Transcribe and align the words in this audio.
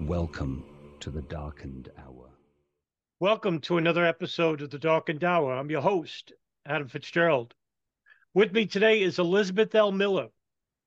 Welcome 0.00 0.64
to 1.00 1.10
the 1.10 1.22
Darkened 1.22 1.90
Hour. 1.96 2.28
Welcome 3.20 3.60
to 3.60 3.78
another 3.78 4.04
episode 4.04 4.60
of 4.60 4.70
the 4.70 4.78
Darkened 4.78 5.22
Hour. 5.22 5.54
I'm 5.54 5.70
your 5.70 5.80
host, 5.80 6.32
Adam 6.66 6.88
Fitzgerald. 6.88 7.54
With 8.34 8.52
me 8.52 8.66
today 8.66 9.02
is 9.02 9.20
Elizabeth 9.20 9.74
L. 9.74 9.92
Miller. 9.92 10.28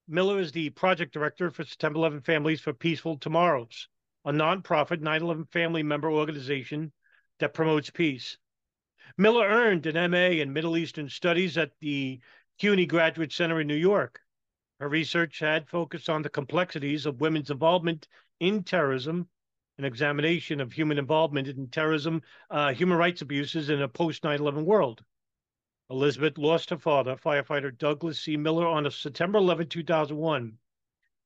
Miller 0.10 0.40
is 0.40 0.52
the 0.52 0.70
project 0.72 1.14
director 1.14 1.50
for 1.50 1.64
September 1.64 1.98
11 1.98 2.22
Families 2.22 2.60
for 2.60 2.74
Peaceful 2.74 3.18
Tomorrows, 3.18 3.88
a 4.26 4.32
nonprofit 4.32 5.00
9 5.00 5.22
11 5.22 5.46
family 5.46 5.84
member 5.84 6.12
organization 6.12 6.92
that 7.40 7.54
promotes 7.54 7.90
peace. 7.90 8.38
Miller 9.18 9.48
earned 9.48 9.86
an 9.86 10.12
MA 10.12 10.42
in 10.42 10.52
Middle 10.52 10.78
Eastern 10.78 11.10
Studies 11.10 11.58
at 11.58 11.72
the 11.80 12.20
CUNY 12.60 12.86
Graduate 12.86 13.32
Center 13.32 13.62
in 13.62 13.68
New 13.68 13.76
York. 13.76 14.20
Her 14.80 14.90
research 14.90 15.40
had 15.40 15.70
focused 15.70 16.10
on 16.10 16.22
the 16.22 16.30
complexities 16.30 17.06
of 17.06 17.22
women's 17.22 17.50
involvement 17.50 18.08
in 18.40 18.64
terrorism, 18.64 19.28
an 19.78 19.86
examination 19.86 20.60
of 20.60 20.74
human 20.74 20.98
involvement 20.98 21.48
in 21.48 21.68
terrorism, 21.68 22.22
uh, 22.50 22.74
human 22.74 22.98
rights 22.98 23.22
abuses 23.22 23.70
in 23.70 23.82
a 23.82 23.88
post 23.88 24.24
9 24.24 24.40
11 24.40 24.66
world. 24.66 25.04
Elizabeth 25.90 26.38
lost 26.38 26.70
her 26.70 26.78
father, 26.78 27.16
firefighter 27.16 27.76
Douglas 27.78 28.20
C. 28.20 28.36
Miller, 28.36 28.68
on 28.68 28.90
September 28.90 29.38
11, 29.38 29.70
2001. 29.70 30.58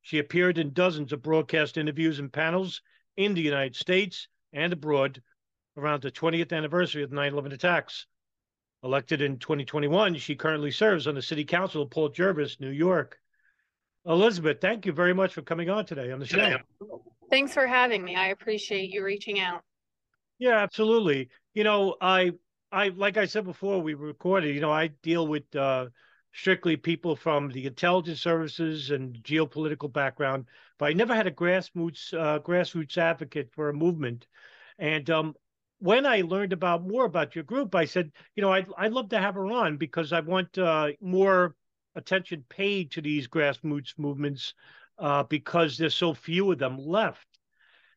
She 0.02 0.20
appeared 0.20 0.58
in 0.58 0.74
dozens 0.74 1.14
of 1.14 1.22
broadcast 1.22 1.78
interviews 1.78 2.20
and 2.20 2.32
panels 2.32 2.82
in 3.16 3.34
the 3.34 3.42
United 3.42 3.76
States 3.76 4.28
and 4.52 4.74
abroad 4.74 5.22
around 5.78 6.02
the 6.02 6.12
20th 6.12 6.52
anniversary 6.52 7.04
of 7.04 7.12
the 7.12 7.16
9 7.16 7.34
11 7.34 7.52
attacks. 7.54 8.08
Elected 8.84 9.22
in 9.22 9.38
2021, 9.38 10.16
she 10.16 10.36
currently 10.36 10.72
serves 10.72 11.06
on 11.08 11.16
the 11.16 11.22
City 11.22 11.46
Council 11.46 11.84
of 11.84 11.92
Port 11.92 12.16
Jervis, 12.16 12.60
New 12.60 12.72
York. 12.72 13.21
Elizabeth, 14.06 14.60
thank 14.62 14.86
you 14.86 14.92
very 14.92 15.14
much 15.14 15.34
for 15.34 15.42
coming 15.42 15.70
on 15.70 15.86
today 15.86 16.12
on 16.12 16.20
the 16.20 16.26
show. 16.26 16.58
Thanks 17.30 17.54
for 17.54 17.68
having 17.68 18.04
me. 18.04 18.16
I 18.16 18.28
appreciate 18.28 18.90
you 18.90 19.04
reaching 19.04 19.40
out. 19.40 19.62
Yeah, 20.40 20.58
absolutely. 20.58 21.30
You 21.54 21.64
know, 21.64 21.96
I 22.02 22.32
I 22.72 22.90
like 22.90 23.18
I 23.18 23.26
said 23.26 23.46
before 23.46 23.82
we 23.82 23.94
recorded, 23.94 24.56
you 24.56 24.62
know, 24.62 24.72
I 24.72 24.88
deal 24.88 25.28
with 25.28 25.56
uh 25.56 25.88
strictly 26.34 26.78
people 26.78 27.16
from 27.16 27.50
the 27.50 27.66
intelligence 27.66 28.22
services 28.22 28.90
and 28.90 29.16
geopolitical 29.18 29.92
background, 29.92 30.46
but 30.78 30.86
I 30.86 30.94
never 30.94 31.14
had 31.14 31.28
a 31.28 31.32
grassroots 31.32 32.14
uh, 32.14 32.40
grassroots 32.40 32.98
advocate 32.98 33.52
for 33.54 33.70
a 33.70 33.74
movement. 33.74 34.28
And 34.80 35.10
um, 35.10 35.36
when 35.80 36.06
I 36.06 36.22
learned 36.22 36.54
about 36.54 36.88
more 36.88 37.06
about 37.06 37.36
your 37.36 37.44
group, 37.44 37.76
I 37.76 37.86
said, 37.86 38.12
you 38.36 38.42
know, 38.42 38.52
I'd 38.52 38.68
I'd 38.78 38.94
love 38.94 39.10
to 39.10 39.20
have 39.20 39.36
her 39.36 39.46
on 39.46 39.78
because 39.78 40.14
I 40.14 40.22
want 40.22 40.58
uh, 40.58 40.90
more 41.02 41.56
attention 41.96 42.44
paid 42.50 42.92
to 42.92 43.02
these 43.02 43.28
grassroots 43.28 43.94
movements 43.98 44.54
uh, 45.00 45.24
because 45.24 45.78
there's 45.78 45.96
so 45.96 46.14
few 46.14 46.52
of 46.52 46.60
them 46.60 46.78
left. 46.78 47.28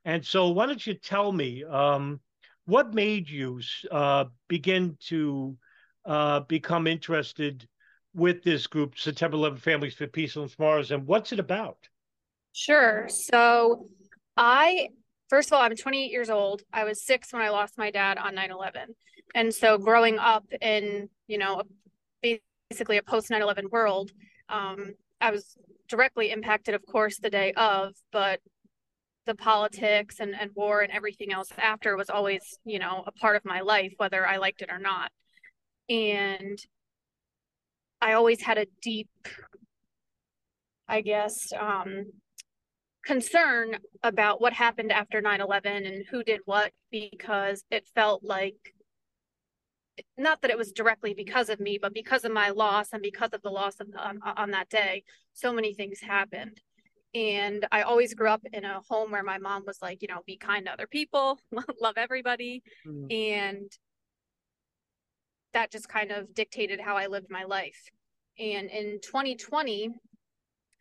And 0.04 0.24
so, 0.24 0.48
why 0.48 0.66
don't 0.66 0.86
you 0.86 0.94
tell 0.94 1.32
me 1.32 1.64
um, 1.64 2.20
what 2.66 2.94
made 2.94 3.28
you 3.28 3.60
uh, 3.90 4.26
begin 4.48 4.96
to 5.08 5.56
uh, 6.04 6.40
become 6.40 6.86
interested 6.86 7.66
with 8.14 8.42
this 8.42 8.66
group, 8.66 8.98
September 8.98 9.36
11 9.36 9.58
Families 9.58 9.94
for 9.94 10.06
Peace 10.06 10.36
on 10.36 10.48
Mars, 10.58 10.90
and 10.90 11.06
what's 11.06 11.32
it 11.32 11.38
about? 11.38 11.78
Sure. 12.52 13.08
So, 13.08 13.88
I 14.36 14.88
first 15.28 15.48
of 15.48 15.54
all, 15.54 15.62
I'm 15.62 15.74
28 15.74 16.10
years 16.10 16.30
old. 16.30 16.62
I 16.72 16.84
was 16.84 17.02
six 17.02 17.32
when 17.32 17.42
I 17.42 17.48
lost 17.48 17.78
my 17.78 17.90
dad 17.90 18.18
on 18.18 18.34
9 18.34 18.50
11. 18.50 18.94
And 19.34 19.52
so, 19.52 19.78
growing 19.78 20.18
up 20.18 20.44
in, 20.60 21.08
you 21.26 21.38
know, 21.38 21.62
basically 22.70 22.96
a 22.96 23.02
post 23.02 23.30
9 23.30 23.40
11 23.42 23.68
world, 23.70 24.10
um, 24.48 24.94
I 25.20 25.30
was 25.30 25.56
directly 25.88 26.30
impacted, 26.30 26.74
of 26.74 26.84
course, 26.86 27.18
the 27.18 27.30
day 27.30 27.52
of, 27.52 27.94
but 28.12 28.40
the 29.26 29.34
politics 29.34 30.20
and, 30.20 30.34
and 30.38 30.50
war 30.54 30.82
and 30.82 30.92
everything 30.92 31.32
else 31.32 31.48
after 31.56 31.96
was 31.96 32.10
always, 32.10 32.58
you 32.64 32.78
know, 32.78 33.04
a 33.06 33.12
part 33.12 33.36
of 33.36 33.44
my 33.44 33.60
life, 33.60 33.92
whether 33.96 34.26
I 34.26 34.36
liked 34.36 34.62
it 34.62 34.70
or 34.70 34.78
not. 34.78 35.10
And 35.88 36.58
I 38.00 38.12
always 38.12 38.42
had 38.42 38.58
a 38.58 38.66
deep, 38.82 39.08
I 40.86 41.00
guess, 41.00 41.52
um, 41.58 42.06
concern 43.04 43.78
about 44.02 44.40
what 44.40 44.52
happened 44.52 44.92
after 44.92 45.20
9 45.20 45.40
11 45.40 45.86
and 45.86 46.04
who 46.10 46.22
did 46.22 46.40
what 46.44 46.72
because 46.90 47.64
it 47.70 47.86
felt 47.94 48.22
like 48.24 48.73
not 50.16 50.42
that 50.42 50.50
it 50.50 50.58
was 50.58 50.72
directly 50.72 51.14
because 51.14 51.48
of 51.48 51.60
me, 51.60 51.78
but 51.80 51.94
because 51.94 52.24
of 52.24 52.32
my 52.32 52.50
loss 52.50 52.88
and 52.92 53.02
because 53.02 53.30
of 53.32 53.42
the 53.42 53.50
loss 53.50 53.80
of 53.80 53.88
um, 53.96 54.20
on 54.36 54.50
that 54.50 54.68
day, 54.68 55.04
so 55.32 55.52
many 55.52 55.74
things 55.74 56.00
happened. 56.00 56.60
And 57.14 57.64
I 57.70 57.82
always 57.82 58.12
grew 58.14 58.28
up 58.28 58.42
in 58.52 58.64
a 58.64 58.80
home 58.88 59.12
where 59.12 59.22
my 59.22 59.38
mom 59.38 59.64
was 59.66 59.78
like, 59.80 60.02
you 60.02 60.08
know, 60.08 60.22
be 60.26 60.36
kind 60.36 60.66
to 60.66 60.72
other 60.72 60.88
people, 60.88 61.38
love 61.80 61.94
everybody. 61.96 62.62
Mm-hmm. 62.86 63.06
And 63.12 63.72
that 65.52 65.70
just 65.70 65.88
kind 65.88 66.10
of 66.10 66.34
dictated 66.34 66.80
how 66.80 66.96
I 66.96 67.06
lived 67.06 67.30
my 67.30 67.44
life. 67.44 67.88
And 68.38 68.68
in 68.68 68.98
2020, 69.00 69.90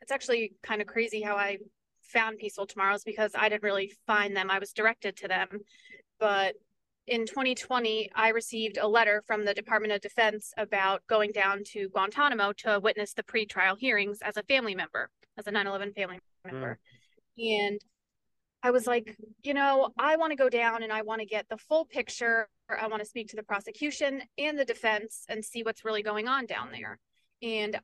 it's 0.02 0.12
actually 0.12 0.54
kind 0.64 0.82
of 0.82 0.88
crazy 0.88 1.22
how 1.22 1.36
I 1.36 1.58
found 2.02 2.40
Peaceful 2.40 2.66
Tomorrows 2.66 3.04
because 3.04 3.32
I 3.36 3.50
didn't 3.50 3.64
really 3.64 3.94
find 4.08 4.36
them. 4.36 4.50
I 4.50 4.60
was 4.60 4.74
directed 4.74 5.16
to 5.18 5.28
them. 5.28 5.48
But 6.20 6.56
in 7.08 7.26
2020, 7.26 8.10
I 8.16 8.30
received 8.30 8.78
a 8.78 8.88
letter 8.88 9.24
from 9.28 9.46
the 9.46 9.54
Department 9.54 9.94
of 9.94 10.02
Defense 10.02 10.54
about 10.58 11.06
going 11.08 11.32
down 11.32 11.64
to 11.72 11.90
Guantanamo 11.90 12.54
to 12.60 12.80
witness 12.80 13.14
the 13.14 13.24
pretrial 13.24 13.78
hearings 13.78 14.20
as 14.22 14.38
a 14.38 14.44
family 14.44 14.74
member, 14.74 15.10
as 15.38 15.48
a 15.48 15.52
9 15.52 15.68
11 15.68 15.94
family 15.94 16.20
member. 16.46 16.80
Mm. 17.40 17.70
And 17.70 17.82
I 18.62 18.72
was 18.72 18.88
like, 18.88 19.18
you 19.44 19.54
know, 19.54 19.90
I 19.98 20.16
want 20.16 20.32
to 20.32 20.38
go 20.38 20.48
down 20.48 20.84
and 20.84 20.94
I 20.94 21.02
want 21.02 21.20
to 21.20 21.26
get 21.26 21.50
the 21.50 21.58
full 21.58 21.84
picture. 21.86 22.48
I 22.70 22.88
want 22.88 23.02
to 23.02 23.10
speak 23.10 23.28
to 23.30 23.36
the 23.36 23.44
prosecution 23.44 24.22
and 24.38 24.58
the 24.58 24.64
defense 24.64 25.26
and 25.28 25.44
see 25.44 25.64
what's 25.64 25.84
really 25.84 26.04
going 26.04 26.30
on 26.30 26.46
down 26.46 26.70
there. 26.72 27.00
And 27.42 27.78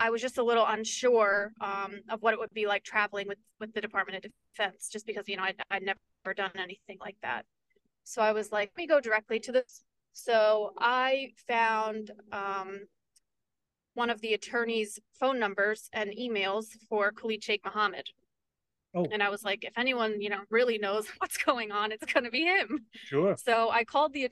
I 0.00 0.08
was 0.08 0.22
just 0.22 0.38
a 0.38 0.42
little 0.42 0.64
unsure 0.66 1.52
um, 1.60 2.00
of 2.08 2.22
what 2.22 2.32
it 2.32 2.40
would 2.40 2.52
be 2.54 2.66
like 2.66 2.82
traveling 2.82 3.28
with 3.28 3.38
with 3.60 3.74
the 3.74 3.80
Department 3.82 4.24
of 4.24 4.32
Defense, 4.56 4.88
just 4.88 5.06
because 5.06 5.28
you 5.28 5.36
know 5.36 5.44
I'd, 5.44 5.62
I'd 5.70 5.82
never 5.82 6.34
done 6.34 6.50
anything 6.56 6.96
like 6.98 7.16
that. 7.22 7.44
So 8.04 8.22
I 8.22 8.32
was 8.32 8.50
like, 8.52 8.70
let 8.76 8.82
me 8.82 8.86
go 8.86 9.00
directly 9.00 9.40
to 9.40 9.52
this. 9.52 9.82
So 10.12 10.72
I 10.78 11.32
found 11.48 12.10
um, 12.32 12.80
one 13.94 14.10
of 14.10 14.20
the 14.20 14.34
attorney's 14.34 14.98
phone 15.18 15.38
numbers 15.38 15.88
and 15.92 16.10
emails 16.10 16.66
for 16.88 17.12
Khalid 17.12 17.42
Sheikh 17.42 17.64
Mohammed. 17.64 18.06
Oh. 18.94 19.06
And 19.10 19.22
I 19.22 19.30
was 19.30 19.42
like, 19.42 19.64
if 19.64 19.76
anyone, 19.78 20.20
you 20.20 20.28
know, 20.28 20.40
really 20.50 20.78
knows 20.78 21.06
what's 21.18 21.38
going 21.38 21.72
on, 21.72 21.92
it's 21.92 22.10
going 22.12 22.24
to 22.24 22.30
be 22.30 22.42
him. 22.42 22.86
Sure. 23.06 23.36
So 23.36 23.70
I 23.70 23.84
called 23.84 24.12
the 24.12 24.28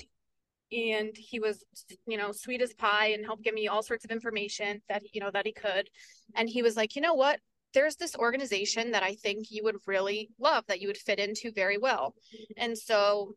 and 0.72 1.16
he 1.16 1.40
was, 1.40 1.64
you 2.06 2.16
know, 2.16 2.30
sweet 2.30 2.62
as 2.62 2.72
pie 2.74 3.08
and 3.08 3.24
helped 3.24 3.42
give 3.42 3.54
me 3.54 3.66
all 3.66 3.82
sorts 3.82 4.04
of 4.04 4.12
information 4.12 4.80
that, 4.88 5.02
you 5.12 5.20
know, 5.20 5.30
that 5.32 5.46
he 5.46 5.52
could. 5.52 5.88
And 6.36 6.48
he 6.48 6.62
was 6.62 6.76
like, 6.76 6.94
you 6.94 7.02
know 7.02 7.14
what? 7.14 7.40
There's 7.74 7.96
this 7.96 8.14
organization 8.14 8.92
that 8.92 9.02
I 9.02 9.14
think 9.14 9.50
you 9.50 9.64
would 9.64 9.76
really 9.86 10.30
love 10.38 10.64
that 10.68 10.80
you 10.80 10.86
would 10.86 10.96
fit 10.96 11.18
into 11.18 11.50
very 11.52 11.76
well. 11.76 12.14
And 12.56 12.78
so 12.78 13.34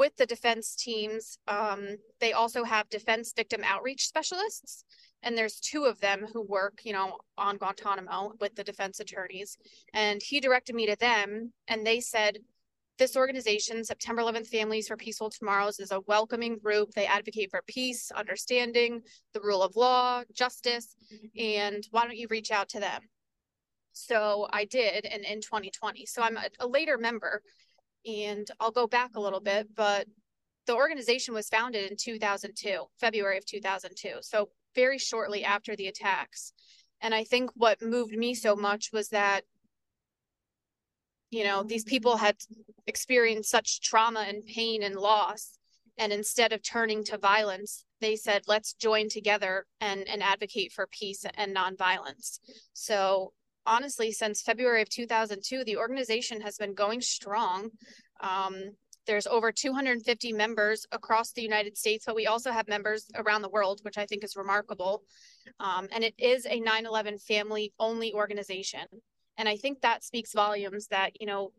with 0.00 0.16
the 0.16 0.24
defense 0.24 0.74
teams, 0.74 1.36
um, 1.46 1.96
they 2.20 2.32
also 2.32 2.64
have 2.64 2.88
defense 2.88 3.34
victim 3.36 3.60
outreach 3.62 4.06
specialists. 4.06 4.82
And 5.22 5.36
there's 5.36 5.60
two 5.60 5.84
of 5.84 6.00
them 6.00 6.26
who 6.32 6.40
work, 6.40 6.80
you 6.84 6.94
know, 6.94 7.18
on 7.36 7.58
Guantanamo 7.58 8.32
with 8.40 8.54
the 8.54 8.64
defense 8.64 8.98
attorneys. 8.98 9.58
And 9.92 10.22
he 10.22 10.40
directed 10.40 10.74
me 10.74 10.86
to 10.86 10.96
them, 10.96 11.52
and 11.68 11.86
they 11.86 12.00
said 12.00 12.38
this 12.96 13.14
organization, 13.14 13.84
September 13.84 14.22
11th 14.22 14.46
Families 14.46 14.88
for 14.88 14.96
Peaceful 14.96 15.28
Tomorrows, 15.28 15.78
is 15.80 15.92
a 15.92 16.00
welcoming 16.06 16.56
group. 16.56 16.92
They 16.92 17.04
advocate 17.04 17.50
for 17.50 17.62
peace, 17.66 18.10
understanding, 18.10 19.02
the 19.34 19.40
rule 19.42 19.62
of 19.62 19.76
law, 19.76 20.22
justice, 20.32 20.96
and 21.38 21.86
why 21.90 22.04
don't 22.04 22.16
you 22.16 22.26
reach 22.30 22.50
out 22.50 22.70
to 22.70 22.80
them? 22.80 23.02
So 23.92 24.48
I 24.50 24.64
did 24.64 25.04
and 25.04 25.24
in 25.24 25.42
2020. 25.42 26.06
So 26.06 26.22
I'm 26.22 26.38
a, 26.38 26.48
a 26.60 26.66
later 26.66 26.96
member, 26.96 27.42
and 28.06 28.46
I'll 28.58 28.70
go 28.70 28.86
back 28.86 29.14
a 29.14 29.20
little 29.20 29.40
bit, 29.40 29.68
but 29.74 30.06
the 30.66 30.74
organization 30.74 31.34
was 31.34 31.48
founded 31.48 31.90
in 31.90 31.96
2002, 31.96 32.84
February 32.98 33.38
of 33.38 33.44
2002. 33.46 34.18
So 34.20 34.50
very 34.74 34.98
shortly 34.98 35.44
after 35.44 35.74
the 35.74 35.88
attacks. 35.88 36.52
And 37.00 37.14
I 37.14 37.24
think 37.24 37.50
what 37.54 37.82
moved 37.82 38.12
me 38.12 38.34
so 38.34 38.54
much 38.54 38.90
was 38.92 39.08
that 39.08 39.42
you 41.30 41.44
know 41.44 41.62
these 41.62 41.84
people 41.84 42.16
had 42.16 42.36
experienced 42.86 43.50
such 43.50 43.80
trauma 43.80 44.24
and 44.28 44.44
pain 44.44 44.82
and 44.82 44.96
loss 44.96 45.58
and 45.96 46.12
instead 46.12 46.52
of 46.52 46.62
turning 46.62 47.04
to 47.04 47.16
violence 47.18 47.84
they 48.00 48.16
said 48.16 48.42
let's 48.48 48.72
join 48.74 49.08
together 49.08 49.64
and 49.80 50.08
and 50.08 50.22
advocate 50.22 50.72
for 50.72 50.88
peace 50.88 51.24
and 51.36 51.54
nonviolence 51.56 52.40
so 52.72 53.32
honestly 53.70 54.10
since 54.10 54.42
february 54.42 54.82
of 54.82 54.88
2002 54.90 55.64
the 55.64 55.76
organization 55.76 56.40
has 56.40 56.56
been 56.58 56.74
going 56.74 57.00
strong. 57.00 57.70
Um, 58.20 58.72
there's 59.06 59.26
over 59.26 59.50
250 59.50 60.32
members 60.32 60.86
across 60.92 61.32
the 61.32 61.42
united 61.42 61.78
states 61.78 62.04
but 62.06 62.16
we 62.16 62.26
also 62.26 62.50
have 62.50 62.68
members 62.68 63.06
around 63.14 63.42
the 63.42 63.48
world 63.48 63.80
which 63.82 63.96
i 63.96 64.04
think 64.04 64.24
is 64.24 64.36
remarkable. 64.36 65.02
Um, 65.58 65.88
and 65.92 66.04
it 66.04 66.14
is 66.18 66.44
a 66.46 66.60
9-11 66.60 67.22
family 67.22 67.72
only 67.78 68.12
organization. 68.12 68.86
And 69.38 69.48
i 69.48 69.56
think 69.56 69.80
that 69.80 70.04
speaks 70.04 70.32
volumes 70.34 70.88
that 70.88 71.20
you 71.20 71.26
know 71.26 71.52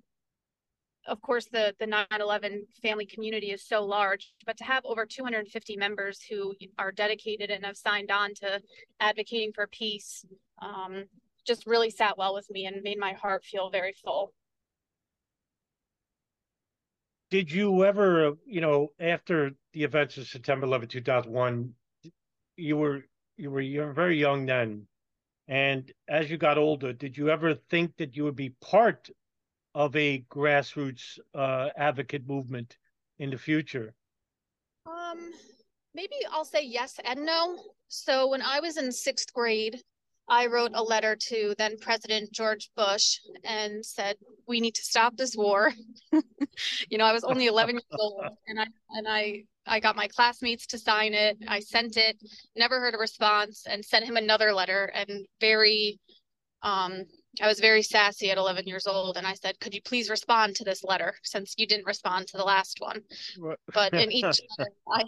of 1.07 1.21
course 1.21 1.47
the 1.51 1.73
the 1.79 1.87
9-11 1.87 2.59
family 2.83 3.05
community 3.05 3.51
is 3.51 3.65
so 3.65 3.83
large 3.83 4.33
but 4.45 4.57
to 4.57 4.63
have 4.63 4.85
over 4.85 5.05
250 5.05 5.77
members 5.77 6.21
who 6.29 6.53
are 6.77 6.91
dedicated 6.91 7.49
and 7.49 7.65
have 7.65 7.77
signed 7.77 8.11
on 8.11 8.33
to 8.35 8.61
advocating 8.99 9.51
for 9.53 9.65
peace 9.67 10.25
um, 10.61 11.05
just 11.45 11.65
really 11.65 11.89
sat 11.89 12.17
well 12.17 12.33
with 12.33 12.49
me 12.49 12.65
and 12.65 12.81
made 12.83 12.99
my 12.99 13.13
heart 13.13 13.43
feel 13.43 13.69
very 13.69 13.93
full 14.03 14.33
did 17.29 17.51
you 17.51 17.85
ever 17.85 18.33
you 18.45 18.61
know 18.61 18.89
after 18.99 19.51
the 19.73 19.83
events 19.83 20.17
of 20.17 20.27
september 20.27 20.65
11 20.65 20.88
2001 20.89 21.73
you 22.57 22.77
were 22.77 23.03
you 23.38 23.49
were 23.51 23.61
you 23.61 23.81
were 23.81 23.93
very 23.93 24.17
young 24.17 24.45
then 24.45 24.88
and 25.51 25.91
as 26.07 26.31
you 26.31 26.38
got 26.38 26.57
older, 26.57 26.93
did 26.93 27.17
you 27.17 27.29
ever 27.29 27.55
think 27.55 27.97
that 27.97 28.15
you 28.15 28.23
would 28.23 28.37
be 28.37 28.55
part 28.61 29.09
of 29.75 29.94
a 29.97 30.23
grassroots 30.31 31.19
uh, 31.35 31.69
advocate 31.75 32.25
movement 32.25 32.77
in 33.19 33.29
the 33.29 33.37
future? 33.37 33.94
Um, 34.85 35.31
maybe 35.94 36.15
I'll 36.31 36.45
say 36.45 36.63
yes 36.63 37.01
and 37.03 37.25
no. 37.25 37.59
So 37.89 38.29
when 38.29 38.41
I 38.41 38.61
was 38.61 38.77
in 38.77 38.94
sixth 38.94 39.33
grade, 39.33 39.81
I 40.31 40.45
wrote 40.45 40.72
a 40.74 40.81
letter 40.81 41.18
to 41.28 41.54
then 41.57 41.78
President 41.78 42.31
George 42.31 42.72
Bush 42.78 43.19
and 43.44 43.86
said, 43.86 44.16
"We 44.48 44.62
need 44.62 44.75
to 44.75 44.81
stop 44.81 45.18
this 45.18 45.36
war." 45.36 45.74
you 46.89 46.98
know, 46.98 47.04
I 47.04 47.12
was 47.12 47.25
only 47.25 47.48
11 47.48 47.75
years 47.75 47.83
old, 48.00 48.24
and 48.48 48.60
I 48.60 48.66
and 48.92 49.07
I 49.10 49.44
I 49.68 49.81
got 49.81 49.98
my 49.98 50.07
classmates 50.07 50.66
to 50.68 50.80
sign 50.80 51.13
it. 51.13 51.38
I 51.50 51.60
sent 51.60 51.98
it, 51.98 52.18
never 52.56 52.80
heard 52.80 52.95
a 52.95 52.98
response, 52.98 53.66
and 53.69 53.83
sent 53.83 54.06
him 54.06 54.16
another 54.16 54.54
letter. 54.54 54.86
And 54.95 55.28
very, 55.42 56.00
um, 56.63 57.04
I 57.42 57.48
was 57.48 57.60
very 57.60 57.83
sassy 57.83 58.31
at 58.31 58.38
11 58.38 58.68
years 58.68 58.88
old, 58.88 59.18
and 59.18 59.28
I 59.28 59.33
said, 59.33 59.60
"Could 59.60 59.75
you 59.75 59.81
please 59.81 60.10
respond 60.10 60.56
to 60.56 60.63
this 60.63 60.81
letter 60.81 61.13
since 61.24 61.56
you 61.57 61.68
didn't 61.68 61.86
respond 61.86 62.30
to 62.30 62.38
the 62.38 62.45
last 62.45 62.78
one?" 62.80 63.01
But 63.74 63.94
in 63.94 64.10
each 64.13 64.24
letter, 64.57 64.72
I 64.88 65.04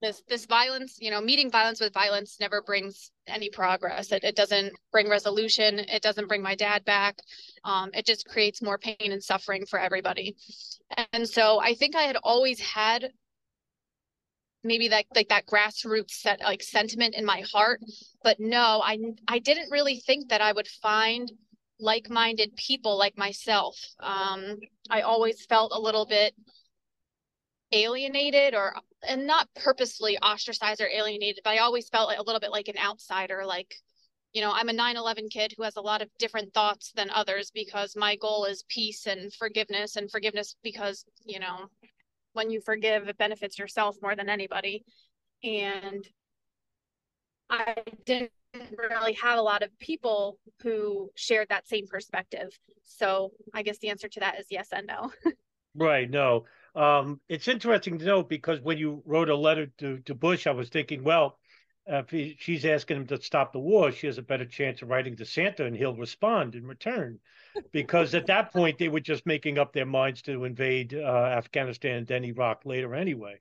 this 0.00 0.22
this 0.28 0.46
violence, 0.46 0.96
you 1.00 1.10
know, 1.10 1.20
meeting 1.20 1.50
violence 1.50 1.80
with 1.80 1.92
violence 1.92 2.38
never 2.40 2.62
brings 2.62 3.10
any 3.26 3.50
progress. 3.50 4.12
It, 4.12 4.24
it 4.24 4.36
doesn't 4.36 4.72
bring 4.92 5.08
resolution. 5.08 5.78
It 5.78 6.02
doesn't 6.02 6.28
bring 6.28 6.42
my 6.42 6.54
dad 6.54 6.84
back. 6.84 7.16
Um, 7.64 7.90
it 7.92 8.06
just 8.06 8.26
creates 8.26 8.62
more 8.62 8.78
pain 8.78 8.96
and 9.00 9.22
suffering 9.22 9.66
for 9.66 9.78
everybody. 9.78 10.36
And 11.12 11.28
so 11.28 11.60
I 11.60 11.74
think 11.74 11.94
I 11.96 12.02
had 12.02 12.16
always 12.22 12.60
had 12.60 13.10
maybe 14.62 14.88
that 14.88 15.04
like 15.14 15.28
that 15.28 15.46
grassroots 15.46 16.10
set 16.10 16.40
like 16.40 16.62
sentiment 16.62 17.14
in 17.14 17.24
my 17.24 17.42
heart 17.50 17.80
but 18.22 18.38
no 18.38 18.82
i 18.84 18.98
i 19.26 19.38
didn't 19.38 19.70
really 19.70 19.96
think 20.00 20.28
that 20.28 20.42
i 20.42 20.52
would 20.52 20.68
find 20.82 21.32
like-minded 21.78 22.54
people 22.56 22.98
like 22.98 23.16
myself 23.16 23.74
um 24.00 24.58
i 24.90 25.00
always 25.00 25.46
felt 25.46 25.72
a 25.74 25.80
little 25.80 26.04
bit 26.04 26.34
alienated 27.72 28.54
or 28.54 28.74
and 29.06 29.26
not 29.26 29.48
purposely 29.54 30.18
ostracized 30.18 30.80
or 30.80 30.88
alienated 30.88 31.40
but 31.44 31.50
i 31.50 31.58
always 31.58 31.88
felt 31.88 32.08
like 32.08 32.18
a 32.18 32.22
little 32.22 32.40
bit 32.40 32.50
like 32.50 32.68
an 32.68 32.78
outsider 32.78 33.42
like 33.46 33.74
you 34.32 34.42
know 34.42 34.52
i'm 34.52 34.68
a 34.68 34.72
9-11 34.72 35.30
kid 35.30 35.54
who 35.56 35.62
has 35.62 35.76
a 35.76 35.80
lot 35.80 36.02
of 36.02 36.08
different 36.18 36.52
thoughts 36.52 36.92
than 36.94 37.10
others 37.10 37.50
because 37.54 37.94
my 37.96 38.16
goal 38.16 38.44
is 38.44 38.64
peace 38.68 39.06
and 39.06 39.32
forgiveness 39.32 39.96
and 39.96 40.10
forgiveness 40.10 40.56
because 40.62 41.04
you 41.24 41.38
know 41.38 41.68
when 42.32 42.50
you 42.50 42.60
forgive, 42.60 43.08
it 43.08 43.18
benefits 43.18 43.58
yourself 43.58 43.96
more 44.02 44.14
than 44.14 44.28
anybody. 44.28 44.84
And 45.42 46.06
I 47.48 47.76
didn't 48.04 48.30
really 48.76 49.14
have 49.14 49.38
a 49.38 49.42
lot 49.42 49.62
of 49.62 49.76
people 49.78 50.38
who 50.62 51.10
shared 51.16 51.48
that 51.48 51.66
same 51.66 51.86
perspective. 51.86 52.56
So 52.84 53.32
I 53.54 53.62
guess 53.62 53.78
the 53.78 53.88
answer 53.88 54.08
to 54.08 54.20
that 54.20 54.38
is 54.38 54.46
yes 54.50 54.68
and 54.72 54.86
no. 54.86 55.12
right. 55.74 56.08
No. 56.08 56.44
Um, 56.74 57.20
it's 57.28 57.48
interesting 57.48 57.98
to 57.98 58.04
note 58.04 58.28
because 58.28 58.60
when 58.60 58.78
you 58.78 59.02
wrote 59.06 59.28
a 59.28 59.36
letter 59.36 59.66
to, 59.78 59.98
to 60.00 60.14
Bush, 60.14 60.46
I 60.46 60.52
was 60.52 60.68
thinking, 60.68 61.02
well, 61.04 61.38
if 61.86 62.10
he, 62.10 62.36
she's 62.38 62.64
asking 62.64 62.98
him 62.98 63.06
to 63.08 63.20
stop 63.20 63.52
the 63.52 63.58
war, 63.58 63.90
she 63.90 64.06
has 64.06 64.18
a 64.18 64.22
better 64.22 64.44
chance 64.44 64.82
of 64.82 64.88
writing 64.88 65.16
to 65.16 65.24
Santa 65.24 65.64
and 65.64 65.76
he'll 65.76 65.96
respond 65.96 66.54
in 66.54 66.66
return 66.66 67.18
because 67.72 68.14
at 68.14 68.26
that 68.26 68.52
point 68.52 68.78
they 68.78 68.88
were 68.88 69.00
just 69.00 69.26
making 69.26 69.58
up 69.58 69.72
their 69.72 69.86
minds 69.86 70.22
to 70.22 70.44
invade 70.44 70.94
uh, 70.94 71.34
Afghanistan 71.36 71.96
and 71.96 72.06
then 72.06 72.24
Iraq 72.24 72.64
later 72.64 72.94
anyway. 72.94 73.40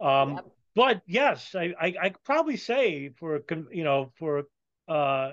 Um. 0.00 0.40
But 0.74 1.02
yes, 1.08 1.56
I, 1.56 1.74
I 1.80 1.94
I 2.00 2.14
probably 2.24 2.56
say 2.56 3.08
for 3.18 3.42
you 3.72 3.82
know 3.82 4.12
for 4.16 4.44
uh, 4.86 5.32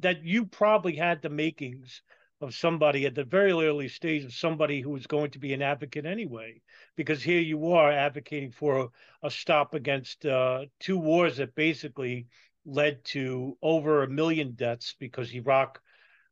that 0.00 0.22
you 0.22 0.44
probably 0.44 0.96
had 0.96 1.22
the 1.22 1.30
makings 1.30 2.02
of 2.42 2.54
somebody 2.54 3.06
at 3.06 3.14
the 3.14 3.24
very 3.24 3.52
early 3.52 3.88
stage 3.88 4.24
of 4.24 4.34
somebody 4.34 4.80
who 4.80 4.90
was 4.90 5.06
going 5.06 5.30
to 5.30 5.38
be 5.38 5.54
an 5.54 5.62
advocate 5.62 6.04
anyway, 6.04 6.60
because 6.96 7.22
here 7.22 7.40
you 7.40 7.72
are 7.72 7.90
advocating 7.92 8.50
for 8.50 8.80
a, 9.22 9.26
a 9.26 9.30
stop 9.30 9.74
against 9.74 10.26
uh, 10.26 10.64
two 10.80 10.98
wars 10.98 11.36
that 11.36 11.54
basically 11.54 12.26
led 12.66 13.04
to 13.04 13.56
over 13.62 14.02
a 14.02 14.08
million 14.08 14.52
deaths 14.52 14.94
because 14.98 15.34
Iraq 15.34 15.80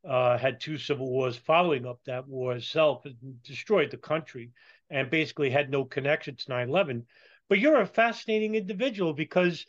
uh, 0.09 0.37
had 0.39 0.61
two 0.61 0.79
civil 0.79 1.11
wars 1.11 1.37
following 1.37 1.87
up 1.87 2.01
that 2.05 2.27
war 2.27 2.55
itself 2.55 3.05
and 3.05 3.43
destroyed 3.43 3.91
the 3.91 3.97
country 3.97 4.51
and 4.91 5.11
basically 5.11 5.51
had 5.51 5.71
no 5.71 5.85
connection 5.85 6.35
to 6.37 6.49
9 6.49 6.69
11. 6.69 7.07
But 7.49 7.59
you're 7.59 7.81
a 7.81 7.87
fascinating 7.87 8.55
individual 8.55 9.13
because, 9.13 9.67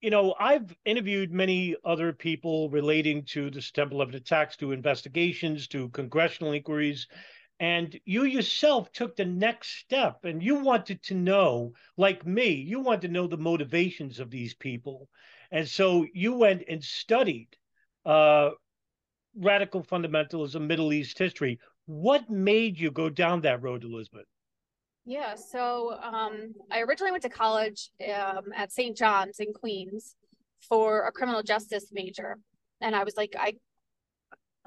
you 0.00 0.10
know, 0.10 0.34
I've 0.38 0.74
interviewed 0.84 1.30
many 1.30 1.76
other 1.84 2.12
people 2.12 2.70
relating 2.70 3.24
to 3.26 3.50
the 3.50 3.60
September 3.60 3.94
11 3.94 4.14
attacks, 4.14 4.56
to 4.56 4.72
investigations, 4.72 5.68
to 5.68 5.90
congressional 5.90 6.52
inquiries. 6.52 7.06
And 7.58 8.00
you 8.06 8.24
yourself 8.24 8.90
took 8.92 9.16
the 9.16 9.26
next 9.26 9.80
step 9.80 10.24
and 10.24 10.42
you 10.42 10.56
wanted 10.60 11.02
to 11.04 11.14
know, 11.14 11.74
like 11.98 12.24
me, 12.24 12.52
you 12.52 12.80
wanted 12.80 13.02
to 13.02 13.08
know 13.08 13.26
the 13.26 13.36
motivations 13.36 14.18
of 14.18 14.30
these 14.30 14.54
people. 14.54 15.08
And 15.50 15.68
so 15.68 16.06
you 16.14 16.32
went 16.32 16.62
and 16.68 16.82
studied 16.82 17.48
uh, 18.06 18.50
radical 19.36 19.82
fundamentalism, 19.82 20.66
Middle 20.66 20.94
East 20.94 21.18
history. 21.18 21.60
What 21.84 22.30
made 22.30 22.78
you 22.78 22.90
go 22.90 23.10
down 23.10 23.42
that 23.42 23.62
road, 23.62 23.84
Elizabeth? 23.84 24.26
Yeah, 25.04 25.34
so 25.34 25.98
um, 26.02 26.54
I 26.70 26.80
originally 26.80 27.10
went 27.10 27.22
to 27.22 27.30
college 27.30 27.90
um, 28.14 28.52
at 28.54 28.70
St. 28.70 28.96
John's 28.96 29.40
in 29.40 29.52
Queens 29.52 30.14
for 30.68 31.06
a 31.06 31.12
criminal 31.12 31.42
justice 31.42 31.86
major, 31.92 32.38
and 32.80 32.94
I 32.94 33.04
was 33.04 33.16
like, 33.16 33.34
I, 33.38 33.54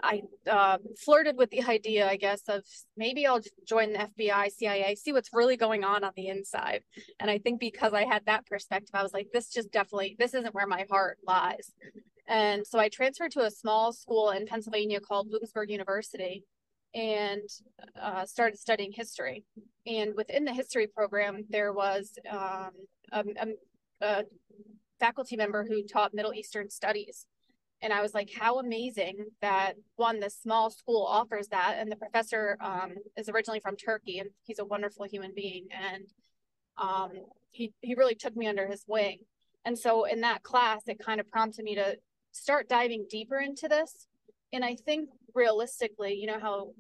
I 0.01 0.23
uh, 0.49 0.79
flirted 0.97 1.37
with 1.37 1.51
the 1.51 1.63
idea, 1.63 2.09
I 2.09 2.17
guess, 2.17 2.41
of 2.49 2.63
maybe 2.97 3.27
I'll 3.27 3.41
join 3.67 3.93
the 3.93 4.09
FBI, 4.17 4.51
CIA, 4.51 4.95
see 4.95 5.13
what's 5.13 5.29
really 5.33 5.55
going 5.55 5.83
on 5.83 6.03
on 6.03 6.11
the 6.15 6.27
inside. 6.27 6.81
And 7.19 7.29
I 7.29 7.37
think 7.37 7.59
because 7.59 7.93
I 7.93 8.03
had 8.03 8.25
that 8.25 8.45
perspective, 8.45 8.89
I 8.93 9.03
was 9.03 9.13
like, 9.13 9.27
this 9.31 9.49
just 9.49 9.71
definitely, 9.71 10.15
this 10.19 10.33
isn't 10.33 10.53
where 10.53 10.67
my 10.67 10.85
heart 10.89 11.19
lies. 11.25 11.71
And 12.27 12.65
so 12.65 12.79
I 12.79 12.89
transferred 12.89 13.31
to 13.31 13.45
a 13.45 13.51
small 13.51 13.93
school 13.93 14.31
in 14.31 14.47
Pennsylvania 14.47 14.99
called 14.99 15.29
Bloomsburg 15.31 15.69
University 15.69 16.43
and 16.93 17.50
uh, 18.01 18.25
started 18.25 18.59
studying 18.59 18.91
history. 18.91 19.43
And 19.85 20.13
within 20.15 20.45
the 20.45 20.53
history 20.53 20.88
program, 20.88 21.45
there 21.50 21.73
was 21.73 22.12
um, 22.29 22.71
a, 23.12 23.23
a, 23.39 23.47
a, 24.01 24.23
faculty 25.00 25.35
member 25.35 25.65
who 25.67 25.83
taught 25.83 26.13
Middle 26.13 26.33
Eastern 26.33 26.69
studies. 26.69 27.25
and 27.81 27.91
I 27.91 28.01
was 28.01 28.13
like, 28.13 28.29
how 28.33 28.59
amazing 28.59 29.25
that 29.41 29.73
one, 29.97 30.21
this 30.21 30.38
small 30.41 30.69
school 30.69 31.05
offers 31.05 31.50
that. 31.50 31.75
And 31.77 31.91
the 31.91 31.97
professor 31.97 32.57
um, 32.62 32.93
is 33.17 33.27
originally 33.27 33.59
from 33.59 33.75
Turkey 33.75 34.19
and 34.19 34.29
he's 34.43 34.59
a 34.59 34.65
wonderful 34.65 35.05
human 35.05 35.33
being. 35.35 35.67
And 35.71 36.05
um, 36.77 37.12
he, 37.51 37.73
he 37.81 37.95
really 37.95 38.15
took 38.15 38.35
me 38.38 38.47
under 38.47 38.65
his 38.65 38.85
wing. 38.88 39.19
And 39.65 39.77
so 39.77 40.05
in 40.05 40.21
that 40.21 40.43
class, 40.43 40.83
it 40.88 41.00
kind 41.00 41.19
of 41.19 41.29
prompted 41.29 41.65
me 41.65 41.75
to 41.75 41.97
start 42.31 42.69
diving 42.69 43.05
deeper 43.09 43.39
into 43.39 43.67
this. 43.67 44.07
And 44.53 44.63
I 44.63 44.75
think 44.75 45.09
realistically, 45.33 46.13
you 46.15 46.27
know 46.27 46.39
how 46.39 46.71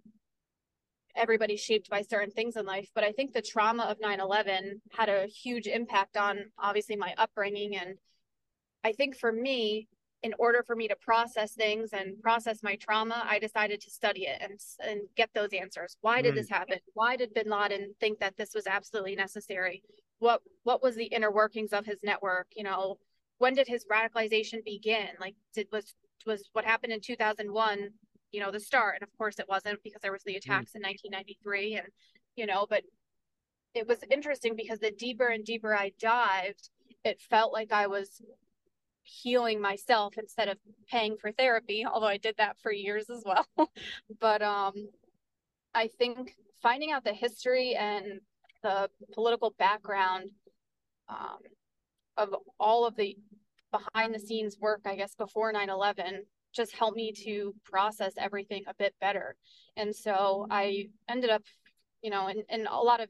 everybody's 1.15 1.59
shaped 1.59 1.89
by 1.89 2.01
certain 2.01 2.31
things 2.31 2.55
in 2.55 2.65
life, 2.65 2.89
but 2.95 3.03
I 3.03 3.11
think 3.11 3.33
the 3.33 3.41
trauma 3.41 3.83
of 3.83 3.99
9 3.99 4.19
11 4.19 4.81
had 4.91 5.09
a 5.09 5.27
huge 5.27 5.67
impact 5.67 6.17
on 6.17 6.45
obviously 6.57 6.95
my 6.95 7.13
upbringing. 7.17 7.75
And 7.75 7.97
I 8.83 8.93
think 8.93 9.15
for 9.15 9.31
me, 9.31 9.87
in 10.23 10.33
order 10.39 10.63
for 10.65 10.75
me 10.75 10.87
to 10.87 10.95
process 10.95 11.53
things 11.53 11.89
and 11.91 12.19
process 12.21 12.63
my 12.63 12.77
trauma, 12.77 13.25
I 13.27 13.39
decided 13.39 13.81
to 13.81 13.91
study 13.91 14.25
it 14.25 14.41
and 14.41 14.59
and 14.79 15.01
get 15.15 15.29
those 15.35 15.49
answers. 15.51 15.97
Why 16.01 16.21
did 16.21 16.33
mm. 16.33 16.37
this 16.37 16.49
happen? 16.49 16.79
Why 16.93 17.17
did 17.17 17.33
Bin 17.33 17.49
Laden 17.49 17.93
think 17.99 18.19
that 18.19 18.37
this 18.37 18.53
was 18.55 18.65
absolutely 18.65 19.15
necessary? 19.15 19.83
What 20.19 20.41
what 20.63 20.81
was 20.81 20.95
the 20.95 21.05
inner 21.05 21.31
workings 21.31 21.73
of 21.73 21.85
his 21.85 21.99
network? 22.03 22.47
You 22.55 22.63
know, 22.63 22.97
when 23.37 23.53
did 23.53 23.67
his 23.67 23.85
radicalization 23.91 24.63
begin? 24.63 25.09
Like, 25.19 25.35
did 25.53 25.67
was 25.71 25.93
was 26.25 26.49
what 26.53 26.63
happened 26.63 26.93
in 26.93 27.01
2001? 27.01 27.89
You 28.33 28.41
know, 28.41 28.51
the 28.51 28.59
start, 28.59 28.95
and 28.95 29.03
of 29.03 29.17
course 29.17 29.39
it 29.39 29.47
wasn't 29.47 29.81
because 29.83 30.01
there 30.01 30.11
was 30.11 30.23
the 30.23 30.33
mm. 30.33 30.37
attacks 30.37 30.73
mm. 30.73 30.77
in 30.77 30.81
1993, 30.81 31.75
and 31.75 31.87
you 32.35 32.45
know, 32.45 32.67
but 32.69 32.83
it 33.73 33.87
was 33.87 33.99
interesting 34.11 34.55
because 34.55 34.79
the 34.79 34.91
deeper 34.91 35.27
and 35.27 35.45
deeper 35.45 35.73
I 35.73 35.93
dived, 35.99 36.69
it 37.05 37.21
felt 37.21 37.53
like 37.53 37.71
I 37.71 37.87
was 37.87 38.21
healing 39.03 39.61
myself 39.61 40.15
instead 40.17 40.47
of 40.47 40.57
paying 40.89 41.17
for 41.17 41.31
therapy 41.33 41.85
although 41.93 42.07
i 42.07 42.17
did 42.17 42.35
that 42.37 42.55
for 42.61 42.71
years 42.71 43.09
as 43.09 43.23
well 43.25 43.45
but 44.21 44.41
um 44.41 44.73
i 45.75 45.87
think 45.99 46.35
finding 46.61 46.91
out 46.91 47.03
the 47.03 47.13
history 47.13 47.75
and 47.75 48.21
the 48.63 48.89
political 49.13 49.53
background 49.59 50.29
um, 51.09 51.39
of 52.15 52.33
all 52.57 52.85
of 52.85 52.95
the 52.95 53.17
behind 53.71 54.15
the 54.15 54.19
scenes 54.19 54.57
work 54.59 54.79
i 54.85 54.95
guess 54.95 55.15
before 55.15 55.51
9-11 55.51 56.19
just 56.53 56.73
helped 56.73 56.97
me 56.97 57.11
to 57.11 57.53
process 57.63 58.13
everything 58.17 58.63
a 58.67 58.73
bit 58.75 58.93
better 59.01 59.35
and 59.77 59.95
so 59.95 60.45
i 60.49 60.87
ended 61.09 61.29
up 61.29 61.43
you 62.01 62.09
know 62.09 62.27
in, 62.27 62.43
in 62.49 62.67
a 62.67 62.79
lot 62.79 63.01
of 63.01 63.09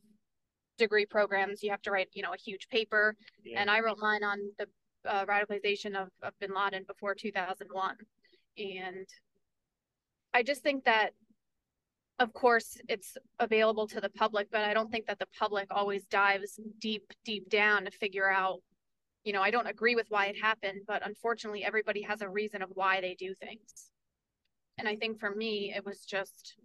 degree 0.77 1.05
programs 1.05 1.61
you 1.61 1.69
have 1.69 1.81
to 1.81 1.91
write 1.91 2.07
you 2.13 2.23
know 2.23 2.33
a 2.33 2.37
huge 2.43 2.67
paper 2.69 3.15
yeah. 3.45 3.59
and 3.59 3.69
i 3.69 3.77
rely 3.77 4.19
on 4.23 4.39
the 4.57 4.65
uh, 5.05 5.25
radicalization 5.25 5.95
of, 5.95 6.09
of 6.21 6.33
bin 6.39 6.51
Laden 6.53 6.83
before 6.87 7.15
2001. 7.15 7.95
And 8.57 9.07
I 10.33 10.43
just 10.43 10.63
think 10.63 10.85
that, 10.85 11.11
of 12.19 12.33
course, 12.33 12.77
it's 12.87 13.17
available 13.39 13.87
to 13.87 13.99
the 13.99 14.09
public, 14.09 14.47
but 14.51 14.61
I 14.61 14.73
don't 14.73 14.91
think 14.91 15.07
that 15.07 15.19
the 15.19 15.27
public 15.37 15.67
always 15.71 16.05
dives 16.05 16.59
deep, 16.79 17.11
deep 17.25 17.49
down 17.49 17.85
to 17.85 17.91
figure 17.91 18.29
out, 18.29 18.61
you 19.23 19.33
know, 19.33 19.41
I 19.41 19.51
don't 19.51 19.67
agree 19.67 19.95
with 19.95 20.07
why 20.09 20.27
it 20.27 20.41
happened, 20.41 20.81
but 20.87 21.05
unfortunately, 21.05 21.63
everybody 21.63 22.01
has 22.01 22.21
a 22.21 22.29
reason 22.29 22.61
of 22.61 22.69
why 22.73 23.01
they 23.01 23.15
do 23.15 23.33
things. 23.33 23.89
And 24.77 24.87
I 24.87 24.95
think 24.95 25.19
for 25.19 25.33
me, 25.33 25.73
it 25.75 25.85
was 25.85 26.05
just 26.05 26.55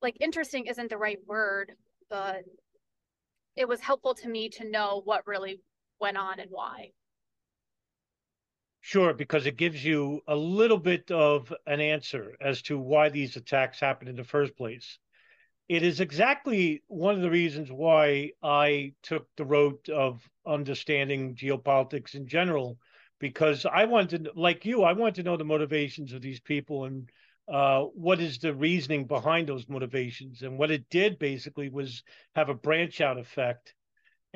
like 0.00 0.16
interesting 0.20 0.66
isn't 0.66 0.90
the 0.90 0.98
right 0.98 1.18
word, 1.26 1.72
but 2.08 2.44
it 3.56 3.68
was 3.68 3.80
helpful 3.80 4.14
to 4.14 4.28
me 4.28 4.48
to 4.50 4.70
know 4.70 5.02
what 5.04 5.26
really 5.26 5.60
went 6.00 6.16
on 6.16 6.38
and 6.38 6.50
why. 6.50 6.92
Sure, 8.80 9.12
because 9.12 9.46
it 9.46 9.56
gives 9.56 9.84
you 9.84 10.20
a 10.28 10.36
little 10.36 10.78
bit 10.78 11.10
of 11.10 11.52
an 11.66 11.80
answer 11.80 12.36
as 12.40 12.62
to 12.62 12.78
why 12.78 13.08
these 13.08 13.34
attacks 13.34 13.80
happened 13.80 14.08
in 14.08 14.16
the 14.16 14.22
first 14.22 14.56
place. 14.56 14.98
It 15.68 15.82
is 15.82 15.98
exactly 15.98 16.84
one 16.86 17.16
of 17.16 17.22
the 17.22 17.30
reasons 17.30 17.72
why 17.72 18.30
I 18.40 18.94
took 19.02 19.26
the 19.36 19.44
road 19.44 19.88
of 19.88 20.22
understanding 20.46 21.34
geopolitics 21.34 22.14
in 22.14 22.26
general, 22.26 22.78
because 23.18 23.66
I 23.66 23.84
wanted, 23.84 24.24
to, 24.24 24.32
like 24.34 24.64
you, 24.64 24.82
I 24.82 24.92
wanted 24.92 25.16
to 25.16 25.22
know 25.22 25.36
the 25.36 25.44
motivations 25.44 26.12
of 26.12 26.22
these 26.22 26.40
people 26.40 26.84
and 26.84 27.10
uh, 27.48 27.82
what 27.82 28.20
is 28.20 28.38
the 28.38 28.54
reasoning 28.54 29.06
behind 29.06 29.48
those 29.48 29.68
motivations. 29.68 30.42
And 30.42 30.58
what 30.58 30.70
it 30.70 30.88
did 30.90 31.18
basically 31.18 31.68
was 31.68 32.02
have 32.34 32.48
a 32.48 32.54
branch 32.54 33.00
out 33.00 33.18
effect 33.18 33.74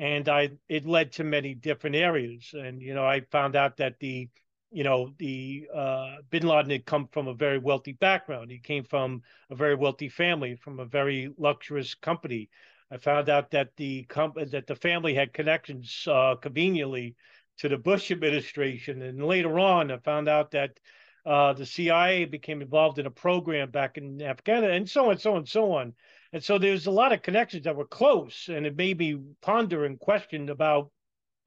and 0.01 0.27
I 0.27 0.49
it 0.67 0.87
led 0.87 1.11
to 1.13 1.23
many 1.23 1.53
different 1.53 1.95
areas. 1.95 2.53
And 2.53 2.81
you 2.81 2.95
know, 2.95 3.05
I 3.05 3.21
found 3.31 3.55
out 3.55 3.77
that 3.77 3.99
the 3.99 4.29
you 4.71 4.83
know 4.83 5.13
the 5.19 5.67
uh, 5.73 6.15
Bin 6.31 6.47
Laden 6.47 6.71
had 6.71 6.85
come 6.85 7.07
from 7.11 7.27
a 7.27 7.35
very 7.35 7.59
wealthy 7.59 7.93
background. 7.93 8.49
He 8.49 8.57
came 8.57 8.83
from 8.83 9.21
a 9.51 9.55
very 9.55 9.75
wealthy 9.75 10.09
family, 10.09 10.55
from 10.55 10.79
a 10.79 10.85
very 10.85 11.29
luxurious 11.37 11.93
company. 11.93 12.49
I 12.91 12.97
found 12.97 13.29
out 13.29 13.51
that 13.51 13.75
the 13.77 14.03
comp- 14.03 14.37
that 14.51 14.67
the 14.67 14.75
family 14.75 15.13
had 15.13 15.33
connections 15.33 16.05
uh, 16.09 16.35
conveniently 16.35 17.15
to 17.59 17.69
the 17.69 17.77
Bush 17.77 18.11
administration, 18.11 19.01
and 19.01 19.23
later 19.23 19.59
on, 19.59 19.91
I 19.91 19.97
found 19.99 20.27
out 20.27 20.51
that 20.51 20.79
uh, 21.25 21.53
the 21.53 21.65
CIA 21.65 22.25
became 22.25 22.61
involved 22.61 22.99
in 22.99 23.05
a 23.05 23.11
program 23.11 23.69
back 23.69 23.97
in 23.97 24.21
Afghanistan, 24.21 24.75
and 24.75 24.89
so 24.89 25.09
on, 25.09 25.17
so 25.17 25.35
on, 25.35 25.45
so 25.45 25.71
on. 25.73 25.93
And 26.33 26.43
so 26.43 26.57
there's 26.57 26.87
a 26.87 26.91
lot 26.91 27.11
of 27.11 27.21
connections 27.21 27.63
that 27.65 27.75
were 27.75 27.85
close, 27.85 28.49
and 28.49 28.65
it 28.65 28.75
made 28.75 28.97
me 28.97 29.19
ponder 29.41 29.85
and 29.85 29.99
question 29.99 30.49
about 30.49 30.91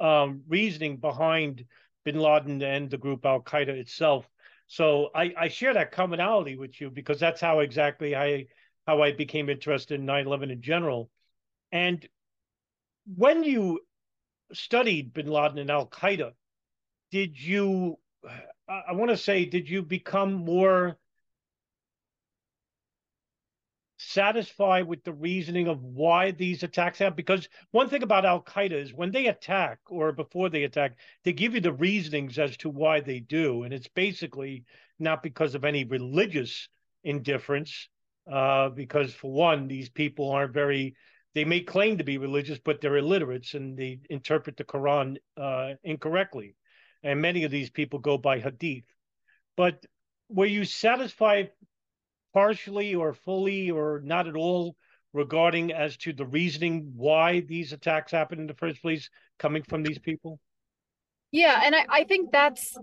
um, 0.01 0.43
reasoning 0.49 0.99
behind 0.99 1.65
bin 2.05 2.19
Laden 2.19 2.63
and 2.63 2.91
the 2.91 2.99
group 2.99 3.25
Al 3.25 3.43
Qaeda 3.43 3.69
itself. 3.69 4.29
So 4.67 5.11
I, 5.15 5.33
I, 5.39 5.49
share 5.49 5.75
that 5.75 5.93
commonality 5.93 6.57
with 6.57 6.81
you 6.81 6.91
because 6.91 7.21
that's 7.21 7.41
how 7.41 7.61
exactly 7.61 8.17
I 8.17 8.47
how 8.87 9.03
I 9.03 9.13
became 9.13 9.49
interested 9.49 10.01
in 10.01 10.07
9/11 10.07 10.51
in 10.51 10.63
general. 10.63 11.11
And 11.73 12.07
when 13.07 13.45
you 13.45 13.81
studied 14.53 15.13
bin 15.13 15.27
Laden 15.27 15.59
and 15.59 15.71
Al 15.71 15.87
Qaeda, 15.87 16.33
did 17.11 17.41
you 17.41 17.99
I 18.69 18.93
want 18.93 19.11
to 19.11 19.17
say, 19.17 19.45
did 19.45 19.69
you 19.69 19.83
become 19.83 20.33
more 20.33 20.97
satisfied 23.99 24.87
with 24.87 25.05
the 25.05 25.13
reasoning 25.13 25.69
of 25.69 25.83
why 25.83 26.31
these 26.31 26.63
attacks 26.63 26.99
happen? 26.99 27.17
Because 27.17 27.49
one 27.73 27.89
thing 27.89 28.03
about 28.03 28.25
Al 28.25 28.43
Qaeda 28.43 28.73
is 28.73 28.95
when 28.95 29.11
they 29.11 29.27
attack 29.27 29.79
or 29.87 30.13
before 30.13 30.49
they 30.49 30.65
attack, 30.65 30.97
they 31.25 31.33
give 31.33 31.55
you 31.55 31.61
the 31.61 31.73
reasonings 31.73 32.39
as 32.39 32.57
to 32.59 32.71
why 32.71 33.01
they 33.01 33.21
do. 33.21 33.65
And 33.65 33.75
it's 33.75 33.89
basically 33.89 34.65
not 34.99 35.23
because 35.23 35.55
of 35.55 35.65
any 35.65 35.85
religious 35.85 36.69
indifference, 37.03 37.89
uh, 38.31 38.71
because 38.71 39.13
for 39.13 39.31
one, 39.31 39.69
these 39.69 39.91
people 39.91 40.31
aren't 40.31 40.55
very, 40.55 40.97
they 41.35 41.45
may 41.45 41.61
claim 41.61 41.99
to 41.99 42.05
be 42.05 42.19
religious, 42.19 42.59
but 42.59 42.81
they're 42.81 42.97
illiterates 42.97 43.55
and 43.55 43.77
they 43.77 44.01
interpret 44.09 44.57
the 44.57 44.65
Quran 44.65 45.17
uh, 45.37 45.75
incorrectly. 45.83 46.55
And 47.03 47.21
many 47.21 47.45
of 47.45 47.51
these 47.51 47.71
people 47.71 47.99
go 47.99 48.17
by 48.17 48.39
hadith. 48.39 48.85
But 49.57 49.85
were 50.29 50.47
you 50.47 50.65
satisfied 50.65 51.51
partially 52.33 52.95
or 52.95 53.15
fully 53.15 53.71
or 53.71 54.01
not 54.05 54.27
at 54.27 54.37
all 54.37 54.77
regarding 55.13 55.73
as 55.73 55.97
to 55.99 56.13
the 56.13 56.27
reasoning 56.27 56.93
why 56.97 57.41
these 57.41 57.73
attacks 57.73 58.13
happened 58.13 58.41
in 58.41 58.47
the 58.47 58.55
first 58.55 58.81
place 58.81 59.11
coming 59.39 59.63
from 59.63 59.83
these 59.83 59.99
people? 59.99 60.41
Yeah, 61.31 61.61
and 61.65 61.75
I, 61.75 61.87
I 61.89 62.05
think 62.05 62.31
that's 62.33 62.77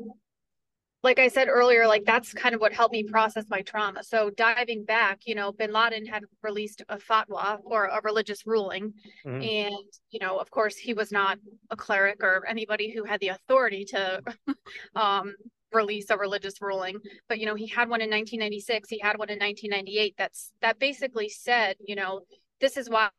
like 1.03 1.17
I 1.17 1.27
said 1.29 1.47
earlier, 1.47 1.87
like 1.87 2.05
that's 2.05 2.33
kind 2.33 2.53
of 2.53 2.61
what 2.61 2.73
helped 2.73 2.93
me 2.93 3.03
process 3.03 3.45
my 3.49 3.61
trauma. 3.61 4.03
So 4.03 4.29
diving 4.29 4.85
back, 4.85 5.21
you 5.25 5.33
know, 5.33 5.51
bin 5.51 5.73
Laden 5.73 6.05
had 6.05 6.23
released 6.43 6.83
a 6.89 6.97
fatwa 6.97 7.59
or 7.63 7.85
a 7.85 8.01
religious 8.03 8.45
ruling. 8.45 8.93
Mm-hmm. 9.25 9.41
And, 9.41 9.93
you 10.11 10.19
know, 10.19 10.37
of 10.37 10.51
course 10.51 10.77
he 10.77 10.93
was 10.93 11.11
not 11.11 11.39
a 11.71 11.75
cleric 11.75 12.23
or 12.23 12.45
anybody 12.47 12.91
who 12.91 13.03
had 13.03 13.19
the 13.19 13.29
authority 13.29 13.83
to 13.85 14.21
um, 14.95 15.33
release 15.73 16.09
a 16.09 16.17
religious 16.17 16.61
ruling 16.61 16.97
but 17.29 17.39
you 17.39 17.45
know 17.45 17.55
he 17.55 17.65
had 17.65 17.87
one 17.87 18.01
in 18.01 18.09
1996 18.09 18.89
he 18.89 18.99
had 18.99 19.17
one 19.17 19.29
in 19.29 19.39
1998 19.39 20.13
that's 20.17 20.51
that 20.61 20.77
basically 20.79 21.29
said 21.29 21.77
you 21.87 21.95
know 21.95 22.19
this 22.59 22.75
is 22.75 22.89
why 22.89 23.09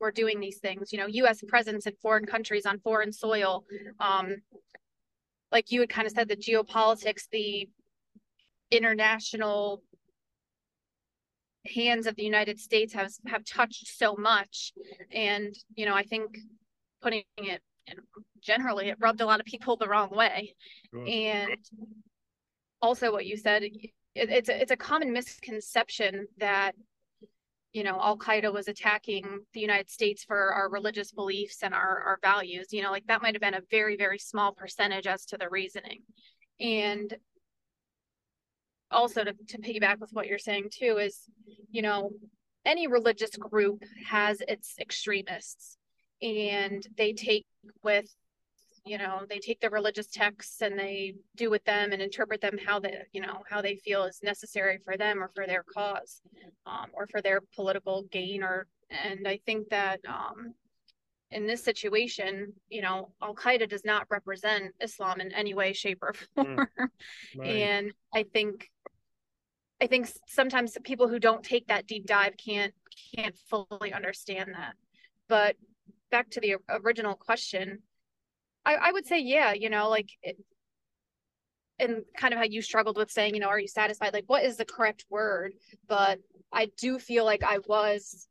we're 0.00 0.10
doing 0.10 0.40
these 0.40 0.58
things 0.58 0.92
you 0.92 0.98
know 0.98 1.06
us 1.06 1.40
presence 1.46 1.86
in 1.86 1.92
foreign 2.02 2.26
countries 2.26 2.66
on 2.66 2.80
foreign 2.80 3.12
soil 3.12 3.64
um 4.00 4.34
like 5.54 5.72
you 5.72 5.80
had 5.80 5.88
kind 5.88 6.06
of 6.06 6.12
said 6.12 6.28
the 6.28 6.36
geopolitics 6.36 7.28
the 7.32 7.66
international 8.70 9.82
hands 11.74 12.06
of 12.06 12.14
the 12.16 12.24
united 12.24 12.60
states 12.60 12.92
have 12.92 13.10
have 13.26 13.42
touched 13.44 13.86
so 13.86 14.14
much 14.16 14.72
and 15.10 15.54
you 15.74 15.86
know 15.86 15.94
i 15.94 16.02
think 16.02 16.36
putting 17.00 17.22
it 17.38 17.62
generally 18.40 18.88
it 18.88 18.96
rubbed 19.00 19.20
a 19.20 19.26
lot 19.26 19.40
of 19.40 19.46
people 19.46 19.76
the 19.76 19.88
wrong 19.88 20.10
way. 20.10 20.54
Sure. 20.90 21.06
And 21.06 21.56
also 22.80 23.12
what 23.12 23.26
you 23.26 23.36
said, 23.36 23.62
it, 23.62 23.90
it's 24.14 24.48
a, 24.48 24.60
it's 24.60 24.70
a 24.70 24.76
common 24.76 25.12
misconception 25.12 26.26
that 26.38 26.74
you 27.74 27.82
know 27.82 28.00
Al 28.00 28.16
Qaeda 28.16 28.52
was 28.52 28.68
attacking 28.68 29.40
the 29.52 29.60
United 29.60 29.90
States 29.90 30.24
for 30.24 30.52
our 30.52 30.70
religious 30.70 31.12
beliefs 31.12 31.58
and 31.62 31.74
our 31.74 32.00
our 32.00 32.18
values. 32.22 32.68
You 32.70 32.82
know, 32.82 32.90
like 32.90 33.06
that 33.08 33.20
might 33.20 33.34
have 33.34 33.42
been 33.42 33.54
a 33.54 33.60
very 33.70 33.96
very 33.96 34.18
small 34.18 34.52
percentage 34.52 35.06
as 35.06 35.26
to 35.26 35.36
the 35.36 35.50
reasoning. 35.50 36.02
And 36.60 37.14
also 38.90 39.24
to, 39.24 39.34
to 39.48 39.58
piggyback 39.58 39.98
with 39.98 40.10
what 40.12 40.28
you're 40.28 40.38
saying 40.38 40.68
too 40.72 40.98
is, 40.98 41.22
you 41.70 41.82
know, 41.82 42.10
any 42.64 42.86
religious 42.86 43.36
group 43.36 43.82
has 44.06 44.40
its 44.46 44.76
extremists 44.80 45.76
and 46.22 46.86
they 46.96 47.12
take 47.12 47.44
with 47.82 48.06
you 48.84 48.98
know 48.98 49.22
they 49.28 49.38
take 49.38 49.60
the 49.60 49.70
religious 49.70 50.06
texts 50.06 50.60
and 50.60 50.78
they 50.78 51.14
do 51.36 51.50
with 51.50 51.64
them 51.64 51.92
and 51.92 52.02
interpret 52.02 52.40
them 52.40 52.58
how 52.64 52.78
they 52.78 52.98
you 53.12 53.20
know 53.20 53.42
how 53.48 53.62
they 53.62 53.76
feel 53.76 54.04
is 54.04 54.20
necessary 54.22 54.78
for 54.84 54.96
them 54.96 55.22
or 55.22 55.30
for 55.34 55.46
their 55.46 55.64
cause 55.74 56.20
um, 56.66 56.86
or 56.92 57.06
for 57.06 57.22
their 57.22 57.40
political 57.54 58.02
gain 58.10 58.42
or 58.42 58.66
and 58.90 59.26
i 59.26 59.38
think 59.46 59.68
that 59.70 60.00
um, 60.06 60.54
in 61.30 61.46
this 61.46 61.64
situation 61.64 62.52
you 62.68 62.82
know 62.82 63.10
al 63.22 63.34
qaeda 63.34 63.68
does 63.68 63.84
not 63.84 64.06
represent 64.10 64.72
islam 64.80 65.20
in 65.20 65.32
any 65.32 65.54
way 65.54 65.72
shape 65.72 66.02
or 66.02 66.14
hmm. 66.36 66.42
form 66.42 66.56
mm, 66.78 66.88
right. 67.38 67.48
and 67.48 67.92
i 68.14 68.22
think 68.22 68.70
i 69.80 69.86
think 69.86 70.08
sometimes 70.28 70.76
people 70.84 71.08
who 71.08 71.18
don't 71.18 71.42
take 71.42 71.66
that 71.68 71.86
deep 71.86 72.06
dive 72.06 72.34
can't 72.36 72.74
can't 73.16 73.36
fully 73.48 73.92
understand 73.94 74.50
that 74.52 74.74
but 75.28 75.56
back 76.10 76.28
to 76.30 76.40
the 76.40 76.56
original 76.68 77.14
question 77.14 77.78
I, 78.66 78.74
I 78.74 78.92
would 78.92 79.06
say, 79.06 79.20
yeah, 79.20 79.52
you 79.52 79.70
know, 79.70 79.88
like, 79.88 80.08
it, 80.22 80.36
and 81.78 82.02
kind 82.16 82.32
of 82.32 82.38
how 82.38 82.44
you 82.44 82.62
struggled 82.62 82.96
with 82.96 83.10
saying, 83.10 83.34
you 83.34 83.40
know, 83.40 83.48
are 83.48 83.58
you 83.58 83.68
satisfied? 83.68 84.12
Like, 84.12 84.28
what 84.28 84.44
is 84.44 84.56
the 84.56 84.64
correct 84.64 85.04
word? 85.10 85.54
But 85.88 86.20
I 86.52 86.70
do 86.78 86.98
feel 86.98 87.24
like 87.24 87.42
I 87.42 87.58
was 87.66 88.28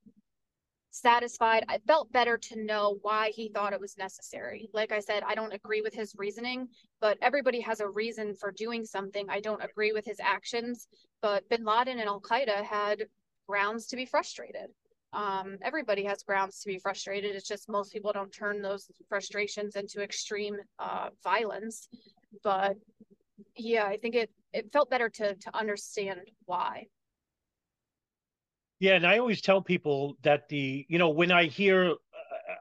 satisfied. 0.92 1.66
I 1.68 1.80
felt 1.88 2.12
better 2.12 2.38
to 2.38 2.64
know 2.64 3.00
why 3.02 3.32
he 3.36 3.50
thought 3.50 3.74
it 3.74 3.82
was 3.82 3.98
necessary. 3.98 4.70
Like 4.74 4.92
I 4.92 5.00
said, 5.00 5.24
I 5.28 5.36
don't 5.36 5.54
agree 5.54 5.82
with 5.82 5.94
his 5.94 6.14
reasoning, 6.18 6.68
but 7.02 7.18
everybody 7.22 7.60
has 7.62 7.80
a 7.80 7.90
reason 7.90 8.36
for 8.36 8.52
doing 8.52 8.86
something. 8.86 9.26
I 9.30 9.40
don't 9.40 9.64
agree 9.64 9.92
with 9.92 10.06
his 10.06 10.20
actions, 10.22 10.88
but 11.22 11.50
bin 11.50 11.66
Laden 11.66 12.00
and 12.00 12.08
Al 12.08 12.22
Qaeda 12.22 12.64
had 12.64 13.04
grounds 13.48 13.88
to 13.88 13.96
be 13.96 14.06
frustrated 14.06 14.68
um, 15.14 15.58
everybody 15.62 16.04
has 16.06 16.24
grounds 16.24 16.60
to 16.62 16.68
be 16.68 16.80
frustrated. 16.80 17.36
It's 17.36 17.48
just 17.48 17.70
most 17.70 17.94
people 17.94 18.12
don't 18.12 18.32
turn 18.32 18.62
those 18.62 18.90
frustrations 19.08 19.76
into 19.76 20.02
extreme 20.02 20.58
uh, 20.80 21.10
violence. 21.24 21.88
But 22.44 22.78
yeah, 23.56 23.86
I 23.86 23.98
think 23.98 24.16
it 24.16 24.32
it 24.54 24.72
felt 24.72 24.90
better 24.90 25.10
to 25.10 25.36
to 25.36 25.56
understand 25.56 26.22
why. 26.46 26.88
Yeah, 28.80 28.96
and 28.96 29.08
I 29.08 29.20
always 29.20 29.42
tell 29.42 29.62
people 29.62 30.18
that 30.24 30.50
the 30.50 30.86
you 30.90 30.98
know 30.98 31.10
when 31.10 31.32
I 31.32 31.46
hear 31.46 31.96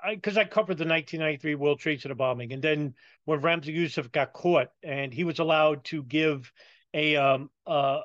because 0.08 0.36
I, 0.36 0.42
I, 0.42 0.44
covered 0.44 0.78
the 0.78 0.84
1993 0.84 1.54
World 1.54 1.80
Trade 1.80 2.00
Center 2.00 2.14
bombing, 2.14 2.52
and 2.52 2.62
then 2.62 2.94
when 3.24 3.40
Ramzi 3.40 3.74
Youssef 3.74 4.12
got 4.12 4.32
caught 4.32 4.68
and 4.82 5.12
he 5.12 5.24
was 5.24 5.38
allowed 5.38 5.84
to 5.84 6.02
give 6.04 6.52
a 6.94 7.16
um 7.16 7.50
uh 7.66 8.00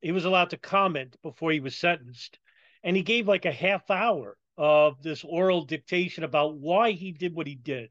he 0.00 0.12
was 0.12 0.24
allowed 0.24 0.50
to 0.50 0.56
comment 0.58 1.16
before 1.22 1.50
he 1.50 1.60
was 1.60 1.76
sentenced 1.76 2.38
and 2.84 2.94
he 2.94 3.02
gave 3.02 3.26
like 3.26 3.46
a 3.46 3.52
half 3.52 3.90
hour 3.90 4.36
of 4.56 5.02
this 5.02 5.24
oral 5.24 5.64
dictation 5.64 6.22
about 6.22 6.56
why 6.56 6.92
he 6.92 7.10
did 7.10 7.34
what 7.34 7.46
he 7.46 7.56
did. 7.56 7.90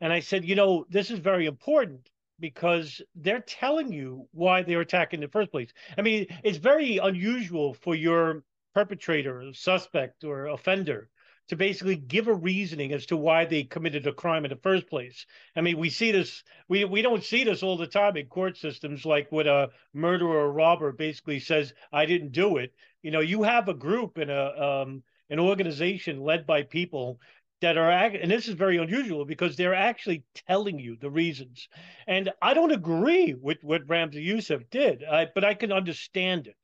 And 0.00 0.12
I 0.12 0.20
said, 0.20 0.44
you 0.44 0.54
know, 0.54 0.84
this 0.90 1.10
is 1.10 1.18
very 1.18 1.46
important 1.46 2.08
because 2.40 3.00
they're 3.14 3.40
telling 3.40 3.92
you 3.92 4.28
why 4.32 4.62
they're 4.62 4.80
attacking 4.80 5.18
in 5.22 5.26
the 5.26 5.32
first 5.32 5.50
place. 5.50 5.72
I 5.96 6.02
mean, 6.02 6.26
it's 6.44 6.58
very 6.58 6.98
unusual 6.98 7.74
for 7.74 7.94
your 7.94 8.44
perpetrator, 8.74 9.42
suspect, 9.54 10.24
or 10.24 10.46
offender 10.46 11.08
to 11.48 11.56
basically 11.56 11.96
give 11.96 12.28
a 12.28 12.34
reasoning 12.34 12.92
as 12.92 13.06
to 13.06 13.16
why 13.16 13.44
they 13.44 13.64
committed 13.64 14.06
a 14.06 14.12
crime 14.12 14.44
in 14.44 14.50
the 14.50 14.56
first 14.56 14.86
place. 14.88 15.24
I 15.56 15.62
mean, 15.62 15.78
we 15.78 15.88
see 15.88 16.12
this, 16.12 16.44
we, 16.68 16.84
we 16.84 17.02
don't 17.02 17.24
see 17.24 17.44
this 17.44 17.62
all 17.62 17.78
the 17.78 17.86
time 17.86 18.16
in 18.16 18.26
court 18.26 18.58
systems, 18.58 19.06
like 19.06 19.32
when 19.32 19.46
a 19.46 19.68
murderer 19.94 20.46
or 20.46 20.52
robber 20.52 20.92
basically 20.92 21.40
says, 21.40 21.72
I 21.90 22.04
didn't 22.04 22.32
do 22.32 22.58
it. 22.58 22.72
You 23.02 23.10
know, 23.10 23.20
you 23.20 23.42
have 23.42 23.68
a 23.68 23.74
group 23.74 24.18
and 24.18 24.30
a 24.30 24.62
um, 24.62 25.02
an 25.30 25.38
organization 25.38 26.20
led 26.20 26.46
by 26.46 26.62
people 26.62 27.20
that 27.60 27.76
are 27.76 27.90
and 27.90 28.30
this 28.30 28.48
is 28.48 28.54
very 28.54 28.78
unusual 28.78 29.24
because 29.24 29.56
they're 29.56 29.74
actually 29.74 30.24
telling 30.46 30.78
you 30.78 30.96
the 31.00 31.10
reasons. 31.10 31.68
And 32.06 32.30
I 32.40 32.54
don't 32.54 32.72
agree 32.72 33.34
with 33.34 33.58
what 33.62 33.86
Ramzi 33.86 34.22
Youssef 34.22 34.68
did, 34.70 35.02
I, 35.04 35.26
but 35.34 35.44
I 35.44 35.54
can 35.54 35.72
understand 35.72 36.46
it. 36.46 36.56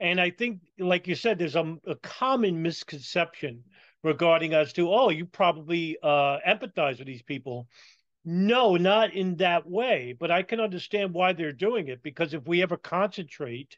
And 0.00 0.18
I 0.18 0.30
think, 0.30 0.60
like 0.78 1.06
you 1.06 1.14
said, 1.14 1.38
there's 1.38 1.56
a, 1.56 1.76
a 1.86 1.94
common 1.96 2.62
misconception 2.62 3.64
regarding 4.02 4.54
us 4.54 4.72
to, 4.72 4.90
oh, 4.90 5.10
you 5.10 5.26
probably 5.26 5.98
uh, 6.02 6.38
empathize 6.48 6.98
with 6.98 7.06
these 7.06 7.22
people. 7.22 7.68
No, 8.24 8.76
not 8.76 9.12
in 9.12 9.36
that 9.36 9.68
way, 9.68 10.14
but 10.18 10.30
I 10.30 10.42
can 10.42 10.60
understand 10.60 11.12
why 11.12 11.34
they're 11.34 11.52
doing 11.52 11.88
it 11.88 12.02
because 12.02 12.32
if 12.32 12.46
we 12.46 12.62
ever 12.62 12.78
concentrate 12.78 13.76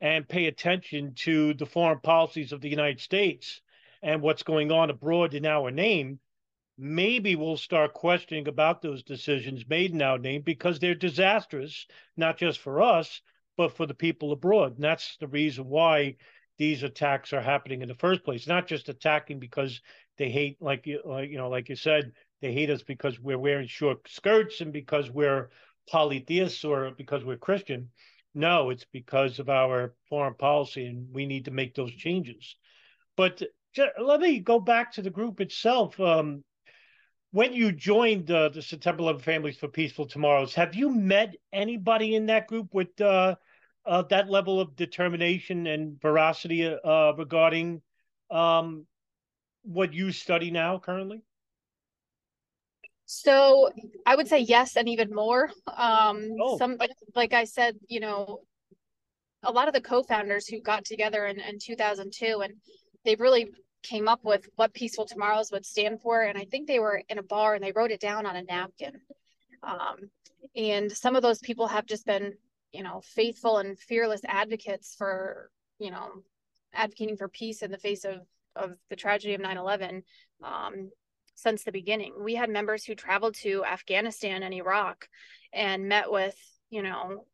and 0.00 0.28
pay 0.28 0.46
attention 0.46 1.14
to 1.14 1.54
the 1.54 1.66
foreign 1.66 2.00
policies 2.00 2.52
of 2.52 2.60
the 2.60 2.68
United 2.68 3.00
States 3.00 3.60
and 4.02 4.22
what's 4.22 4.42
going 4.42 4.72
on 4.72 4.90
abroad 4.90 5.34
in 5.34 5.44
our 5.44 5.70
name, 5.70 6.18
maybe 6.78 7.36
we'll 7.36 7.58
start 7.58 7.92
questioning 7.92 8.48
about 8.48 8.80
those 8.80 9.02
decisions 9.02 9.68
made 9.68 9.92
in 9.92 10.00
our 10.00 10.18
name 10.18 10.40
because 10.40 10.78
they're 10.78 10.94
disastrous, 10.94 11.86
not 12.16 12.38
just 12.38 12.58
for 12.58 12.80
us, 12.80 13.20
but 13.56 13.76
for 13.76 13.86
the 13.86 13.94
people 13.94 14.32
abroad. 14.32 14.74
And 14.76 14.84
that's 14.84 15.16
the 15.18 15.28
reason 15.28 15.66
why 15.66 16.16
these 16.56 16.82
attacks 16.82 17.34
are 17.34 17.42
happening 17.42 17.82
in 17.82 17.88
the 17.88 17.94
first 17.94 18.24
place. 18.24 18.46
Not 18.46 18.66
just 18.66 18.88
attacking 18.88 19.38
because 19.38 19.82
they 20.16 20.30
hate, 20.30 20.56
like 20.62 20.86
you, 20.86 21.00
you 21.20 21.36
know, 21.36 21.50
like 21.50 21.68
you 21.68 21.76
said, 21.76 22.12
they 22.40 22.52
hate 22.52 22.70
us 22.70 22.82
because 22.82 23.20
we're 23.20 23.38
wearing 23.38 23.68
short 23.68 24.08
skirts 24.08 24.62
and 24.62 24.72
because 24.72 25.10
we're 25.10 25.50
polytheists 25.90 26.64
or 26.64 26.92
because 26.96 27.24
we're 27.24 27.36
Christian 27.36 27.90
no, 28.34 28.70
it's 28.70 28.86
because 28.92 29.38
of 29.38 29.48
our 29.48 29.94
foreign 30.08 30.34
policy, 30.34 30.86
and 30.86 31.12
we 31.12 31.26
need 31.26 31.46
to 31.46 31.50
make 31.50 31.74
those 31.74 31.92
changes. 31.92 32.56
But 33.16 33.42
let 33.98 34.20
me 34.20 34.40
go 34.40 34.60
back 34.60 34.92
to 34.92 35.02
the 35.02 35.10
group 35.10 35.40
itself. 35.40 35.98
Um, 35.98 36.44
when 37.32 37.52
you 37.52 37.72
joined 37.72 38.30
uh, 38.30 38.48
the 38.48 38.62
September 38.62 39.02
11 39.02 39.22
Families 39.22 39.56
for 39.56 39.68
Peaceful 39.68 40.06
Tomorrows, 40.06 40.54
have 40.54 40.74
you 40.74 40.90
met 40.90 41.34
anybody 41.52 42.14
in 42.14 42.26
that 42.26 42.48
group 42.48 42.74
with 42.74 43.00
uh, 43.00 43.36
uh, 43.86 44.02
that 44.10 44.28
level 44.28 44.60
of 44.60 44.74
determination 44.76 45.66
and 45.66 46.00
veracity 46.00 46.66
uh, 46.66 47.12
regarding 47.16 47.82
um, 48.30 48.86
what 49.62 49.92
you 49.92 50.12
study 50.12 50.50
now 50.50 50.78
currently? 50.78 51.22
So 53.12 53.70
I 54.06 54.14
would 54.14 54.28
say 54.28 54.38
yes, 54.38 54.76
and 54.76 54.88
even 54.88 55.12
more. 55.12 55.50
Um, 55.66 56.28
oh. 56.40 56.56
Some 56.58 56.76
like, 56.78 56.92
like 57.16 57.32
I 57.32 57.42
said, 57.42 57.74
you 57.88 57.98
know, 57.98 58.42
a 59.42 59.50
lot 59.50 59.66
of 59.66 59.74
the 59.74 59.80
co-founders 59.80 60.46
who 60.46 60.60
got 60.60 60.84
together 60.84 61.26
in, 61.26 61.40
in 61.40 61.58
2002, 61.58 62.42
and 62.42 62.54
they 63.04 63.16
really 63.16 63.48
came 63.82 64.06
up 64.06 64.20
with 64.22 64.48
what 64.54 64.74
Peaceful 64.74 65.06
Tomorrows 65.06 65.50
would 65.50 65.66
stand 65.66 66.00
for. 66.00 66.22
And 66.22 66.38
I 66.38 66.44
think 66.44 66.68
they 66.68 66.78
were 66.78 67.02
in 67.08 67.18
a 67.18 67.24
bar 67.24 67.56
and 67.56 67.64
they 67.64 67.72
wrote 67.72 67.90
it 67.90 68.00
down 68.00 68.26
on 68.26 68.36
a 68.36 68.44
napkin. 68.44 69.00
Um, 69.64 70.08
and 70.54 70.92
some 70.92 71.16
of 71.16 71.22
those 71.22 71.40
people 71.40 71.66
have 71.66 71.86
just 71.86 72.06
been, 72.06 72.34
you 72.70 72.84
know, 72.84 73.02
faithful 73.04 73.58
and 73.58 73.76
fearless 73.76 74.20
advocates 74.24 74.94
for, 74.96 75.50
you 75.80 75.90
know, 75.90 76.22
advocating 76.72 77.16
for 77.16 77.26
peace 77.26 77.62
in 77.62 77.72
the 77.72 77.78
face 77.78 78.04
of 78.04 78.20
of 78.54 78.76
the 78.88 78.96
tragedy 78.96 79.34
of 79.34 79.40
9/11. 79.40 80.02
Um, 80.44 80.90
since 81.40 81.64
the 81.64 81.72
beginning. 81.72 82.14
We 82.18 82.34
had 82.34 82.50
members 82.50 82.84
who 82.84 82.94
traveled 82.94 83.34
to 83.36 83.64
Afghanistan 83.64 84.42
and 84.42 84.54
Iraq 84.54 85.08
and 85.52 85.88
met 85.88 86.10
with, 86.10 86.36
you 86.68 86.82
know, 86.82 87.24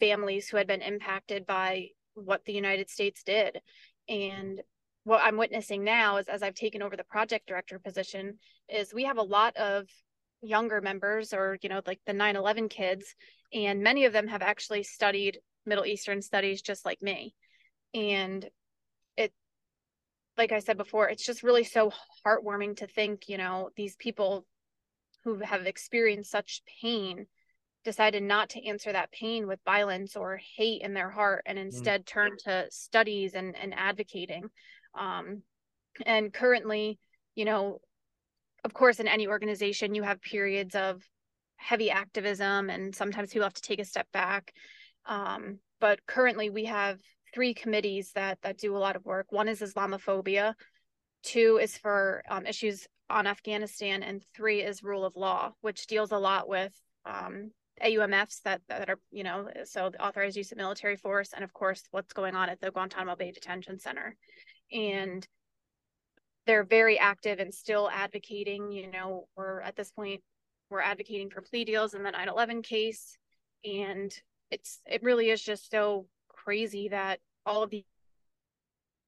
families 0.00 0.48
who 0.48 0.56
had 0.56 0.66
been 0.66 0.82
impacted 0.82 1.46
by 1.46 1.88
what 2.14 2.44
the 2.44 2.52
United 2.52 2.88
States 2.90 3.22
did. 3.22 3.60
And 4.08 4.60
what 5.04 5.22
I'm 5.22 5.36
witnessing 5.36 5.84
now 5.84 6.18
is 6.18 6.28
as 6.28 6.42
I've 6.42 6.54
taken 6.54 6.82
over 6.82 6.96
the 6.96 7.04
project 7.04 7.46
director 7.48 7.78
position 7.78 8.38
is 8.68 8.92
we 8.92 9.04
have 9.04 9.18
a 9.18 9.22
lot 9.22 9.56
of 9.56 9.86
younger 10.40 10.80
members 10.80 11.32
or 11.32 11.58
you 11.62 11.68
know 11.68 11.80
like 11.84 11.98
the 12.06 12.12
9/11 12.12 12.70
kids 12.70 13.16
and 13.52 13.82
many 13.82 14.04
of 14.04 14.12
them 14.12 14.28
have 14.28 14.42
actually 14.42 14.84
studied 14.84 15.38
Middle 15.66 15.84
Eastern 15.84 16.22
studies 16.22 16.62
just 16.62 16.84
like 16.84 17.02
me. 17.02 17.34
And 17.94 18.48
like 20.38 20.52
I 20.52 20.60
said 20.60 20.78
before, 20.78 21.08
it's 21.08 21.26
just 21.26 21.42
really 21.42 21.64
so 21.64 21.92
heartwarming 22.24 22.76
to 22.76 22.86
think, 22.86 23.28
you 23.28 23.36
know, 23.36 23.70
these 23.76 23.96
people 23.96 24.46
who 25.24 25.40
have 25.40 25.66
experienced 25.66 26.30
such 26.30 26.62
pain 26.80 27.26
decided 27.84 28.22
not 28.22 28.50
to 28.50 28.66
answer 28.66 28.92
that 28.92 29.10
pain 29.10 29.46
with 29.46 29.58
violence 29.64 30.16
or 30.16 30.38
hate 30.56 30.82
in 30.82 30.94
their 30.94 31.10
heart 31.10 31.42
and 31.46 31.58
mm. 31.58 31.62
instead 31.62 32.02
mm. 32.02 32.06
turn 32.06 32.30
to 32.44 32.66
studies 32.70 33.34
and, 33.34 33.56
and 33.56 33.74
advocating. 33.74 34.44
Um, 34.98 35.42
and 36.06 36.32
currently, 36.32 36.98
you 37.34 37.44
know, 37.44 37.80
of 38.64 38.72
course, 38.72 39.00
in 39.00 39.08
any 39.08 39.26
organization, 39.26 39.94
you 39.94 40.02
have 40.02 40.20
periods 40.22 40.74
of 40.74 41.02
heavy 41.56 41.90
activism 41.90 42.70
and 42.70 42.94
sometimes 42.94 43.32
people 43.32 43.46
have 43.46 43.54
to 43.54 43.62
take 43.62 43.80
a 43.80 43.84
step 43.84 44.06
back. 44.12 44.52
Um, 45.06 45.58
but 45.80 46.04
currently, 46.06 46.50
we 46.50 46.66
have 46.66 46.98
three 47.32 47.54
committees 47.54 48.12
that 48.12 48.38
that 48.42 48.58
do 48.58 48.76
a 48.76 48.78
lot 48.78 48.96
of 48.96 49.04
work. 49.04 49.26
One 49.30 49.48
is 49.48 49.60
Islamophobia, 49.60 50.54
two 51.22 51.58
is 51.60 51.76
for 51.76 52.22
um, 52.28 52.46
issues 52.46 52.86
on 53.10 53.26
Afghanistan, 53.26 54.02
and 54.02 54.22
three 54.34 54.60
is 54.62 54.82
rule 54.82 55.04
of 55.04 55.16
law, 55.16 55.52
which 55.60 55.86
deals 55.86 56.12
a 56.12 56.18
lot 56.18 56.48
with 56.48 56.72
um, 57.04 57.50
AUMFs 57.82 58.42
that 58.42 58.60
that 58.68 58.90
are 58.90 58.98
you 59.10 59.24
know 59.24 59.48
so 59.64 59.90
the 59.90 60.04
authorized 60.04 60.36
use 60.36 60.52
of 60.52 60.58
military 60.58 60.96
force, 60.96 61.32
and 61.32 61.44
of 61.44 61.52
course 61.52 61.82
what's 61.90 62.12
going 62.12 62.34
on 62.34 62.48
at 62.48 62.60
the 62.60 62.70
Guantanamo 62.70 63.16
Bay 63.16 63.30
Detention 63.30 63.78
Center, 63.78 64.16
and 64.72 65.26
they're 66.46 66.64
very 66.64 66.98
active 66.98 67.38
and 67.38 67.52
still 67.52 67.90
advocating. 67.92 68.72
You 68.72 68.90
know, 68.90 69.28
we're 69.36 69.60
at 69.60 69.76
this 69.76 69.90
point 69.90 70.22
we're 70.70 70.80
advocating 70.80 71.30
for 71.30 71.40
plea 71.40 71.64
deals 71.64 71.94
in 71.94 72.02
the 72.02 72.10
9/11 72.10 72.62
case, 72.62 73.16
and 73.64 74.12
it's 74.50 74.80
it 74.86 75.02
really 75.02 75.30
is 75.30 75.42
just 75.42 75.70
so 75.70 76.06
crazy 76.48 76.88
that 76.88 77.20
all 77.44 77.62
of 77.62 77.68
these 77.68 77.84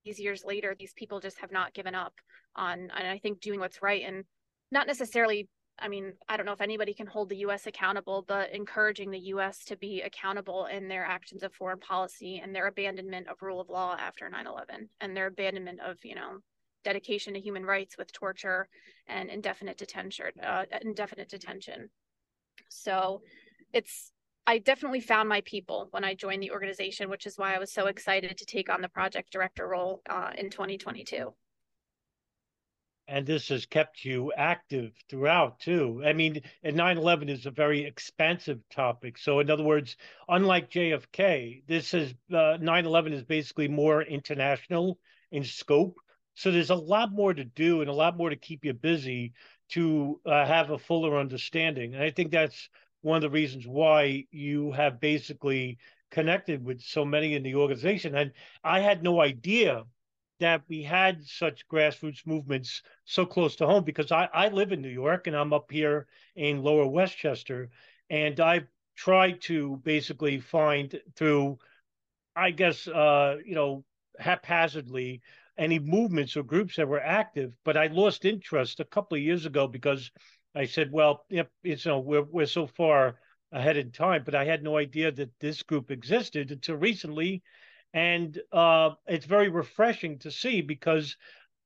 years 0.04 0.44
later, 0.44 0.76
these 0.78 0.92
people 0.92 1.20
just 1.20 1.38
have 1.38 1.50
not 1.50 1.72
given 1.72 1.94
up 1.94 2.12
on, 2.54 2.90
and 2.94 3.08
I 3.08 3.16
think 3.16 3.40
doing 3.40 3.60
what's 3.60 3.80
right 3.80 4.02
and 4.06 4.24
not 4.70 4.86
necessarily 4.86 5.48
I 5.82 5.88
mean, 5.88 6.12
I 6.28 6.36
don't 6.36 6.44
know 6.44 6.52
if 6.52 6.60
anybody 6.60 6.92
can 6.92 7.06
hold 7.06 7.30
the 7.30 7.38
US 7.46 7.66
accountable, 7.66 8.22
but 8.28 8.54
encouraging 8.54 9.10
the 9.10 9.32
US 9.34 9.64
to 9.64 9.76
be 9.76 10.02
accountable 10.02 10.66
in 10.66 10.88
their 10.88 11.06
actions 11.06 11.42
of 11.42 11.54
foreign 11.54 11.78
policy 11.78 12.42
and 12.42 12.54
their 12.54 12.66
abandonment 12.66 13.28
of 13.28 13.40
rule 13.40 13.62
of 13.62 13.70
law 13.70 13.96
after 13.98 14.28
9/11 14.28 14.90
and 15.00 15.16
their 15.16 15.28
abandonment 15.28 15.80
of, 15.80 15.96
you 16.04 16.14
know, 16.14 16.40
dedication 16.84 17.32
to 17.32 17.40
human 17.40 17.64
rights 17.64 17.96
with 17.96 18.12
torture 18.12 18.68
and 19.06 19.30
indefinite 19.30 19.78
detention 19.78 20.26
uh, 20.42 20.66
indefinite 20.82 21.30
detention. 21.30 21.88
So, 22.68 23.22
it's 23.72 24.12
I 24.46 24.58
definitely 24.58 25.00
found 25.00 25.28
my 25.28 25.42
people 25.42 25.88
when 25.90 26.04
I 26.04 26.14
joined 26.14 26.42
the 26.42 26.50
organization, 26.50 27.08
which 27.08 27.26
is 27.26 27.38
why 27.38 27.54
I 27.54 27.58
was 27.58 27.72
so 27.72 27.86
excited 27.86 28.36
to 28.38 28.44
take 28.44 28.68
on 28.68 28.80
the 28.80 28.88
project 28.88 29.32
director 29.32 29.68
role 29.68 30.02
uh, 30.08 30.30
in 30.36 30.50
2022 30.50 31.32
and 33.10 33.26
this 33.26 33.48
has 33.48 33.66
kept 33.66 34.04
you 34.04 34.32
active 34.36 34.92
throughout 35.08 35.58
too. 35.58 36.00
I 36.06 36.12
mean, 36.12 36.40
9/11 36.64 37.28
is 37.28 37.44
a 37.44 37.50
very 37.50 37.84
expansive 37.84 38.60
topic. 38.70 39.18
So, 39.18 39.40
in 39.40 39.50
other 39.50 39.64
words, 39.64 39.96
unlike 40.28 40.70
JFK, 40.70 41.64
this 41.66 41.92
is 41.92 42.14
uh, 42.30 42.56
9/11 42.60 43.12
is 43.12 43.24
basically 43.24 43.66
more 43.66 44.02
international 44.02 45.00
in 45.32 45.42
scope. 45.42 45.96
So 46.34 46.52
there's 46.52 46.70
a 46.70 46.76
lot 46.76 47.12
more 47.12 47.34
to 47.34 47.44
do 47.44 47.80
and 47.80 47.90
a 47.90 47.92
lot 47.92 48.16
more 48.16 48.30
to 48.30 48.36
keep 48.36 48.64
you 48.64 48.74
busy 48.74 49.32
to 49.70 50.20
uh, 50.24 50.46
have 50.46 50.70
a 50.70 50.78
fuller 50.78 51.18
understanding. 51.18 51.94
And 51.94 52.02
I 52.02 52.10
think 52.10 52.30
that's 52.30 52.68
one 53.02 53.16
of 53.16 53.22
the 53.22 53.30
reasons 53.30 53.66
why 53.66 54.24
you 54.30 54.72
have 54.72 55.00
basically 55.00 55.78
connected 56.10 56.64
with 56.64 56.80
so 56.80 57.04
many 57.04 57.34
in 57.34 57.42
the 57.42 57.54
organization. 57.54 58.14
And 58.14 58.32
I 58.64 58.80
had 58.80 59.02
no 59.02 59.20
idea 59.20 59.84
that 60.40 60.62
we 60.68 60.82
had 60.82 61.22
such 61.24 61.68
grassroots 61.68 62.26
movements 62.26 62.82
so 63.04 63.26
close 63.26 63.56
to 63.56 63.66
home 63.66 63.84
because 63.84 64.10
I, 64.10 64.28
I 64.32 64.48
live 64.48 64.72
in 64.72 64.80
New 64.82 64.88
York 64.88 65.26
and 65.26 65.36
I'm 65.36 65.52
up 65.52 65.70
here 65.70 66.06
in 66.34 66.62
lower 66.62 66.86
Westchester. 66.86 67.70
And 68.08 68.40
I've 68.40 68.66
tried 68.96 69.40
to 69.42 69.80
basically 69.84 70.40
find 70.40 70.98
through, 71.14 71.58
I 72.34 72.50
guess, 72.50 72.88
uh, 72.88 73.36
you 73.44 73.54
know, 73.54 73.84
haphazardly 74.18 75.20
any 75.58 75.78
movements 75.78 76.36
or 76.36 76.42
groups 76.42 76.76
that 76.76 76.88
were 76.88 77.00
active. 77.00 77.52
But 77.64 77.76
I 77.76 77.88
lost 77.88 78.24
interest 78.24 78.80
a 78.80 78.84
couple 78.84 79.16
of 79.16 79.22
years 79.22 79.46
ago 79.46 79.68
because 79.68 80.10
I 80.54 80.66
said, 80.66 80.90
well, 80.92 81.24
it's, 81.30 81.84
you 81.84 81.90
know, 81.90 82.00
we're, 82.00 82.22
we're 82.22 82.46
so 82.46 82.66
far 82.66 83.16
ahead 83.52 83.76
in 83.76 83.92
time, 83.92 84.22
but 84.24 84.34
I 84.34 84.44
had 84.44 84.62
no 84.62 84.76
idea 84.76 85.12
that 85.12 85.30
this 85.40 85.62
group 85.62 85.90
existed 85.90 86.50
until 86.50 86.76
recently. 86.76 87.42
And 87.92 88.38
uh, 88.52 88.90
it's 89.06 89.26
very 89.26 89.48
refreshing 89.48 90.18
to 90.20 90.30
see 90.30 90.60
because 90.60 91.16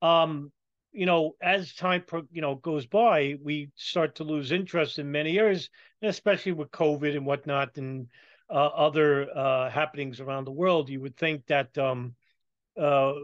um, 0.00 0.50
you 0.92 1.06
know 1.06 1.34
as 1.42 1.74
time 1.74 2.04
pro- 2.06 2.28
you 2.30 2.40
know 2.40 2.54
goes 2.54 2.86
by 2.86 3.34
we 3.42 3.68
start 3.74 4.14
to 4.14 4.24
lose 4.24 4.52
interest 4.52 5.00
in 5.00 5.10
many 5.10 5.38
areas 5.40 5.68
especially 6.02 6.52
with 6.52 6.70
covid 6.70 7.16
and 7.16 7.26
whatnot 7.26 7.76
and 7.78 8.06
uh, 8.50 8.66
other 8.66 9.28
uh, 9.36 9.70
happenings 9.70 10.20
around 10.20 10.44
the 10.44 10.52
world. 10.52 10.88
You 10.88 11.00
would 11.00 11.16
think 11.16 11.46
that 11.46 11.76
um, 11.78 12.14
uh, 12.80 13.14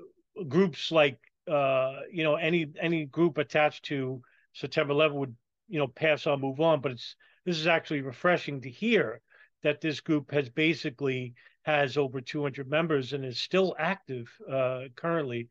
groups 0.49 0.90
like 0.90 1.18
uh, 1.49 2.01
you 2.11 2.25
know 2.25 2.37
any 2.37 2.66
any 2.81 3.05
group 3.07 3.38
attached 3.38 3.85
to 3.87 4.23
september 4.53 4.92
11 4.92 5.16
would 5.16 5.37
you 5.71 5.79
know 5.79 5.87
pass 5.87 6.27
on 6.27 6.41
move 6.41 6.61
on 6.61 6.81
but 6.81 6.93
it's 6.93 7.17
this 7.47 7.59
is 7.59 7.67
actually 7.67 8.03
refreshing 8.03 8.61
to 8.61 8.71
hear 8.71 9.21
that 9.63 9.81
this 9.81 10.01
group 10.01 10.31
has 10.31 10.49
basically 10.49 11.35
has 11.63 11.97
over 11.97 12.21
200 12.21 12.69
members 12.69 13.13
and 13.13 13.25
is 13.25 13.39
still 13.39 13.75
active 13.79 14.31
uh, 14.51 14.85
currently. 14.97 15.49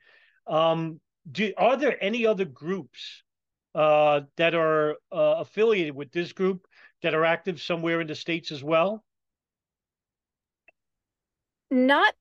Um, 0.48 1.00
do, 1.32 1.54
are 1.58 1.78
there 1.78 2.04
any 2.04 2.26
other 2.26 2.46
groups 2.46 3.24
uh, 3.76 4.22
that 4.38 4.56
are 4.56 4.92
uh, 5.12 5.36
affiliated 5.40 5.96
with 5.96 6.12
this 6.12 6.34
group 6.34 6.66
that 7.04 7.14
are 7.14 7.26
active 7.26 7.62
somewhere 7.62 8.02
in 8.02 8.08
the 8.08 8.16
states 8.16 8.52
as 8.52 8.64
well? 8.64 9.04
Not 11.70 12.14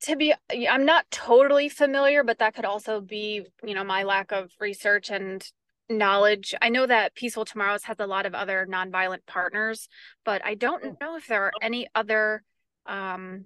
to 0.00 0.14
be 0.14 0.32
i'm 0.68 0.84
not 0.84 1.04
totally 1.10 1.68
familiar 1.68 2.22
but 2.22 2.38
that 2.38 2.54
could 2.54 2.64
also 2.64 3.00
be 3.00 3.44
you 3.64 3.74
know 3.74 3.82
my 3.82 4.04
lack 4.04 4.30
of 4.30 4.52
research 4.60 5.10
and 5.10 5.50
knowledge. 5.90 6.54
I 6.60 6.68
know 6.68 6.86
that 6.86 7.14
peaceful 7.14 7.44
tomorrows 7.44 7.84
has 7.84 7.96
a 7.98 8.06
lot 8.06 8.26
of 8.26 8.34
other 8.34 8.66
nonviolent 8.70 9.26
partners 9.26 9.88
but 10.24 10.44
i 10.44 10.54
don't 10.54 10.84
oh. 10.84 10.96
know 11.00 11.16
if 11.16 11.26
there 11.26 11.44
are 11.44 11.52
any 11.62 11.88
other 11.94 12.42
um, 12.86 13.44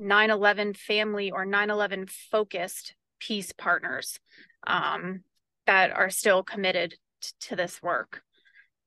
9-11 0.00 0.76
family 0.76 1.30
or 1.30 1.46
9-11 1.46 2.10
focused 2.10 2.94
peace 3.18 3.52
partners 3.52 4.18
um, 4.66 5.22
that 5.66 5.92
are 5.92 6.10
still 6.10 6.42
committed 6.42 6.94
t- 7.20 7.30
to 7.40 7.56
this 7.56 7.82
work. 7.82 8.22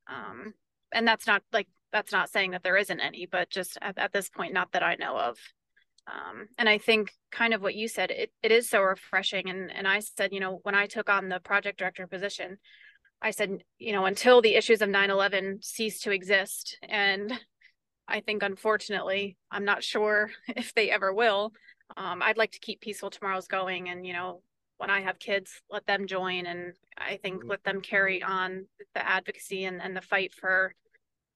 Um, 0.08 0.54
and 0.94 1.08
that's 1.08 1.26
not 1.26 1.42
like 1.52 1.68
that's 1.92 2.12
not 2.12 2.30
saying 2.30 2.52
that 2.52 2.64
there 2.64 2.78
isn't 2.78 3.00
any 3.00 3.26
but 3.26 3.50
just 3.50 3.78
at, 3.82 3.98
at 3.98 4.12
this 4.12 4.30
point 4.30 4.54
not 4.54 4.72
that 4.74 4.84
i 4.84 4.96
know 4.96 5.18
of. 5.18 5.38
Um, 6.08 6.48
and 6.58 6.70
i 6.70 6.78
think 6.78 7.12
kind 7.32 7.54
of 7.54 7.62
what 7.62 7.76
you 7.76 7.88
said 7.88 8.12
it, 8.12 8.32
it 8.44 8.52
is 8.52 8.70
so 8.70 8.82
refreshing. 8.82 9.50
And 9.50 9.72
and 9.72 9.88
i 9.88 10.00
said 10.00 10.32
you 10.32 10.40
know 10.40 10.60
when 10.64 10.76
i 10.76 10.86
took 10.86 11.10
on 11.10 11.30
the 11.30 11.40
project 11.40 11.80
director 11.80 12.06
position 12.06 12.58
i 13.22 13.32
said 13.32 13.64
you 13.78 13.92
know 13.92 14.06
until 14.06 14.42
the 14.42 14.56
issues 14.56 14.82
of 14.82 14.90
9-11 14.90 15.64
cease 15.64 16.00
to 16.02 16.12
exist 16.12 16.78
and 16.88 17.40
I 18.08 18.20
think 18.20 18.44
unfortunately, 18.44 19.38
I'm 19.52 19.66
not 19.66 19.84
sure 19.84 20.32
if 20.48 20.74
they 20.74 20.90
ever 20.90 21.14
will. 21.14 21.54
Um, 21.98 22.22
I'd 22.22 22.38
like 22.38 22.52
to 22.52 22.60
keep 22.60 22.82
Peaceful 22.82 23.10
Tomorrows 23.10 23.48
going, 23.48 23.90
and 23.90 24.06
you 24.06 24.14
know, 24.14 24.42
when 24.78 24.90
I 24.90 25.02
have 25.02 25.20
kids, 25.20 25.62
let 25.70 25.86
them 25.86 26.08
join, 26.08 26.46
and 26.46 26.74
I 26.98 27.18
think 27.18 27.40
mm-hmm. 27.40 27.50
let 27.50 27.64
them 27.64 27.82
carry 27.82 28.22
on 28.22 28.68
the 28.94 29.08
advocacy 29.08 29.66
and, 29.66 29.82
and 29.82 29.96
the 29.96 30.02
fight 30.02 30.34
for 30.34 30.74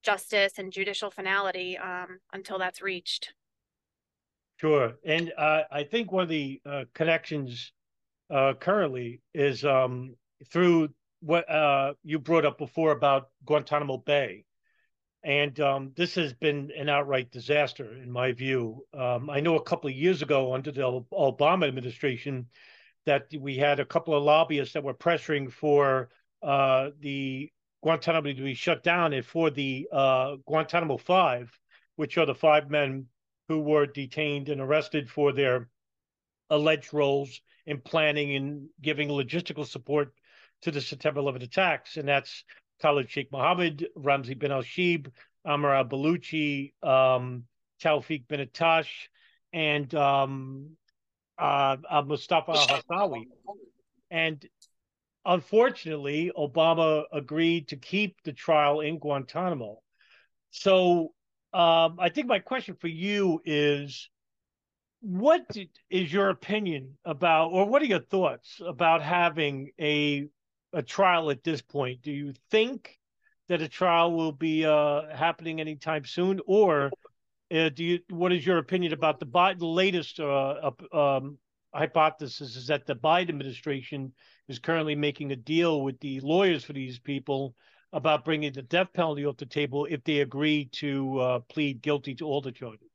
justice 0.03 0.57
and 0.57 0.71
judicial 0.71 1.11
finality 1.11 1.77
um, 1.77 2.19
until 2.33 2.57
that's 2.57 2.81
reached. 2.81 3.33
Sure, 4.57 4.93
and 5.05 5.31
uh, 5.37 5.61
I 5.71 5.83
think 5.83 6.11
one 6.11 6.23
of 6.23 6.29
the 6.29 6.61
uh, 6.65 6.83
connections 6.93 7.71
uh, 8.29 8.53
currently 8.59 9.21
is 9.33 9.63
um, 9.63 10.15
through 10.51 10.89
what 11.21 11.49
uh, 11.49 11.93
you 12.03 12.19
brought 12.19 12.45
up 12.45 12.58
before 12.58 12.91
about 12.91 13.29
Guantanamo 13.45 13.97
Bay. 13.97 14.45
And 15.23 15.60
um, 15.60 15.91
this 15.97 16.15
has 16.15 16.34
been 16.34 16.71
an 16.77 16.88
outright 16.88 17.29
disaster, 17.29 17.91
in 17.93 18.10
my 18.10 18.32
view. 18.32 18.86
Um, 18.93 19.29
I 19.29 19.41
know 19.41 19.58
a 19.58 19.63
couple 19.63 19.89
of 19.89 19.95
years 19.95 20.21
ago, 20.21 20.53
under 20.53 20.71
the 20.71 21.03
Obama 21.12 21.67
administration, 21.67 22.47
that 23.05 23.27
we 23.38 23.58
had 23.58 23.79
a 23.79 23.86
couple 23.86 24.15
of 24.15 24.23
lobbyists 24.23 24.73
that 24.73 24.84
were 24.84 24.93
pressuring 24.93 25.51
for 25.51 26.10
uh, 26.41 26.91
the 27.01 27.51
Guantanamo 27.82 28.34
to 28.34 28.43
be 28.43 28.53
shut 28.53 28.84
down 28.84 29.13
and 29.13 29.25
for 29.25 29.49
the 29.49 29.88
uh, 29.91 30.36
Guantanamo 30.45 30.97
Five, 30.97 31.51
which 31.97 32.17
are 32.17 32.25
the 32.25 32.36
five 32.36 32.69
men 32.69 33.08
who 33.49 33.60
were 33.60 33.86
detained 33.86 34.47
and 34.47 34.62
arrested 34.62 35.10
for 35.10 35.34
their 35.34 35.69
alleged 36.49 36.93
roles 36.93 37.41
in 37.65 37.82
planning 37.82 38.36
and 38.36 38.69
giving 38.82 39.10
logistical 39.10 39.65
support 39.65 40.13
to 40.63 40.72
the 40.72 40.82
September 40.82 41.19
11 41.19 41.41
attacks. 41.41 41.98
And 41.98 42.08
that's 42.08 42.43
Khalid 42.82 43.10
Sheikh 43.10 43.32
Mohammed, 43.32 43.88
Ramzi 43.98 44.38
bin 44.38 44.52
al 44.52 44.63
Shibh, 44.63 45.08
Ammar 45.45 45.78
al 45.78 45.86
Baluchi, 45.86 46.74
um, 46.84 47.43
bin 47.82 48.39
Attash, 48.39 48.89
and 49.54 49.93
um, 49.95 50.72
uh, 51.38 51.78
uh, 51.89 52.02
Mustafa 52.02 52.54
Hawsawi. 52.54 53.26
And 54.12 54.45
unfortunately, 55.26 56.32
Obama 56.38 57.04
agreed 57.12 57.69
to 57.69 57.78
keep 57.78 58.17
the 58.24 58.34
trial 58.34 58.82
in 58.82 59.00
Guantanamo. 59.00 59.82
So 60.52 61.13
um, 61.54 61.98
I 62.00 62.10
think 62.10 62.28
my 62.28 62.39
question 62.39 62.76
for 62.80 62.88
you 62.88 63.41
is 63.45 64.10
what 65.02 65.45
is 65.89 66.12
your 66.12 66.30
opinion 66.30 66.98
about, 67.06 67.50
or 67.50 67.65
what 67.65 67.82
are 67.82 67.86
your 67.86 68.02
thoughts 68.02 68.60
about 68.65 69.02
having 69.02 69.72
a 69.80 70.28
a 70.73 70.82
trial 70.82 71.32
at 71.32 71.43
this 71.43 71.62
point. 71.62 72.01
Do 72.01 72.12
you 72.12 72.34
think 72.51 72.97
that 73.47 73.62
a 73.62 73.67
trial 73.67 74.12
will 74.12 74.32
be 74.32 74.65
uh, 74.65 75.03
happening 75.15 75.60
anytime 75.60 76.05
soon, 76.05 76.39
or 76.45 76.91
uh, 77.53 77.69
do 77.69 77.84
you? 77.84 77.99
What 78.10 78.32
is 78.32 78.45
your 78.45 78.58
opinion 78.60 78.93
about 78.93 79.19
the 79.19 79.25
Biden, 79.25 79.60
the 79.60 79.65
latest 79.65 80.19
uh, 80.19 80.71
um, 80.91 81.38
hypothesis 81.73 82.55
is 82.55 82.67
that 82.67 82.86
the 82.86 82.95
Biden 82.95 83.29
administration 83.29 84.13
is 84.47 84.60
currently 84.60 84.95
making 84.95 85.32
a 85.32 85.36
deal 85.36 85.82
with 85.82 85.99
the 85.99 86.19
lawyers 86.21 86.63
for 86.63 86.73
these 86.73 86.99
people 86.99 87.55
about 87.93 88.25
bringing 88.25 88.53
the 88.53 88.62
death 88.62 88.89
penalty 88.93 89.25
off 89.25 89.38
the 89.38 89.45
table 89.45 89.86
if 89.86 90.03
they 90.03 90.19
agree 90.19 90.65
to 90.73 91.19
uh, 91.19 91.39
plead 91.49 91.82
guilty 91.82 92.13
to 92.15 92.25
all 92.25 92.41
the 92.41 92.51
charges. 92.51 92.88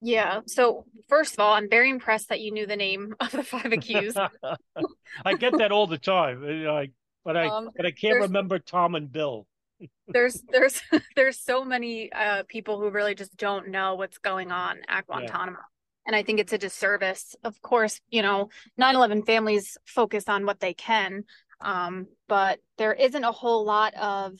Yeah. 0.00 0.40
So 0.46 0.84
first 1.08 1.34
of 1.34 1.40
all, 1.40 1.54
I'm 1.54 1.70
very 1.70 1.90
impressed 1.90 2.28
that 2.28 2.40
you 2.40 2.52
knew 2.52 2.66
the 2.66 2.76
name 2.76 3.14
of 3.20 3.30
the 3.32 3.42
five 3.42 3.72
accused. 3.72 4.18
I 5.24 5.34
get 5.34 5.56
that 5.58 5.72
all 5.72 5.86
the 5.86 5.98
time, 5.98 6.44
I, 6.44 6.90
but 7.24 7.36
I 7.36 7.46
um, 7.48 7.70
but 7.76 7.86
I 7.86 7.90
can't 7.90 8.20
remember 8.20 8.58
Tom 8.58 8.94
and 8.94 9.10
Bill. 9.10 9.46
there's 10.08 10.42
there's 10.50 10.80
there's 11.16 11.40
so 11.40 11.64
many 11.64 12.12
uh, 12.12 12.42
people 12.48 12.80
who 12.80 12.90
really 12.90 13.14
just 13.14 13.36
don't 13.36 13.68
know 13.68 13.94
what's 13.94 14.18
going 14.18 14.52
on 14.52 14.78
at 14.88 15.06
Guantanamo. 15.06 15.58
Yeah. 15.58 15.64
And 16.06 16.14
I 16.14 16.22
think 16.22 16.38
it's 16.38 16.52
a 16.52 16.58
disservice. 16.58 17.34
Of 17.44 17.62
course, 17.62 18.00
you 18.10 18.20
know, 18.20 18.50
9/11 18.78 19.24
families 19.24 19.78
focus 19.86 20.24
on 20.28 20.44
what 20.44 20.60
they 20.60 20.74
can, 20.74 21.24
um, 21.62 22.08
but 22.28 22.60
there 22.76 22.92
isn't 22.92 23.24
a 23.24 23.32
whole 23.32 23.64
lot 23.64 23.94
of 23.94 24.34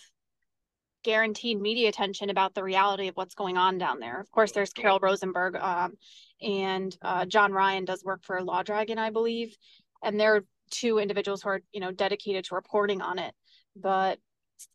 guaranteed 1.04 1.60
media 1.60 1.88
attention 1.88 2.30
about 2.30 2.54
the 2.54 2.64
reality 2.64 3.08
of 3.08 3.16
what's 3.16 3.34
going 3.34 3.56
on 3.56 3.78
down 3.78 4.00
there. 4.00 4.20
Of 4.20 4.30
course, 4.30 4.52
there's 4.52 4.72
Carol 4.72 4.98
Rosenberg, 5.00 5.56
um, 5.56 5.92
and 6.42 6.96
uh, 7.02 7.26
John 7.26 7.52
Ryan 7.52 7.84
does 7.84 8.02
work 8.02 8.24
for 8.24 8.40
Lawdragon, 8.40 8.98
I 8.98 9.10
believe, 9.10 9.56
and 10.02 10.18
they're 10.18 10.44
two 10.70 10.98
individuals 10.98 11.42
who 11.42 11.50
are 11.50 11.60
you 11.72 11.80
know 11.80 11.92
dedicated 11.92 12.44
to 12.46 12.56
reporting 12.56 13.00
on 13.00 13.18
it. 13.18 13.34
But 13.76 14.18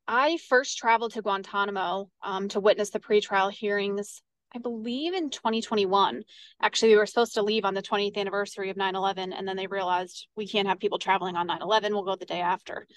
I 0.08 0.38
first 0.48 0.78
traveled 0.78 1.14
to 1.14 1.22
Guantanamo 1.22 2.10
um, 2.24 2.48
to 2.50 2.60
witness 2.60 2.92
the 2.92 3.00
pretrial 3.00 3.52
hearings. 3.52 4.22
I 4.56 4.60
believe 4.60 5.14
in 5.14 5.30
2021. 5.30 6.24
Actually, 6.62 6.90
we 6.90 6.98
were 6.98 7.06
supposed 7.06 7.36
to 7.36 7.44
leave 7.44 7.66
on 7.66 7.76
the 7.76 7.84
20th 7.84 8.18
anniversary 8.18 8.72
of 8.72 8.78
9 8.78 8.96
11, 8.96 9.34
and 9.34 9.48
then 9.48 9.56
they 9.56 9.68
realized 9.68 10.28
we 10.36 10.48
can't 10.48 10.68
have 10.68 10.80
people 10.80 10.98
traveling 10.98 11.36
on 11.36 11.48
9 11.48 11.62
11. 11.62 11.94
We'll 11.94 12.04
go 12.04 12.16
the 12.16 12.26
day 12.26 12.42
after. 12.42 12.88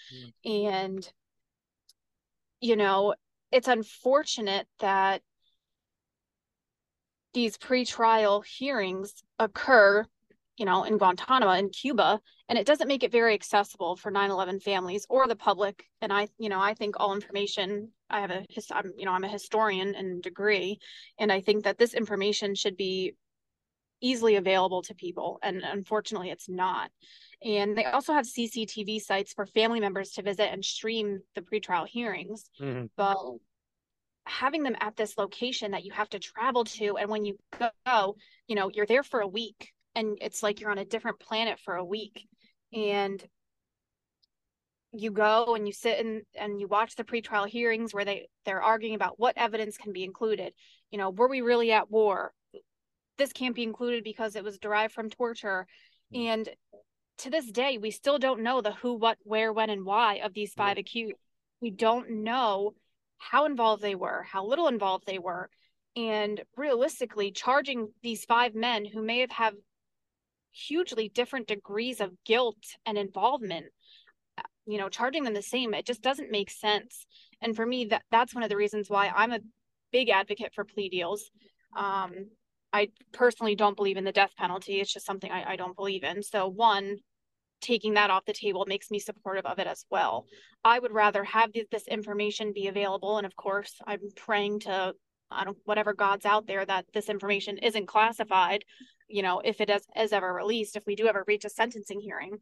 Mm. 0.47 0.75
And 0.75 1.13
you 2.63 2.77
know, 2.77 3.15
it's 3.51 3.69
unfortunate 3.69 4.67
that 4.79 5.21
these 7.35 7.59
pretrial 7.59 8.45
hearings 8.47 9.23
occur, 9.39 10.07
you 10.57 10.65
know, 10.65 10.85
in 10.85 10.97
Guantanamo 10.97 11.51
in 11.51 11.71
Cuba, 11.71 12.21
and 12.49 12.59
it 12.59 12.67
doesn't 12.67 12.87
make 12.87 13.03
it 13.03 13.11
very 13.11 13.35
accessible 13.35 13.97
for 13.97 14.13
9/11 14.13 14.63
families 14.63 15.07
or 15.11 15.27
the 15.27 15.35
public. 15.35 15.85
And 16.01 16.13
I, 16.13 16.29
you 16.39 16.49
know, 16.49 16.61
I 16.61 16.75
think 16.75 16.95
all 16.99 17.15
information. 17.15 17.91
I 18.09 18.21
have 18.21 18.31
a, 18.31 18.47
I'm, 18.71 18.93
you 18.97 19.07
know, 19.07 19.13
I'm 19.13 19.25
a 19.25 19.29
historian 19.29 19.95
and 19.95 20.23
degree, 20.23 20.79
and 21.19 21.33
I 21.33 21.41
think 21.41 21.65
that 21.65 21.79
this 21.79 21.95
information 21.95 22.55
should 22.55 22.77
be 22.77 23.17
easily 24.03 24.37
available 24.37 24.83
to 24.83 24.95
people, 24.95 25.39
and 25.43 25.63
unfortunately, 25.63 26.31
it's 26.31 26.49
not. 26.49 26.91
And 27.45 27.77
they 27.77 27.85
also 27.85 28.13
have 28.13 28.27
CCTV 28.27 29.01
sites 29.01 29.33
for 29.33 29.47
family 29.47 29.81
members 29.81 30.11
to 30.13 30.23
visit 30.23 30.51
and 30.53 30.65
stream 30.65 31.21
the 31.35 31.41
pretrial 31.41 31.87
hearings. 31.87 32.51
Mm-hmm. 32.61 32.87
But 32.97 33.19
having 34.27 34.63
them 34.63 34.77
at 34.81 34.97
this 34.97 35.17
location 35.19 35.73
that 35.73 35.85
you 35.85 35.93
have 35.93 36.09
to 36.11 36.19
travel 36.19 36.65
to, 36.65 36.97
and 36.99 37.11
when 37.11 37.25
you 37.25 37.39
go, 37.87 38.17
you 38.47 38.55
know, 38.55 38.71
you're 38.73 38.87
there 38.87 39.03
for 39.03 39.21
a 39.21 39.27
week 39.27 39.73
and 39.95 40.19
it's 40.21 40.43
like 40.43 40.61
you're 40.61 40.71
on 40.71 40.79
a 40.79 40.85
different 40.85 41.19
planet 41.21 41.59
for 41.59 41.75
a 41.75 41.85
week. 41.85 42.27
And 42.73 43.23
you 44.93 45.11
go 45.11 45.55
and 45.55 45.67
you 45.67 45.73
sit 45.73 45.99
and 46.05 46.23
and 46.35 46.61
you 46.61 46.69
watch 46.69 46.97
the 46.97 47.05
pretrial 47.05 47.49
hearings 47.49 47.95
where 47.95 48.05
they 48.05 48.29
they're 48.45 48.63
arguing 48.63 48.95
about 48.95 49.19
what 49.19 49.37
evidence 49.39 49.79
can 49.79 49.93
be 49.93 50.05
included 50.05 50.53
you 50.91 50.99
know 50.99 51.09
were 51.09 51.29
we 51.29 51.41
really 51.41 51.73
at 51.73 51.91
war 51.91 52.33
this 53.23 53.33
can't 53.33 53.55
be 53.55 53.63
included 53.63 54.05
because 54.05 54.37
it 54.37 54.45
was 54.45 54.59
derived 54.59 54.93
from 54.93 55.09
torture 55.09 55.67
and 56.15 56.49
to 57.19 57.31
this 57.31 57.51
day, 57.51 57.79
we 57.79 57.91
still 57.91 58.19
don't 58.19 58.43
know 58.43 58.61
the 58.61 58.73
who, 58.73 58.95
what, 58.95 59.19
where, 59.23 59.53
when, 59.53 59.71
and 59.71 59.85
why 59.85 60.17
of 60.17 60.35
these 60.35 60.55
five 60.55 60.79
accused. 60.79 61.15
We 61.61 61.71
don't 61.71 62.25
know 62.25 62.75
how 63.19 63.47
involved 63.47 63.83
they 63.83 63.95
were, 63.95 64.25
how 64.25 64.45
little 64.45 64.67
involved 64.67 65.05
they 65.07 65.19
were. 65.19 65.49
And 65.95 66.43
realistically, 66.57 67.31
charging 67.31 67.93
these 68.03 68.25
five 68.25 68.55
men 68.55 68.85
who 68.85 69.03
may 69.03 69.21
have 69.21 69.31
had 69.31 69.55
hugely 70.51 71.09
different 71.09 71.47
degrees 71.47 72.01
of 72.01 72.11
guilt 72.25 72.65
and 72.85 72.99
involvement, 72.99 73.67
you 74.67 74.79
know, 74.79 74.89
charging 74.89 75.23
them 75.23 75.35
the 75.35 75.43
same, 75.43 75.75
it 75.75 75.87
just 75.87 76.03
doesn't 76.03 76.31
make 76.31 76.51
sense. 76.51 77.07
And 77.41 77.55
for 77.55 77.65
me, 77.65 77.87
that 77.87 78.03
that's 78.11 78.35
one 78.35 78.43
of 78.43 78.51
the 78.51 78.57
reasons 78.57 78.91
why 78.91 79.13
I'm 79.15 79.33
a 79.33 79.41
big 79.93 80.09
advocate 80.09 80.53
for 80.55 80.65
plea 80.65 80.89
deals. 80.89 81.31
Um, 81.77 82.31
I 82.73 82.89
personally 83.13 83.55
don't 83.55 83.77
believe 83.77 83.97
in 83.97 84.05
the 84.05 84.13
death 84.13 84.35
penalty. 84.37 84.81
It's 84.81 84.93
just 84.93 85.07
something 85.07 85.31
I, 85.31 85.53
I 85.53 85.57
don't 85.57 85.77
believe 85.77 86.05
in. 86.05 86.23
So, 86.23 86.49
one, 86.49 86.99
taking 87.61 87.95
that 87.95 88.11
off 88.11 88.25
the 88.25 88.33
table 88.33 88.65
makes 88.67 88.91
me 88.91 88.99
supportive 88.99 89.47
of 89.47 89.59
it 89.59 89.67
as 89.67 89.85
well. 89.91 90.27
I 90.65 90.79
would 90.79 90.93
rather 90.93 91.25
have 91.25 91.51
this 91.71 91.87
information 91.87 92.53
be 92.53 92.69
available. 92.69 93.19
And 93.19 93.27
of 93.27 93.37
course, 93.37 93.75
I'm 93.87 94.01
praying 94.17 94.61
to 94.61 94.95
I 95.31 95.45
don't 95.45 95.57
whatever 95.65 95.95
God's 95.95 96.27
out 96.27 96.47
there 96.47 96.65
that 96.65 96.87
this 96.93 97.09
information 97.09 97.59
isn't 97.59 97.87
classified, 97.87 98.65
you 99.09 99.23
know, 99.23 99.41
if 99.43 99.61
it 99.61 99.71
is, 99.71 99.83
is 99.97 100.13
ever 100.13 100.33
released, 100.33 100.77
if 100.77 100.85
we 100.87 100.95
do 100.95 101.07
ever 101.07 101.25
reach 101.27 101.45
a 101.45 101.51
sentencing 101.51 102.01
hearing. 102.01 102.39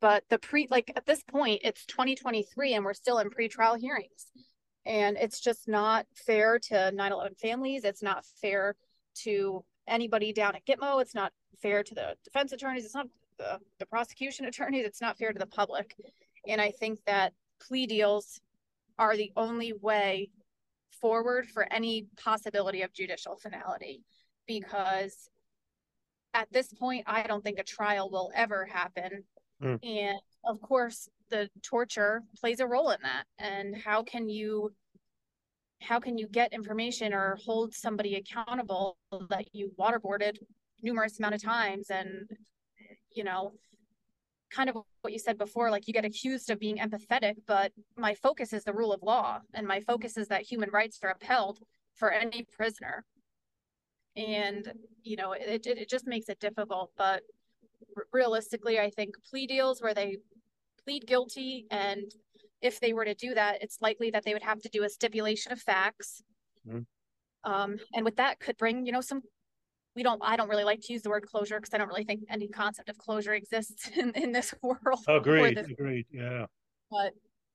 But 0.00 0.24
the 0.30 0.38
pre 0.38 0.68
like 0.70 0.92
at 0.96 1.06
this 1.06 1.22
point, 1.22 1.60
it's 1.64 1.84
2023 1.86 2.74
and 2.74 2.84
we're 2.84 2.94
still 2.94 3.18
in 3.18 3.30
pre-trial 3.30 3.74
hearings. 3.74 4.32
And 4.86 5.16
it's 5.18 5.40
just 5.40 5.68
not 5.68 6.06
fair 6.14 6.58
to 6.58 6.92
9-11 6.94 7.38
families. 7.38 7.84
It's 7.84 8.02
not 8.02 8.24
fair 8.40 8.74
to 9.24 9.64
anybody 9.86 10.32
down 10.32 10.54
at 10.54 10.66
Gitmo. 10.66 11.00
It's 11.00 11.14
not 11.14 11.32
fair 11.60 11.82
to 11.82 11.94
the 11.94 12.14
defense 12.24 12.52
attorneys. 12.52 12.84
It's 12.84 12.94
not 12.94 13.06
the, 13.38 13.58
the 13.78 13.86
prosecution 13.86 14.44
attorneys. 14.46 14.84
It's 14.84 15.00
not 15.00 15.18
fair 15.18 15.32
to 15.32 15.38
the 15.38 15.46
public. 15.46 15.94
And 16.46 16.60
I 16.60 16.70
think 16.70 17.00
that 17.06 17.32
plea 17.60 17.86
deals 17.86 18.40
are 18.98 19.16
the 19.16 19.32
only 19.36 19.72
way 19.72 20.30
forward 21.00 21.46
for 21.46 21.72
any 21.72 22.06
possibility 22.22 22.82
of 22.82 22.92
judicial 22.92 23.36
finality 23.36 24.02
because 24.46 25.28
at 26.34 26.52
this 26.52 26.72
point, 26.72 27.04
I 27.06 27.22
don't 27.22 27.42
think 27.42 27.58
a 27.58 27.64
trial 27.64 28.10
will 28.10 28.30
ever 28.34 28.64
happen. 28.64 29.24
Mm. 29.62 29.78
And 29.84 30.18
of 30.44 30.60
course, 30.60 31.08
the 31.30 31.48
torture 31.62 32.22
plays 32.38 32.60
a 32.60 32.66
role 32.66 32.90
in 32.90 32.98
that. 33.02 33.24
And 33.38 33.76
how 33.76 34.02
can 34.02 34.28
you 34.28 34.72
how 35.80 36.00
can 36.00 36.18
you 36.18 36.26
get 36.26 36.52
information 36.52 37.12
or 37.12 37.38
hold 37.44 37.72
somebody 37.72 38.16
accountable 38.16 38.96
that 39.30 39.46
you 39.54 39.70
waterboarded 39.78 40.36
numerous 40.82 41.18
amount 41.18 41.34
of 41.34 41.42
times 41.42 41.90
and 41.90 42.28
you 43.12 43.24
know 43.24 43.52
kind 44.50 44.70
of 44.70 44.76
what 45.02 45.12
you 45.12 45.18
said 45.18 45.36
before 45.36 45.70
like 45.70 45.86
you 45.86 45.92
get 45.92 46.04
accused 46.04 46.50
of 46.50 46.58
being 46.58 46.78
empathetic 46.78 47.34
but 47.46 47.72
my 47.96 48.14
focus 48.14 48.52
is 48.52 48.64
the 48.64 48.72
rule 48.72 48.92
of 48.92 49.02
law 49.02 49.40
and 49.54 49.66
my 49.66 49.80
focus 49.80 50.16
is 50.16 50.28
that 50.28 50.42
human 50.42 50.70
rights 50.70 50.98
are 51.02 51.10
upheld 51.10 51.58
for 51.94 52.10
any 52.12 52.46
prisoner. 52.56 53.04
And 54.16 54.72
you 55.02 55.16
know 55.16 55.32
it, 55.32 55.66
it, 55.66 55.78
it 55.78 55.88
just 55.88 56.06
makes 56.06 56.28
it 56.28 56.40
difficult 56.40 56.90
but 56.96 57.22
realistically 58.12 58.78
i 58.80 58.90
think 58.90 59.14
plea 59.30 59.46
deals 59.46 59.80
where 59.80 59.94
they 59.94 60.16
plead 60.84 61.06
guilty 61.06 61.66
and 61.70 62.12
if 62.60 62.80
they 62.80 62.92
were 62.92 63.04
to 63.04 63.14
do 63.14 63.34
that, 63.34 63.62
it's 63.62 63.78
likely 63.80 64.10
that 64.10 64.24
they 64.24 64.32
would 64.32 64.42
have 64.42 64.60
to 64.62 64.68
do 64.68 64.84
a 64.84 64.88
stipulation 64.88 65.52
of 65.52 65.60
facts. 65.60 66.22
Mm-hmm. 66.68 67.50
Um, 67.50 67.78
and 67.94 68.04
with 68.04 68.16
that 68.16 68.40
could 68.40 68.56
bring, 68.56 68.84
you 68.86 68.92
know, 68.92 69.00
some 69.00 69.22
we 69.94 70.02
don't 70.02 70.20
I 70.24 70.36
don't 70.36 70.48
really 70.48 70.64
like 70.64 70.80
to 70.82 70.92
use 70.92 71.02
the 71.02 71.10
word 71.10 71.26
closure 71.26 71.56
because 71.58 71.74
I 71.74 71.78
don't 71.78 71.88
really 71.88 72.04
think 72.04 72.22
any 72.30 72.46
concept 72.46 72.88
of 72.88 72.98
closure 72.98 73.34
exists 73.34 73.90
in, 73.96 74.12
in 74.12 74.32
this 74.32 74.54
world. 74.62 75.04
Agreed. 75.08 75.56
This, 75.56 75.68
agreed. 75.68 76.06
Yeah. 76.10 76.46
But 76.90 77.12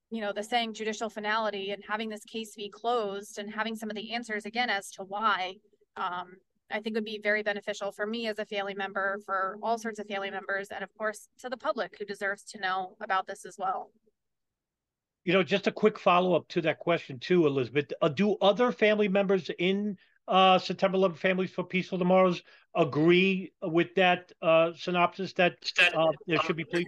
you 0.09 0.21
know, 0.21 0.31
the 0.31 0.43
saying 0.43 0.73
judicial 0.73 1.09
finality 1.09 1.71
and 1.71 1.81
having 1.87 2.09
this 2.09 2.23
case 2.25 2.53
be 2.55 2.69
closed 2.69 3.39
and 3.39 3.51
having 3.51 3.75
some 3.75 3.89
of 3.89 3.95
the 3.95 4.13
answers 4.13 4.45
again 4.45 4.69
as 4.69 4.91
to 4.91 5.03
why, 5.03 5.55
um, 5.97 6.33
I 6.69 6.81
think 6.81 6.95
would 6.95 7.05
be 7.05 7.19
very 7.21 7.41
beneficial 7.41 7.91
for 7.91 8.05
me 8.05 8.27
as 8.27 8.37
a 8.37 8.45
family 8.45 8.75
member, 8.75 9.19
for 9.25 9.57
all 9.63 9.77
sorts 9.77 9.99
of 9.99 10.07
family 10.07 10.29
members, 10.29 10.67
and 10.69 10.83
of 10.83 10.89
course 10.97 11.29
to 11.39 11.49
the 11.49 11.57
public 11.57 11.95
who 11.97 12.05
deserves 12.05 12.43
to 12.43 12.59
know 12.59 12.95
about 13.01 13.25
this 13.25 13.45
as 13.45 13.55
well. 13.57 13.89
You 15.25 15.33
know, 15.33 15.43
just 15.43 15.67
a 15.67 15.71
quick 15.71 15.97
follow 15.97 16.35
up 16.35 16.47
to 16.49 16.61
that 16.61 16.79
question 16.79 17.19
too, 17.19 17.47
Elizabeth. 17.47 17.93
Uh, 18.01 18.09
do 18.09 18.35
other 18.41 18.71
family 18.71 19.07
members 19.07 19.49
in 19.57 19.97
uh, 20.27 20.59
September 20.59 20.95
11 20.97 21.17
Families 21.17 21.51
for 21.51 21.63
Peaceful 21.63 21.97
Tomorrows 21.97 22.41
agree 22.75 23.53
with 23.61 23.95
that 23.95 24.31
uh, 24.41 24.71
synopsis 24.75 25.33
that 25.33 25.55
uh, 25.95 26.07
there 26.27 26.39
should 26.41 26.55
be 26.55 26.65
plea? 26.65 26.85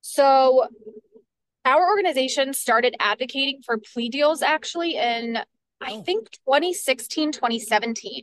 So, 0.00 0.66
our 1.64 1.88
organization 1.88 2.54
started 2.54 2.94
advocating 2.98 3.62
for 3.64 3.78
plea 3.78 4.08
deals 4.08 4.42
actually 4.42 4.96
in, 4.96 5.36
I 5.80 5.92
oh. 5.92 6.02
think, 6.02 6.30
2016, 6.46 7.32
2017, 7.32 8.22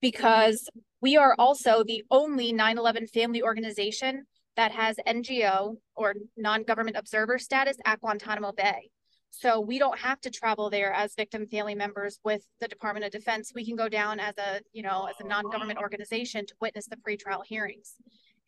because 0.00 0.68
we 1.00 1.16
are 1.16 1.34
also 1.38 1.84
the 1.84 2.04
only 2.10 2.52
9 2.52 2.78
11 2.78 3.06
family 3.08 3.42
organization 3.42 4.26
that 4.56 4.72
has 4.72 4.96
NGO 5.06 5.76
or 5.94 6.14
non 6.36 6.62
government 6.62 6.96
observer 6.96 7.38
status 7.38 7.76
at 7.84 8.00
Guantanamo 8.00 8.52
Bay. 8.52 8.90
So 9.30 9.60
we 9.60 9.78
don't 9.78 9.98
have 9.98 10.20
to 10.22 10.30
travel 10.30 10.70
there 10.70 10.92
as 10.92 11.14
victim 11.14 11.46
family 11.46 11.74
members 11.74 12.18
with 12.24 12.42
the 12.60 12.68
Department 12.68 13.04
of 13.04 13.12
Defense. 13.12 13.52
We 13.54 13.66
can 13.66 13.76
go 13.76 13.88
down 13.88 14.18
as 14.18 14.34
a, 14.38 14.60
you 14.72 14.82
know, 14.82 15.06
as 15.06 15.16
a 15.20 15.28
non-government 15.28 15.78
organization 15.78 16.46
to 16.46 16.54
witness 16.60 16.86
the 16.86 16.96
pretrial 16.96 17.44
hearings. 17.44 17.96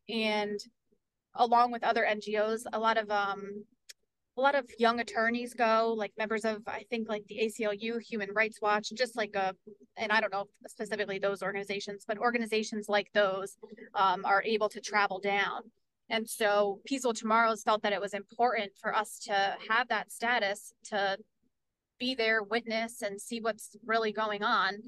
And 0.09 0.59
along 1.35 1.73
with 1.73 1.85
other 1.85 2.07
NGOs, 2.09 2.63
a 2.73 2.79
lot 2.79 2.97
of 2.97 3.11
um 3.11 3.65
a 4.39 4.41
lot 4.41 4.55
of 4.55 4.71
young 4.79 5.01
attorneys 5.01 5.53
go, 5.53 5.95
like 5.99 6.13
members 6.17 6.45
of 6.45 6.63
I 6.69 6.85
think 6.89 7.09
like 7.09 7.27
the 7.27 7.41
ACLU, 7.43 8.01
Human 8.01 8.33
Rights 8.33 8.61
Watch, 8.63 8.93
just 8.95 9.17
like 9.17 9.35
a, 9.35 9.53
and 9.97 10.13
I 10.13 10.21
don't 10.21 10.33
know 10.33 10.47
specifically 10.69 11.19
those 11.19 11.43
organizations, 11.43 12.05
but 12.07 12.19
organizations 12.19 12.89
like 12.89 13.11
those 13.13 13.59
um, 13.95 14.25
are 14.25 14.43
able 14.45 14.69
to 14.71 14.81
travel 14.81 15.19
down. 15.19 15.63
And 16.11 16.29
so 16.29 16.81
Peaceful 16.87 17.13
Tomorrows 17.13 17.63
felt 17.63 17.83
that 17.83 17.93
it 17.93 18.01
was 18.01 18.15
important 18.15 18.73
for 18.81 18.95
us 18.95 19.19
to 19.25 19.57
have 19.69 19.89
that 19.89 20.11
status 20.11 20.73
to 20.85 21.19
be 21.99 22.15
there, 22.15 22.43
witness, 22.43 23.03
and 23.03 23.21
see 23.21 23.41
what's 23.41 23.77
really 23.85 24.13
going 24.13 24.43
on. 24.43 24.79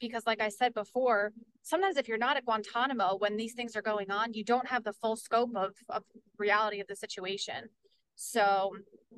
Because, 0.00 0.22
like 0.26 0.40
I 0.40 0.48
said 0.48 0.72
before, 0.72 1.32
sometimes 1.62 1.96
if 1.96 2.08
you're 2.08 2.18
not 2.18 2.36
at 2.36 2.44
Guantanamo 2.44 3.16
when 3.18 3.36
these 3.36 3.54
things 3.54 3.76
are 3.76 3.82
going 3.82 4.10
on, 4.10 4.32
you 4.32 4.44
don't 4.44 4.68
have 4.68 4.84
the 4.84 4.94
full 4.94 5.16
scope 5.16 5.54
of, 5.56 5.74
of 5.88 6.04
reality 6.38 6.80
of 6.80 6.86
the 6.86 6.96
situation. 6.96 7.68
So 8.14 8.72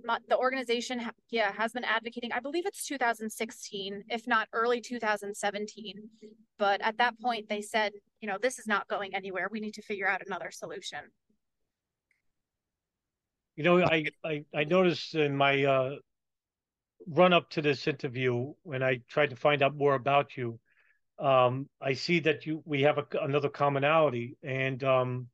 my, 0.05 0.19
the 0.29 0.39
organization, 0.39 1.03
yeah, 1.31 1.53
has 1.53 1.73
been 1.73 1.85
advocating. 1.85 2.33
I 2.33 2.41
believe 2.41 2.67
it's 2.67 2.87
2016, 2.87 4.05
if 4.09 4.27
not 4.27 4.49
early 4.53 4.81
2017. 4.81 6.09
But 6.59 6.81
at 6.83 6.99
that 6.99 7.21
point, 7.21 7.49
they 7.49 7.63
said, 7.63 7.93
you 8.21 8.29
know, 8.29 8.39
this 8.41 8.61
is 8.61 8.67
not 8.67 8.87
going 8.89 9.15
anywhere. 9.15 9.49
We 9.51 9.61
need 9.61 9.75
to 9.75 9.83
figure 9.83 10.09
out 10.09 10.23
another 10.25 10.51
solution. 10.53 11.01
You 13.57 13.65
know, 13.65 13.83
I 13.83 14.07
I, 14.25 14.45
I 14.55 14.65
noticed 14.65 15.15
in 15.15 15.37
my 15.37 15.65
uh, 15.65 15.97
run 17.07 17.33
up 17.33 17.51
to 17.51 17.63
this 17.63 17.87
interview 17.87 18.53
when 18.63 18.83
I 18.83 19.01
tried 19.09 19.31
to 19.31 19.37
find 19.37 19.63
out 19.63 19.77
more 19.77 19.95
about 19.95 20.37
you, 20.37 20.59
um, 21.19 21.69
I 21.81 21.95
see 21.95 22.21
that 22.21 22.47
you 22.47 22.63
we 22.65 22.83
have 22.83 22.99
a, 22.99 23.07
another 23.21 23.49
commonality, 23.49 24.37
and 24.43 24.83
um, 24.85 25.29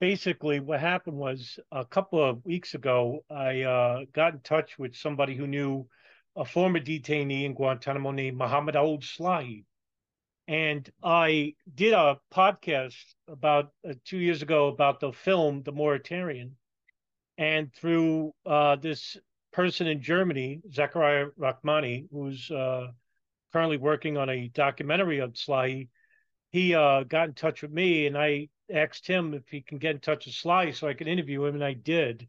basically 0.00 0.60
what 0.60 0.80
happened 0.80 1.16
was 1.16 1.58
a 1.72 1.84
couple 1.84 2.22
of 2.22 2.44
weeks 2.44 2.74
ago 2.74 3.24
I 3.30 3.62
uh, 3.62 4.00
got 4.12 4.34
in 4.34 4.40
touch 4.40 4.78
with 4.78 4.94
somebody 4.94 5.34
who 5.34 5.46
knew 5.46 5.86
a 6.36 6.44
former 6.44 6.80
detainee 6.80 7.44
in 7.44 7.54
Guantanamo 7.54 8.10
named 8.10 8.36
Mohammed 8.36 8.76
Ould 8.76 9.02
Slahi. 9.02 9.64
And 10.46 10.90
I 11.02 11.54
did 11.74 11.94
a 11.94 12.18
podcast 12.32 13.02
about 13.28 13.72
uh, 13.88 13.94
two 14.04 14.18
years 14.18 14.42
ago 14.42 14.68
about 14.68 15.00
the 15.00 15.12
film 15.12 15.62
The 15.62 15.72
Mauritanian 15.72 16.56
and 17.38 17.72
through 17.72 18.32
uh, 18.46 18.76
this 18.76 19.16
person 19.52 19.86
in 19.86 20.02
Germany, 20.02 20.60
Zachariah 20.72 21.26
Rahmani, 21.38 22.06
who's 22.12 22.50
uh, 22.50 22.88
currently 23.52 23.76
working 23.76 24.16
on 24.16 24.28
a 24.28 24.48
documentary 24.48 25.20
of 25.20 25.32
Slahi, 25.32 25.88
he 26.50 26.74
uh, 26.74 27.04
got 27.04 27.28
in 27.28 27.34
touch 27.34 27.62
with 27.62 27.72
me, 27.72 28.06
and 28.06 28.16
I 28.16 28.48
asked 28.72 29.06
him 29.06 29.34
if 29.34 29.42
he 29.48 29.60
can 29.60 29.78
get 29.78 29.94
in 29.94 30.00
touch 30.00 30.26
with 30.26 30.34
Slahi 30.34 30.74
so 30.74 30.88
I 30.88 30.94
could 30.94 31.08
interview 31.08 31.44
him, 31.44 31.54
and 31.54 31.64
I 31.64 31.72
did. 31.72 32.28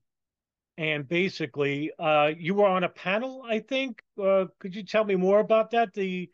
And 0.77 1.07
basically, 1.07 1.91
uh, 1.97 2.31
you 2.37 2.53
were 2.53 2.67
on 2.67 2.83
a 2.83 2.89
panel, 2.89 3.43
I 3.47 3.59
think. 3.59 4.01
Uh, 4.21 4.45
could 4.59 4.75
you 4.75 4.83
tell 4.83 5.05
me 5.05 5.15
more 5.15 5.39
about 5.39 5.71
that? 5.71 5.93
The 5.93 6.29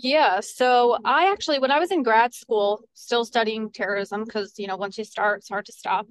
yeah, 0.00 0.38
so 0.40 0.96
I 1.04 1.32
actually, 1.32 1.58
when 1.58 1.72
I 1.72 1.80
was 1.80 1.90
in 1.90 2.04
grad 2.04 2.32
school, 2.32 2.82
still 2.94 3.24
studying 3.24 3.70
terrorism, 3.70 4.24
because 4.24 4.54
you 4.56 4.68
know, 4.68 4.76
once 4.76 4.96
you 4.96 5.04
start, 5.04 5.40
it's 5.40 5.48
hard 5.48 5.66
to 5.66 5.72
stop 5.72 6.06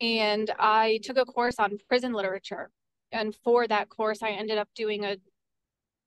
and 0.00 0.50
I 0.58 1.00
took 1.02 1.16
a 1.16 1.24
course 1.24 1.56
on 1.58 1.78
prison 1.88 2.12
literature. 2.12 2.70
And 3.12 3.34
for 3.44 3.66
that 3.68 3.88
course, 3.88 4.22
I 4.22 4.30
ended 4.30 4.58
up 4.58 4.68
doing 4.74 5.04
a 5.04 5.16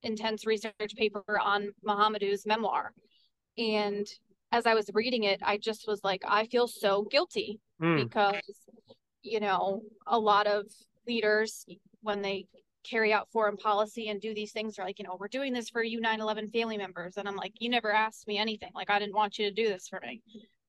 intense 0.03 0.45
research 0.45 0.95
paper 0.95 1.23
on 1.41 1.71
Mohamedou's 1.83 2.45
memoir. 2.45 2.93
And 3.57 4.07
as 4.51 4.65
I 4.65 4.73
was 4.73 4.89
reading 4.93 5.23
it, 5.23 5.41
I 5.43 5.57
just 5.57 5.87
was 5.87 6.03
like, 6.03 6.21
I 6.25 6.45
feel 6.45 6.67
so 6.67 7.03
guilty 7.03 7.59
mm. 7.81 8.03
because, 8.03 8.41
you 9.23 9.39
know, 9.39 9.81
a 10.05 10.17
lot 10.17 10.47
of 10.47 10.65
leaders, 11.07 11.65
when 12.01 12.21
they 12.21 12.45
carry 12.83 13.11
out 13.11 13.27
foreign 13.31 13.57
policy 13.57 14.09
and 14.09 14.21
do 14.21 14.33
these 14.33 14.51
things, 14.51 14.79
are 14.79 14.85
like, 14.85 14.99
you 14.99 15.05
know, 15.05 15.17
we're 15.19 15.27
doing 15.27 15.53
this 15.53 15.69
for 15.69 15.83
you 15.83 15.99
9 15.99 16.21
11 16.21 16.49
family 16.49 16.77
members. 16.77 17.17
And 17.17 17.27
I'm 17.27 17.35
like, 17.35 17.53
you 17.59 17.69
never 17.69 17.91
asked 17.91 18.27
me 18.27 18.37
anything. 18.37 18.69
Like, 18.73 18.89
I 18.89 18.99
didn't 18.99 19.15
want 19.15 19.37
you 19.37 19.45
to 19.45 19.53
do 19.53 19.67
this 19.67 19.87
for 19.87 19.99
me. 20.01 20.21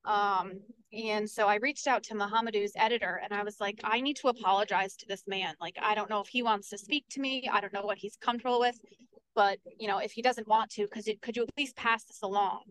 Um, 0.09 0.53
and 0.91 1.29
so 1.29 1.47
I 1.47 1.57
reached 1.57 1.85
out 1.85 2.01
to 2.05 2.15
Mohamedou's 2.15 2.73
editor 2.75 3.21
and 3.23 3.31
I 3.31 3.43
was 3.43 3.61
like, 3.61 3.79
I 3.83 4.01
need 4.01 4.17
to 4.17 4.29
apologize 4.29 4.95
to 4.97 5.05
this 5.07 5.23
man. 5.27 5.53
Like, 5.61 5.77
I 5.79 5.93
don't 5.93 6.09
know 6.09 6.19
if 6.19 6.27
he 6.27 6.41
wants 6.41 6.69
to 6.69 6.79
speak 6.79 7.05
to 7.11 7.21
me. 7.21 7.47
I 7.51 7.61
don't 7.61 7.71
know 7.71 7.83
what 7.83 7.99
he's 7.99 8.17
comfortable 8.17 8.59
with, 8.59 8.79
but 9.35 9.59
you 9.79 9.87
know, 9.87 9.99
if 9.99 10.11
he 10.11 10.23
doesn't 10.23 10.47
want 10.47 10.71
to, 10.71 10.83
because 10.83 11.07
could 11.21 11.37
you 11.37 11.43
at 11.43 11.57
least 11.57 11.75
pass 11.75 12.05
this 12.05 12.23
along? 12.23 12.63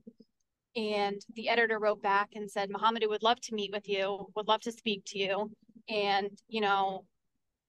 And 0.75 1.21
the 1.35 1.49
editor 1.49 1.79
wrote 1.79 2.03
back 2.03 2.31
and 2.35 2.51
said, 2.51 2.71
Mohamedou 2.71 3.09
would 3.09 3.23
love 3.23 3.41
to 3.43 3.55
meet 3.55 3.71
with 3.73 3.89
you, 3.89 4.27
would 4.35 4.49
love 4.49 4.63
to 4.63 4.73
speak 4.73 5.05
to 5.07 5.19
you. 5.19 5.51
And, 5.89 6.31
you 6.49 6.61
know, 6.61 7.05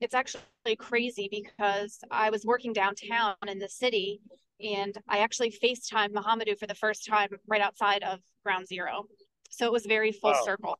it's 0.02 0.16
actually 0.16 0.42
crazy 0.80 1.30
because 1.32 2.00
I 2.10 2.32
was 2.32 2.44
working 2.44 2.74
downtown 2.74 3.36
in 3.48 3.60
the 3.60 3.70
city 3.70 4.20
and 4.62 4.98
I 5.08 5.20
actually 5.20 5.52
FaceTimed 5.52 6.14
Mohamedou 6.14 6.58
for 6.58 6.68
the 6.68 6.76
first 6.76 7.06
time 7.06 7.30
right 7.48 7.62
outside 7.62 8.04
of 8.04 8.20
ground 8.44 8.68
zero. 8.68 9.06
So 9.50 9.66
it 9.66 9.72
was 9.72 9.86
very 9.86 10.12
full 10.12 10.32
wow. 10.32 10.42
circle. 10.44 10.80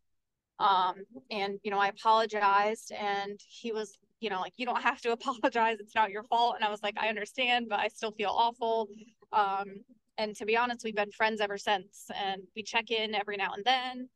Um, 0.60 0.96
and 1.32 1.60
you 1.64 1.72
know, 1.72 1.80
I 1.80 1.88
apologized, 1.88 2.92
and 2.92 3.40
he 3.48 3.72
was, 3.72 3.98
you 4.20 4.30
know, 4.30 4.42
like, 4.42 4.54
you 4.58 4.66
don't 4.66 4.82
have 4.82 5.02
to 5.02 5.12
apologize. 5.14 5.78
It's 5.80 5.96
not 5.96 6.12
your 6.12 6.24
fault. 6.24 6.56
And 6.56 6.64
I 6.64 6.70
was 6.70 6.84
like, 6.84 6.96
I 7.00 7.08
understand, 7.08 7.68
but 7.70 7.80
I 7.80 7.88
still 7.88 8.12
feel 8.12 8.32
awful. 8.32 8.88
Um, 9.32 9.84
and 10.18 10.36
to 10.36 10.46
be 10.46 10.58
honest, 10.58 10.84
we've 10.84 10.96
been 10.96 11.12
friends 11.12 11.40
ever 11.40 11.58
since, 11.58 12.06
and 12.14 12.42
we 12.56 12.64
check 12.64 12.92
in 12.92 13.16
every 13.16 13.38
now 13.38 13.52
and 13.54 13.64
then. 13.64 14.10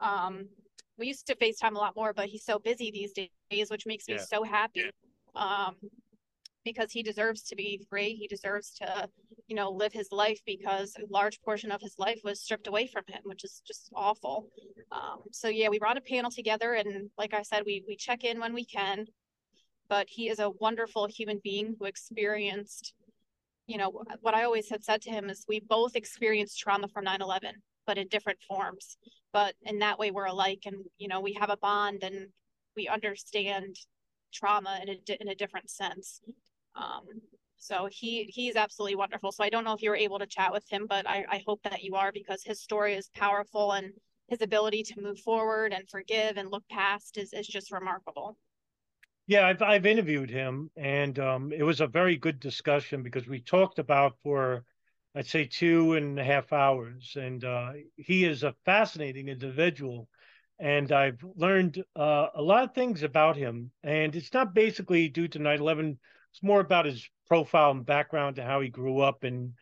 Um, 0.00 0.48
we 0.98 1.06
used 1.06 1.26
to 1.26 1.36
FaceTime 1.36 1.74
a 1.74 1.78
lot 1.78 1.96
more, 1.96 2.12
but 2.12 2.26
he's 2.26 2.44
so 2.44 2.58
busy 2.58 2.90
these 2.90 3.12
days, 3.50 3.70
which 3.70 3.86
makes 3.86 4.08
me 4.08 4.14
yeah. 4.14 4.20
so 4.20 4.42
happy. 4.42 4.90
Um, 5.34 5.76
because 6.64 6.92
he 6.92 7.02
deserves 7.02 7.42
to 7.42 7.56
be 7.56 7.80
free. 7.88 8.14
He 8.14 8.26
deserves 8.26 8.70
to, 8.78 9.08
you 9.46 9.56
know, 9.56 9.70
live 9.70 9.92
his 9.92 10.08
life 10.12 10.40
because 10.44 10.94
a 10.96 11.10
large 11.10 11.40
portion 11.42 11.70
of 11.72 11.80
his 11.80 11.94
life 11.98 12.20
was 12.24 12.40
stripped 12.40 12.66
away 12.66 12.86
from 12.86 13.04
him, 13.08 13.20
which 13.24 13.44
is 13.44 13.62
just 13.66 13.90
awful. 13.94 14.48
Um, 14.92 15.20
so 15.32 15.48
yeah, 15.48 15.68
we 15.68 15.78
brought 15.78 15.96
a 15.96 16.02
panel 16.02 16.30
together, 16.30 16.74
and 16.74 17.10
like 17.16 17.34
I 17.34 17.42
said, 17.42 17.62
we 17.64 17.84
we 17.86 17.96
check 17.96 18.24
in 18.24 18.40
when 18.40 18.54
we 18.54 18.64
can. 18.64 19.06
But 19.88 20.06
he 20.08 20.28
is 20.28 20.38
a 20.38 20.50
wonderful 20.50 21.08
human 21.08 21.40
being 21.42 21.74
who 21.78 21.86
experienced, 21.86 22.94
you 23.66 23.76
know, 23.76 24.04
what 24.20 24.34
I 24.34 24.44
always 24.44 24.70
had 24.70 24.84
said 24.84 25.02
to 25.02 25.10
him 25.10 25.28
is 25.28 25.44
we 25.48 25.60
both 25.60 25.96
experienced 25.96 26.60
trauma 26.60 26.88
from 26.88 27.04
9/11, 27.04 27.52
but 27.86 27.98
in 27.98 28.08
different 28.08 28.38
forms. 28.46 28.98
But 29.32 29.54
in 29.62 29.78
that 29.80 29.98
way, 29.98 30.10
we're 30.10 30.26
alike, 30.26 30.62
and 30.66 30.84
you 30.98 31.08
know, 31.08 31.20
we 31.20 31.32
have 31.34 31.50
a 31.50 31.56
bond, 31.56 32.02
and 32.02 32.28
we 32.76 32.86
understand 32.88 33.76
trauma 34.32 34.80
in 34.82 34.88
a, 34.90 35.22
in 35.22 35.28
a 35.28 35.34
different 35.34 35.70
sense. 35.70 36.20
Um, 36.74 37.04
so 37.56 37.88
he 37.90 38.24
he's 38.24 38.56
absolutely 38.56 38.96
wonderful. 38.96 39.32
So 39.32 39.44
I 39.44 39.50
don't 39.50 39.64
know 39.64 39.72
if 39.72 39.82
you 39.82 39.90
were 39.90 39.96
able 39.96 40.18
to 40.18 40.26
chat 40.26 40.52
with 40.52 40.64
him, 40.68 40.86
but 40.88 41.06
I, 41.08 41.24
I 41.28 41.42
hope 41.46 41.62
that 41.64 41.82
you 41.82 41.94
are 41.94 42.12
because 42.12 42.42
his 42.42 42.60
story 42.60 42.94
is 42.94 43.10
powerful 43.14 43.72
and 43.72 43.92
his 44.28 44.40
ability 44.40 44.82
to 44.84 45.00
move 45.00 45.18
forward 45.18 45.72
and 45.72 45.88
forgive 45.88 46.36
and 46.36 46.50
look 46.50 46.66
past 46.70 47.18
is, 47.18 47.32
is 47.32 47.46
just 47.46 47.72
remarkable. 47.72 48.36
Yeah, 49.26 49.46
I've 49.46 49.62
I've 49.62 49.86
interviewed 49.86 50.30
him 50.30 50.70
and 50.76 51.18
um, 51.18 51.52
it 51.52 51.62
was 51.62 51.80
a 51.80 51.86
very 51.86 52.16
good 52.16 52.40
discussion 52.40 53.02
because 53.02 53.28
we 53.28 53.40
talked 53.40 53.78
about 53.78 54.16
for 54.22 54.64
I'd 55.14 55.26
say 55.26 55.44
two 55.44 55.94
and 55.94 56.18
a 56.18 56.24
half 56.24 56.52
hours, 56.52 57.16
and 57.16 57.44
uh, 57.44 57.72
he 57.96 58.24
is 58.24 58.44
a 58.44 58.54
fascinating 58.64 59.28
individual, 59.28 60.08
and 60.60 60.92
I've 60.92 61.20
learned 61.34 61.82
uh, 61.96 62.28
a 62.34 62.42
lot 62.42 62.62
of 62.62 62.74
things 62.74 63.02
about 63.02 63.36
him. 63.36 63.72
And 63.82 64.14
it's 64.14 64.32
not 64.32 64.54
basically 64.54 65.08
due 65.08 65.26
to 65.28 65.40
9/11 65.40 65.98
it's 66.32 66.42
more 66.42 66.60
about 66.60 66.86
his 66.86 67.08
profile 67.28 67.70
and 67.70 67.86
background 67.86 68.36
to 68.36 68.44
how 68.44 68.60
he 68.60 68.68
grew 68.68 69.00
up 69.00 69.24
and 69.24 69.52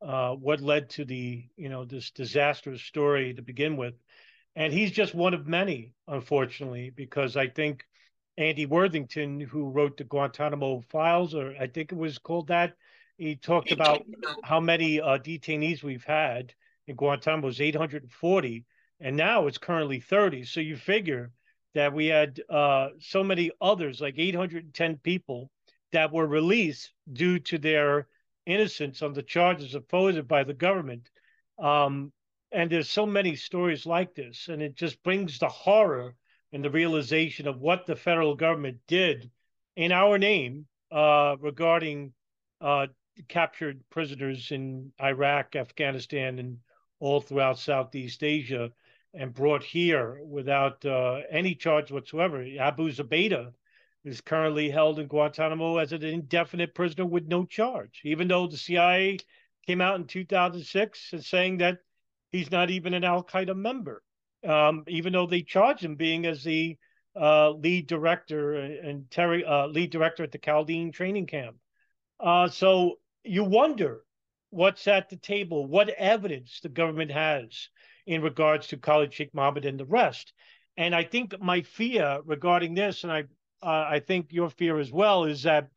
uh, 0.00 0.34
what 0.34 0.60
led 0.60 0.88
to 0.90 1.04
the 1.04 1.44
you 1.56 1.68
know 1.68 1.84
this 1.84 2.10
disastrous 2.10 2.82
story 2.82 3.34
to 3.34 3.42
begin 3.42 3.76
with. 3.76 3.94
And 4.56 4.72
he's 4.72 4.90
just 4.90 5.14
one 5.14 5.34
of 5.34 5.46
many, 5.46 5.92
unfortunately, 6.08 6.90
because 6.90 7.36
I 7.36 7.48
think 7.48 7.84
Andy 8.36 8.66
Worthington, 8.66 9.40
who 9.40 9.68
wrote 9.68 9.96
the 9.96 10.04
Guantanamo 10.04 10.82
Files, 10.90 11.34
or 11.34 11.54
I 11.60 11.68
think 11.68 11.92
it 11.92 11.98
was 11.98 12.18
called 12.18 12.48
that, 12.48 12.74
he 13.16 13.36
talked 13.36 13.72
about 13.72 14.04
how 14.42 14.60
many 14.60 15.00
uh, 15.00 15.18
detainees 15.18 15.82
we've 15.82 16.04
had 16.04 16.54
in 16.86 16.96
Guantanamo 16.96 17.46
was 17.46 17.60
840, 17.60 18.64
and 19.00 19.16
now 19.16 19.46
it's 19.46 19.58
currently 19.58 20.00
30. 20.00 20.44
So 20.44 20.60
you 20.60 20.76
figure 20.76 21.30
that 21.74 21.92
we 21.92 22.06
had 22.06 22.40
uh, 22.48 22.90
so 23.00 23.22
many 23.22 23.50
others, 23.60 24.00
like 24.00 24.18
810 24.18 24.98
people 24.98 25.50
that 25.92 26.12
were 26.12 26.26
released 26.26 26.92
due 27.12 27.38
to 27.38 27.58
their 27.58 28.06
innocence 28.46 29.02
on 29.02 29.12
the 29.12 29.22
charges 29.22 29.74
opposed 29.74 30.26
by 30.26 30.44
the 30.44 30.54
government. 30.54 31.08
Um, 31.58 32.12
and 32.50 32.70
there's 32.70 32.88
so 32.88 33.04
many 33.04 33.36
stories 33.36 33.84
like 33.84 34.14
this, 34.14 34.48
and 34.48 34.62
it 34.62 34.74
just 34.74 35.02
brings 35.02 35.38
the 35.38 35.48
horror 35.48 36.14
and 36.52 36.64
the 36.64 36.70
realization 36.70 37.46
of 37.46 37.60
what 37.60 37.86
the 37.86 37.96
federal 37.96 38.34
government 38.34 38.78
did 38.86 39.30
in 39.76 39.92
our 39.92 40.18
name 40.18 40.66
uh, 40.90 41.36
regarding 41.40 42.12
uh, 42.60 42.86
captured 43.28 43.82
prisoners 43.90 44.50
in 44.50 44.92
Iraq, 45.02 45.56
Afghanistan, 45.56 46.38
and 46.38 46.58
all 47.00 47.20
throughout 47.20 47.58
Southeast 47.58 48.22
Asia, 48.22 48.70
and 49.14 49.34
brought 49.34 49.62
here 49.62 50.20
without 50.24 50.84
uh, 50.84 51.20
any 51.30 51.54
charge 51.54 51.90
whatsoever. 51.90 52.44
Abu 52.58 52.90
Zubaydah 52.90 53.52
is 54.04 54.20
currently 54.20 54.70
held 54.70 54.98
in 54.98 55.06
Guantanamo 55.06 55.78
as 55.78 55.92
an 55.92 56.04
indefinite 56.04 56.74
prisoner 56.74 57.06
with 57.06 57.26
no 57.26 57.44
charge, 57.44 58.00
even 58.04 58.28
though 58.28 58.46
the 58.46 58.56
CIA 58.56 59.18
came 59.66 59.80
out 59.80 60.00
in 60.00 60.06
2006 60.06 61.12
and 61.12 61.24
saying 61.24 61.58
that 61.58 61.78
he's 62.32 62.50
not 62.50 62.70
even 62.70 62.94
an 62.94 63.04
Al 63.04 63.24
Qaeda 63.24 63.56
member, 63.56 64.02
um, 64.46 64.84
even 64.88 65.12
though 65.12 65.26
they 65.26 65.42
charged 65.42 65.84
him 65.84 65.96
being 65.96 66.26
as 66.26 66.42
the 66.44 66.76
uh, 67.18 67.50
lead 67.50 67.86
director 67.86 68.54
and 68.54 69.10
Terry 69.10 69.44
uh, 69.44 69.66
lead 69.66 69.90
director 69.90 70.22
at 70.22 70.32
the 70.32 70.38
Khalden 70.38 70.92
training 70.92 71.26
camp. 71.26 71.56
Uh, 72.20 72.48
so 72.48 72.98
you 73.24 73.44
wonder 73.44 74.02
what's 74.50 74.86
at 74.86 75.10
the 75.10 75.16
table, 75.16 75.66
what 75.66 75.88
evidence 75.90 76.60
the 76.62 76.68
government 76.68 77.10
has 77.10 77.68
in 78.06 78.22
regards 78.22 78.68
to 78.68 78.76
Khalid 78.76 79.12
Sheikh 79.12 79.34
Mohammed 79.34 79.66
and 79.66 79.78
the 79.78 79.84
rest. 79.84 80.32
And 80.76 80.94
I 80.94 81.04
think 81.04 81.38
my 81.40 81.62
fear 81.62 82.20
regarding 82.24 82.74
this, 82.74 83.02
and 83.02 83.12
I 83.12 83.24
uh, 83.62 83.86
I 83.88 84.00
think 84.00 84.32
your 84.32 84.50
fear 84.50 84.78
as 84.78 84.92
well, 84.92 85.24
is 85.24 85.42
that 85.44 85.68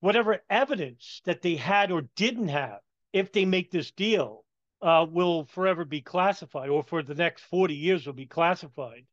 whatever 0.00 0.40
evidence 0.48 1.20
that 1.24 1.42
they 1.42 1.56
had 1.56 1.90
or 1.90 2.02
didn't 2.16 2.48
have, 2.48 2.80
if 3.12 3.32
they 3.32 3.44
make 3.44 3.70
this 3.70 3.90
deal, 3.90 4.44
uh, 4.80 5.06
will 5.08 5.44
forever 5.46 5.84
be 5.84 6.00
classified, 6.00 6.68
or 6.68 6.82
for 6.82 7.02
the 7.02 7.14
next 7.14 7.42
40 7.44 7.74
years 7.74 8.06
will 8.06 8.12
be 8.12 8.26
classified. 8.26 9.06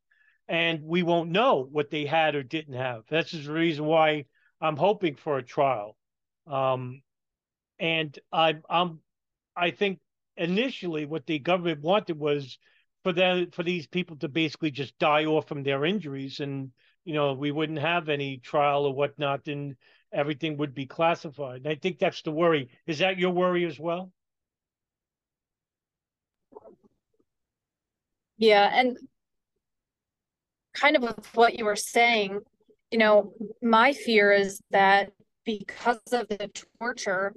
And 0.48 0.84
we 0.84 1.02
won't 1.02 1.32
know 1.32 1.68
what 1.72 1.90
they 1.90 2.06
had 2.06 2.36
or 2.36 2.44
didn't 2.44 2.76
have. 2.76 3.04
That's 3.10 3.32
the 3.32 3.52
reason 3.52 3.86
why 3.86 4.26
I'm 4.62 4.78
hoping 4.78 5.16
for 5.16 5.38
a 5.38 5.44
trial. 5.44 5.98
Um, 6.46 7.02
and 7.80 8.18
I, 8.32 8.58
I'm, 8.70 9.00
I 9.56 9.72
think 9.72 10.00
initially 10.38 11.06
what 11.06 11.26
the 11.26 11.40
government 11.40 11.82
wanted 11.82 12.20
was 12.20 12.60
for 13.04 13.12
them, 13.12 13.50
for 13.52 13.64
these 13.64 13.88
people 13.88 14.18
to 14.18 14.28
basically 14.28 14.72
just 14.72 14.98
die 15.00 15.26
off 15.26 15.48
from 15.48 15.64
their 15.64 15.84
injuries, 15.84 16.40
and 16.40 16.72
you 17.06 17.14
know 17.14 17.34
we 17.34 17.52
wouldn't 17.52 17.80
have 17.80 18.10
any 18.10 18.38
trial 18.38 18.86
or 18.86 18.94
whatnot, 18.94 19.48
and 19.48 19.76
everything 20.12 20.58
would 20.58 20.74
be 20.74 20.86
classified. 20.86 21.62
And 21.62 21.68
I 21.68 21.76
think 21.76 22.00
that's 22.00 22.22
the 22.22 22.32
worry. 22.32 22.70
Is 22.88 23.00
that 23.00 23.18
your 23.18 23.32
worry 23.32 23.66
as 23.66 23.80
well? 23.80 24.12
Yeah, 28.38 28.70
and 28.74 28.98
kind 30.74 30.96
of 30.96 31.04
with 31.04 31.36
what 31.36 31.58
you 31.58 31.66
were 31.66 31.76
saying, 31.76 32.42
you 32.92 32.98
know, 32.98 33.34
my 33.62 33.94
fear 33.94 34.32
is 34.32 34.62
that 34.72 35.12
because 35.46 36.00
of 36.12 36.28
the 36.28 36.50
torture 36.80 37.34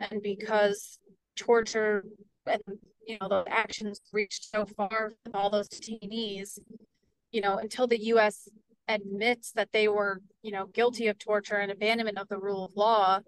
and 0.00 0.22
because 0.22 0.98
torture 1.36 2.04
and 2.46 2.62
you 3.06 3.16
know 3.20 3.28
the 3.28 3.44
actions 3.48 4.00
reached 4.12 4.50
so 4.50 4.64
far 4.64 5.12
with 5.24 5.34
all 5.34 5.50
those 5.50 5.68
detainees, 5.68 6.58
you 7.32 7.40
know, 7.40 7.58
until 7.58 7.86
the 7.86 8.00
U.S. 8.06 8.48
admits 8.88 9.52
that 9.52 9.70
they 9.72 9.88
were, 9.88 10.20
you 10.42 10.52
know, 10.52 10.66
guilty 10.66 11.08
of 11.08 11.18
torture 11.18 11.56
and 11.56 11.70
abandonment 11.70 12.18
of 12.18 12.28
the 12.28 12.38
rule 12.38 12.64
of 12.64 12.74
law, 12.74 13.20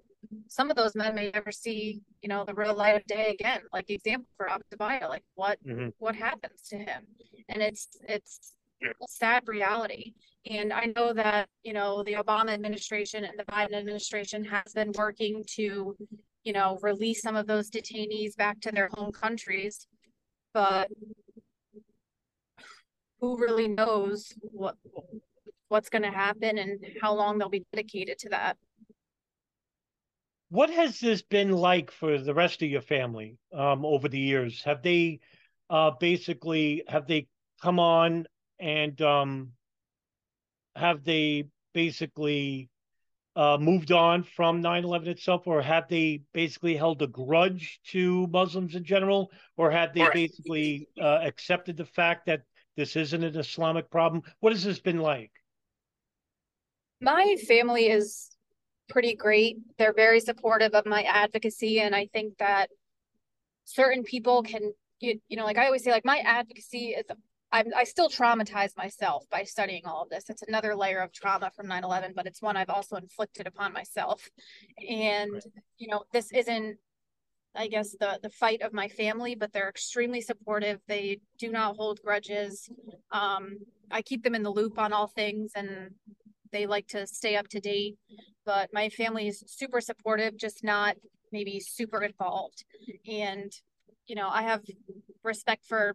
some 0.49 0.71
of 0.71 0.77
those 0.77 0.95
men 0.95 1.15
may 1.15 1.31
never 1.31 1.53
see, 1.53 2.01
you 2.23 2.29
know, 2.29 2.45
the 2.45 2.55
real 2.55 2.75
light 2.75 2.97
of 2.97 3.05
day 3.07 3.31
again. 3.31 3.61
Like 3.73 3.87
the 3.87 3.95
example 3.95 4.29
for 4.37 4.51
Abu 4.51 4.63
like 4.79 5.25
what 5.35 5.59
mm-hmm. 5.67 5.89
what 5.99 6.15
happens 6.15 6.63
to 6.69 6.79
him, 6.79 7.05
and 7.49 7.63
it's 7.63 7.89
it's 8.09 8.55
a 8.83 9.09
sad 9.09 9.45
reality. 9.47 10.15
And 10.51 10.73
I 10.73 10.87
know 10.97 11.13
that 11.13 11.49
you 11.63 11.73
know 11.73 12.03
the 12.03 12.15
Obama 12.15 12.51
administration 12.51 13.25
and 13.25 13.39
the 13.39 13.45
Biden 13.45 13.75
administration 13.75 14.45
has 14.45 14.73
been 14.75 14.93
working 14.97 15.45
to, 15.57 15.97
you 16.45 16.53
know, 16.53 16.79
release 16.83 17.23
some 17.23 17.37
of 17.37 17.47
those 17.47 17.71
detainees 17.71 18.37
back 18.37 18.61
to 18.61 18.73
their 18.73 18.89
home 18.95 19.13
countries, 19.13 19.87
but 20.53 20.89
who 23.21 23.39
really 23.39 23.69
knows 23.69 24.33
what 24.41 24.77
what's 25.71 25.89
going 25.89 26.03
to 26.03 26.11
happen 26.11 26.59
and 26.59 26.79
how 27.01 27.15
long 27.15 27.39
they'll 27.39 27.49
be 27.49 27.65
dedicated 27.73 28.19
to 28.19 28.29
that. 28.31 28.57
What 30.51 30.69
has 30.69 30.99
this 30.99 31.23
been 31.23 31.53
like 31.53 31.93
for 31.93 32.19
the 32.19 32.35
rest 32.35 32.61
of 32.63 32.69
your 32.69 32.81
family 32.81 33.39
um, 33.55 33.87
over 33.87 34.09
the 34.09 34.19
years? 34.19 34.63
Have 34.65 34.83
they 34.83 35.21
uh, 35.71 35.93
basically 36.01 36.83
have 36.89 37.07
they 37.07 37.29
come 37.63 37.79
on 37.79 38.27
and 38.59 39.01
um, 39.01 39.53
have 40.75 41.05
they 41.05 41.45
basically 41.73 42.69
uh, 43.37 43.57
moved 43.61 43.93
on 43.93 44.25
from 44.25 44.61
9-11 44.61 45.07
itself 45.07 45.47
or 45.47 45.63
have 45.63 45.85
they 45.89 46.23
basically 46.35 46.75
held 46.75 47.01
a 47.01 47.07
grudge 47.07 47.79
to 47.87 48.27
muslims 48.27 48.75
in 48.75 48.83
general 48.83 49.31
or 49.57 49.71
have 49.71 49.95
they 49.95 50.05
basically 50.13 50.89
uh, 51.01 51.21
accepted 51.23 51.77
the 51.77 51.85
fact 51.85 52.27
that 52.27 52.43
this 52.77 52.97
isn't 52.97 53.23
an 53.23 53.39
islamic 53.39 53.89
problem 53.89 54.21
what 54.41 54.53
has 54.53 54.65
this 54.65 54.81
been 54.81 54.99
like 54.99 55.31
my 57.01 57.37
family 57.47 57.89
is 57.89 58.31
pretty 58.89 59.15
great. 59.15 59.59
They're 59.79 59.95
very 59.95 60.21
supportive 60.21 60.75
of 60.75 60.87
my 60.87 61.03
advocacy. 61.03 61.81
And 61.81 61.95
I 61.95 62.09
think 62.13 62.39
that 62.39 62.71
certain 63.65 64.03
people 64.03 64.43
can, 64.43 64.73
you, 65.01 65.21
you 65.29 65.37
know, 65.37 65.45
like 65.45 65.59
I 65.59 65.67
always 65.67 65.85
say, 65.85 65.91
like 65.91 66.05
my 66.05 66.19
advocacy 66.19 66.91
is, 66.91 67.05
I'm, 67.53 67.67
I 67.77 67.85
still 67.85 68.09
traumatize 68.09 68.77
myself 68.77 69.25
by 69.31 69.45
studying 69.45 69.85
all 69.85 70.03
of 70.03 70.11
this. 70.11 70.29
It's 70.29 70.43
another 70.43 70.77
layer 70.77 71.01
of 71.01 71.13
trauma 71.13 71.51
from 71.55 71.67
9 71.67 71.83
11, 71.85 72.13
but 72.15 72.27
it's 72.27 72.43
one 72.43 72.57
I've 72.57 72.71
also 72.71 72.97
inflicted 72.97 73.47
upon 73.47 73.73
myself. 73.73 74.29
And, 74.89 75.33
right. 75.33 75.45
you 75.79 75.89
know, 75.89 76.05
this 76.13 76.31
isn't 76.33 76.77
I 77.55 77.67
guess 77.67 77.97
the 77.99 78.19
the 78.23 78.31
fight 78.31 78.63
of 78.63 78.73
my 78.73 78.89
family, 78.89 79.35
but 79.35 79.53
they're 79.53 79.69
extremely 79.69 80.21
supportive. 80.21 80.81
They 80.87 81.21
do 81.39 81.51
not 81.51 81.77
hold 81.77 82.01
grudges. 82.03 82.69
Um, 83.11 83.59
I 83.91 84.03
keep 84.03 84.23
them 84.23 84.35
in 84.37 84.43
the 84.43 84.53
loop 84.53 84.79
on 84.79 84.93
all 84.93 85.09
things, 85.09 85.53
and 85.57 85.91
they 86.53 86.67
like 86.67 86.87
to 86.89 87.07
stay 87.07 87.37
up 87.37 87.49
to 87.49 87.61
date. 87.61 87.97
But 88.45 88.71
my 88.73 88.89
family 88.89 89.29
is 89.29 89.45
super 89.47 89.81
supportive, 89.81 90.37
just 90.37 90.65
not 90.65 90.97
maybe 91.33 91.61
super 91.61 92.03
involved. 92.03 92.65
And, 93.09 93.53
you 94.07 94.15
know, 94.15 94.29
I 94.29 94.43
have 94.43 94.63
respect 95.23 95.65
for 95.67 95.95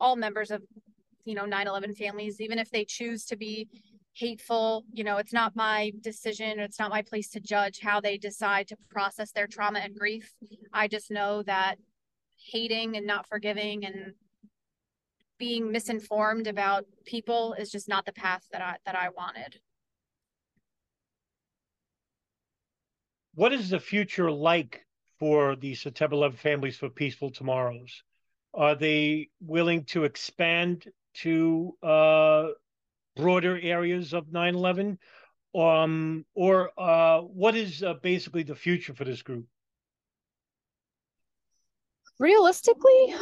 all 0.00 0.16
members 0.16 0.50
of, 0.50 0.62
you 1.24 1.34
know, 1.34 1.44
9 1.44 1.66
11 1.66 1.94
families, 1.94 2.40
even 2.40 2.58
if 2.58 2.70
they 2.70 2.84
choose 2.84 3.24
to 3.26 3.36
be 3.36 3.68
hateful. 4.14 4.84
You 4.92 5.04
know, 5.04 5.18
it's 5.18 5.32
not 5.32 5.54
my 5.54 5.92
decision, 6.00 6.58
it's 6.58 6.78
not 6.78 6.90
my 6.90 7.02
place 7.02 7.28
to 7.30 7.40
judge 7.40 7.80
how 7.80 8.00
they 8.00 8.18
decide 8.18 8.68
to 8.68 8.76
process 8.90 9.32
their 9.32 9.46
trauma 9.46 9.80
and 9.80 9.94
grief. 9.94 10.32
I 10.72 10.88
just 10.88 11.10
know 11.10 11.42
that 11.44 11.76
hating 12.36 12.96
and 12.96 13.06
not 13.06 13.28
forgiving 13.28 13.84
and 13.84 14.14
being 15.38 15.70
misinformed 15.70 16.46
about 16.46 16.84
people 17.06 17.54
is 17.54 17.70
just 17.70 17.88
not 17.88 18.04
the 18.04 18.12
path 18.12 18.46
that 18.52 18.60
I 18.62 18.76
that 18.84 18.96
I 18.96 19.08
wanted. 19.10 19.60
What 23.34 23.52
is 23.52 23.70
the 23.70 23.78
future 23.78 24.30
like 24.30 24.84
for 25.18 25.54
the 25.56 25.74
September 25.74 26.16
11 26.16 26.38
families 26.38 26.76
for 26.76 26.88
peaceful 26.88 27.30
tomorrows? 27.30 28.02
Are 28.52 28.74
they 28.74 29.28
willing 29.40 29.84
to 29.86 30.04
expand 30.04 30.86
to 31.14 31.76
uh, 31.82 32.48
broader 33.16 33.58
areas 33.60 34.12
of 34.12 34.32
9 34.32 34.54
11? 34.54 34.98
Um, 35.54 36.26
or 36.34 36.70
uh, 36.78 37.20
what 37.20 37.56
is 37.56 37.82
uh, 37.82 37.94
basically 38.02 38.42
the 38.42 38.54
future 38.54 38.94
for 38.94 39.04
this 39.04 39.22
group? 39.22 39.46
Realistically, 42.18 43.14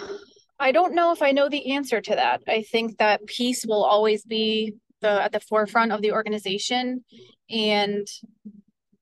I 0.58 0.72
don't 0.72 0.94
know 0.94 1.12
if 1.12 1.22
I 1.22 1.32
know 1.32 1.48
the 1.48 1.72
answer 1.72 2.00
to 2.00 2.14
that. 2.14 2.42
I 2.48 2.62
think 2.62 2.98
that 2.98 3.26
peace 3.26 3.64
will 3.66 3.84
always 3.84 4.24
be 4.24 4.74
the 5.00 5.22
at 5.22 5.32
the 5.32 5.40
forefront 5.40 5.92
of 5.92 6.00
the 6.00 6.12
organization, 6.12 7.04
and 7.50 8.06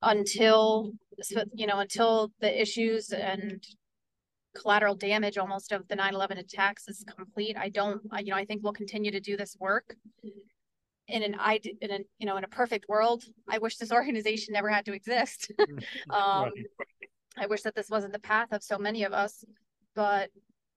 until 0.02 0.92
you 1.55 1.66
know 1.66 1.78
until 1.78 2.32
the 2.40 2.61
issues 2.61 3.11
and 3.11 3.64
collateral 4.55 4.94
damage 4.94 5.36
almost 5.36 5.72
of 5.72 5.86
the 5.88 5.96
9-11 5.96 6.38
attacks 6.38 6.86
is 6.86 7.05
complete 7.16 7.57
i 7.59 7.68
don't 7.68 8.00
you 8.20 8.30
know 8.30 8.36
i 8.36 8.44
think 8.44 8.62
we'll 8.62 8.72
continue 8.72 9.11
to 9.11 9.18
do 9.20 9.36
this 9.36 9.57
work. 9.59 9.96
In 11.09 11.22
an 11.22 11.36
i 11.38 11.61
in 11.80 11.90
a 11.90 11.98
you 12.18 12.26
know 12.26 12.36
in 12.36 12.44
a 12.44 12.48
perfect 12.48 12.88
world 12.88 13.24
i 13.48 13.59
wish 13.59 13.76
this 13.76 13.92
organization 14.00 14.52
never 14.52 14.68
had 14.68 14.84
to 14.86 14.92
exist. 14.92 15.52
Um, 16.11 16.50
i 17.36 17.46
wish 17.46 17.62
that 17.62 17.74
this 17.74 17.90
wasn't 17.90 18.12
the 18.12 18.20
path 18.20 18.52
of 18.52 18.62
so 18.62 18.78
many 18.78 19.05
of 19.05 19.12
us 19.12 19.44
but 19.94 20.30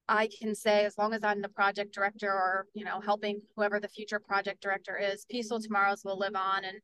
I 0.09 0.29
can 0.39 0.55
say 0.55 0.85
as 0.85 0.97
long 0.97 1.13
as 1.13 1.23
I'm 1.23 1.41
the 1.41 1.49
project 1.49 1.93
director 1.93 2.31
or, 2.31 2.65
you 2.73 2.85
know, 2.85 3.01
helping 3.01 3.41
whoever 3.55 3.79
the 3.79 3.89
future 3.89 4.19
project 4.19 4.61
director 4.61 4.97
is, 4.97 5.25
Peaceful 5.29 5.59
Tomorrows 5.59 6.03
will 6.05 6.17
live 6.17 6.35
on. 6.35 6.63
And 6.63 6.79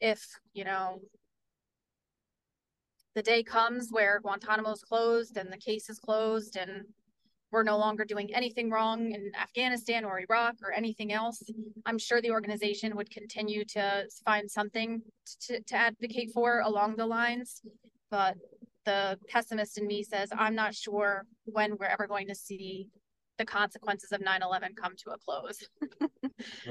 if, 0.00 0.22
you 0.52 0.64
know, 0.64 1.00
the 3.14 3.22
day 3.22 3.42
comes 3.42 3.88
where 3.90 4.20
Guantanamo 4.20 4.72
is 4.72 4.82
closed 4.82 5.38
and 5.38 5.50
the 5.50 5.56
case 5.56 5.88
is 5.88 5.98
closed 5.98 6.56
and 6.56 6.84
we're 7.50 7.62
no 7.62 7.78
longer 7.78 8.04
doing 8.04 8.34
anything 8.34 8.68
wrong 8.70 9.12
in 9.12 9.30
Afghanistan 9.40 10.04
or 10.04 10.20
Iraq 10.20 10.56
or 10.62 10.72
anything 10.72 11.12
else, 11.12 11.42
I'm 11.86 11.98
sure 11.98 12.20
the 12.20 12.32
organization 12.32 12.94
would 12.96 13.10
continue 13.10 13.64
to 13.66 14.04
find 14.26 14.50
something 14.50 15.00
to, 15.42 15.62
to 15.62 15.74
advocate 15.74 16.32
for 16.34 16.60
along 16.60 16.96
the 16.96 17.06
lines. 17.06 17.62
But 18.10 18.36
the 18.86 19.18
pessimist 19.28 19.76
in 19.76 19.86
me 19.86 20.02
says, 20.02 20.30
I'm 20.36 20.54
not 20.54 20.74
sure 20.74 21.26
when 21.44 21.76
we're 21.78 21.86
ever 21.86 22.06
going 22.06 22.28
to 22.28 22.34
see 22.34 22.88
the 23.36 23.44
consequences 23.44 24.12
of 24.12 24.20
9/11 24.22 24.74
come 24.76 24.94
to 24.96 25.10
a 25.10 25.18
close. 25.18 25.68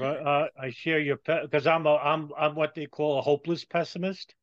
uh, 0.00 0.46
I 0.60 0.70
share 0.70 0.98
your 0.98 1.18
because 1.24 1.66
I'm 1.66 1.86
a 1.86 1.96
I'm 1.96 2.30
I'm 2.36 2.54
what 2.56 2.74
they 2.74 2.86
call 2.86 3.18
a 3.18 3.22
hopeless 3.22 3.64
pessimist. 3.64 4.34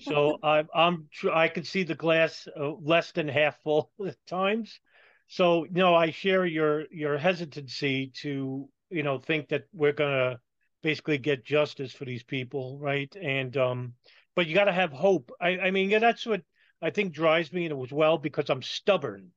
So 0.00 0.38
I'm 0.42 0.68
I'm 0.74 1.08
I 1.32 1.48
can 1.48 1.64
see 1.64 1.82
the 1.82 1.94
glass 1.94 2.48
uh, 2.58 2.72
less 2.80 3.12
than 3.12 3.28
half 3.28 3.62
full 3.62 3.90
at 4.06 4.16
times. 4.26 4.80
So 5.28 5.64
you 5.64 5.72
know 5.72 5.94
I 5.94 6.10
share 6.10 6.46
your 6.46 6.84
your 6.90 7.18
hesitancy 7.18 8.12
to 8.22 8.68
you 8.90 9.02
know 9.02 9.18
think 9.18 9.48
that 9.48 9.64
we're 9.72 9.92
gonna 9.92 10.38
basically 10.82 11.18
get 11.18 11.44
justice 11.44 11.92
for 11.92 12.04
these 12.04 12.22
people, 12.22 12.78
right? 12.78 13.14
And 13.20 13.56
um, 13.56 13.94
but 14.34 14.46
you 14.46 14.54
got 14.54 14.64
to 14.64 14.72
have 14.72 14.92
hope. 14.92 15.30
I 15.40 15.58
I 15.58 15.70
mean 15.72 15.90
yeah, 15.90 15.98
that's 15.98 16.24
what 16.24 16.42
I 16.82 16.90
think 16.90 17.12
drives 17.12 17.52
me, 17.52 17.64
and 17.64 17.72
it 17.72 17.76
was 17.76 17.92
well 17.92 18.18
because 18.18 18.50
I'm 18.50 18.62
stubborn. 18.62 19.32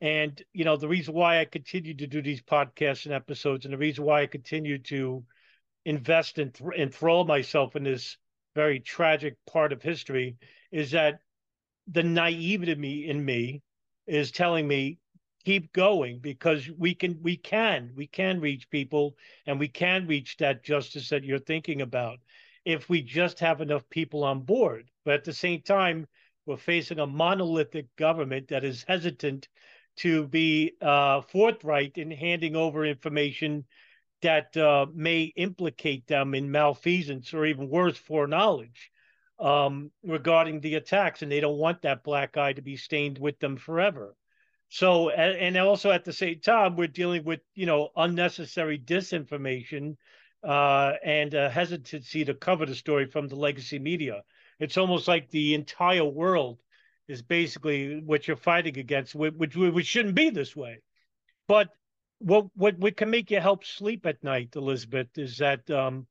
And 0.00 0.42
you 0.52 0.64
know 0.64 0.76
the 0.76 0.88
reason 0.88 1.14
why 1.14 1.40
I 1.40 1.44
continue 1.44 1.94
to 1.94 2.06
do 2.06 2.22
these 2.22 2.42
podcasts 2.42 3.04
and 3.04 3.14
episodes, 3.14 3.64
and 3.64 3.74
the 3.74 3.78
reason 3.78 4.04
why 4.04 4.22
I 4.22 4.26
continue 4.26 4.78
to 4.78 5.24
invest 5.84 6.38
and 6.38 6.54
th- 6.54 6.70
enthrall 6.78 7.24
myself 7.24 7.76
in 7.76 7.84
this 7.84 8.16
very 8.54 8.80
tragic 8.80 9.36
part 9.46 9.72
of 9.72 9.82
history, 9.82 10.36
is 10.70 10.92
that 10.92 11.20
the 11.86 12.02
naivety 12.02 13.08
in 13.08 13.24
me 13.24 13.62
is 14.06 14.30
telling 14.30 14.66
me 14.66 14.98
keep 15.44 15.72
going 15.72 16.18
because 16.18 16.68
we 16.78 16.94
can 16.94 17.18
we 17.22 17.36
can 17.36 17.92
we 17.94 18.06
can 18.06 18.40
reach 18.40 18.68
people 18.70 19.16
and 19.46 19.58
we 19.58 19.68
can 19.68 20.06
reach 20.06 20.36
that 20.36 20.62
justice 20.62 21.08
that 21.08 21.24
you're 21.24 21.38
thinking 21.38 21.80
about 21.80 22.18
if 22.64 22.88
we 22.88 23.02
just 23.02 23.40
have 23.40 23.60
enough 23.60 23.88
people 23.88 24.22
on 24.22 24.40
board 24.40 24.90
but 25.04 25.14
at 25.14 25.24
the 25.24 25.32
same 25.32 25.62
time 25.62 26.06
we're 26.46 26.56
facing 26.56 26.98
a 26.98 27.06
monolithic 27.06 27.94
government 27.96 28.48
that 28.48 28.64
is 28.64 28.84
hesitant 28.86 29.48
to 29.96 30.26
be 30.26 30.72
uh, 30.80 31.20
forthright 31.20 31.98
in 31.98 32.10
handing 32.10 32.56
over 32.56 32.84
information 32.84 33.64
that 34.22 34.56
uh, 34.56 34.86
may 34.94 35.24
implicate 35.36 36.06
them 36.06 36.34
in 36.34 36.50
malfeasance 36.50 37.34
or 37.34 37.46
even 37.46 37.68
worse, 37.68 37.96
foreknowledge 37.96 38.90
um, 39.38 39.90
regarding 40.02 40.60
the 40.60 40.74
attacks. 40.74 41.22
And 41.22 41.30
they 41.30 41.40
don't 41.40 41.58
want 41.58 41.82
that 41.82 42.04
black 42.04 42.36
eye 42.36 42.52
to 42.52 42.62
be 42.62 42.76
stained 42.76 43.18
with 43.18 43.38
them 43.40 43.56
forever. 43.56 44.14
So, 44.68 45.10
and 45.10 45.56
also 45.56 45.90
at 45.90 46.04
the 46.04 46.12
same 46.12 46.40
time, 46.40 46.76
we're 46.76 46.86
dealing 46.86 47.24
with, 47.24 47.40
you 47.54 47.66
know, 47.66 47.88
unnecessary 47.96 48.78
disinformation 48.78 49.96
uh, 50.44 50.92
and 51.04 51.32
hesitancy 51.32 52.24
to 52.24 52.34
cover 52.34 52.66
the 52.66 52.74
story 52.74 53.06
from 53.06 53.26
the 53.26 53.36
legacy 53.36 53.80
media. 53.80 54.22
It's 54.60 54.76
almost 54.76 55.08
like 55.08 55.30
the 55.30 55.54
entire 55.54 56.04
world 56.04 56.60
is 57.08 57.22
basically 57.22 58.00
what 58.00 58.28
you're 58.28 58.36
fighting 58.36 58.78
against, 58.78 59.14
which, 59.14 59.56
which 59.56 59.86
shouldn't 59.86 60.14
be 60.14 60.30
this 60.30 60.54
way. 60.54 60.82
But 61.48 61.70
what 62.18 62.46
what 62.54 62.78
what 62.78 62.96
can 62.96 63.10
make 63.10 63.30
you 63.30 63.40
help 63.40 63.64
sleep 63.64 64.06
at 64.06 64.22
night, 64.22 64.54
Elizabeth, 64.54 65.08
is 65.16 65.38
that 65.38 65.68
um, 65.70 66.06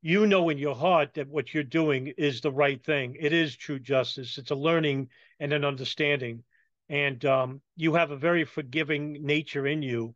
you 0.00 0.26
know 0.26 0.48
in 0.48 0.58
your 0.58 0.76
heart 0.76 1.14
that 1.14 1.28
what 1.28 1.52
you're 1.52 1.64
doing 1.64 2.14
is 2.16 2.40
the 2.40 2.52
right 2.52 2.82
thing. 2.82 3.16
It 3.18 3.32
is 3.32 3.56
true 3.56 3.80
justice. 3.80 4.38
It's 4.38 4.52
a 4.52 4.54
learning 4.54 5.08
and 5.40 5.52
an 5.52 5.64
understanding, 5.64 6.44
and 6.88 7.22
um, 7.24 7.60
you 7.76 7.94
have 7.94 8.12
a 8.12 8.16
very 8.16 8.44
forgiving 8.44 9.26
nature 9.26 9.66
in 9.66 9.82
you. 9.82 10.14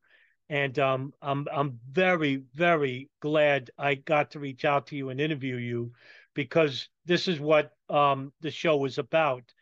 And 0.48 0.78
um, 0.78 1.12
I'm 1.22 1.46
I'm 1.52 1.78
very 1.90 2.42
very 2.54 3.08
glad 3.20 3.70
I 3.78 3.94
got 3.94 4.32
to 4.32 4.40
reach 4.40 4.64
out 4.64 4.88
to 4.88 4.96
you 4.96 5.08
and 5.08 5.20
interview 5.20 5.56
you, 5.56 5.92
because 6.34 6.88
this 7.06 7.28
is 7.28 7.40
what 7.40 7.72
um, 7.88 8.32
the 8.40 8.50
show 8.50 8.84
is 8.84 8.98
about 8.98 9.52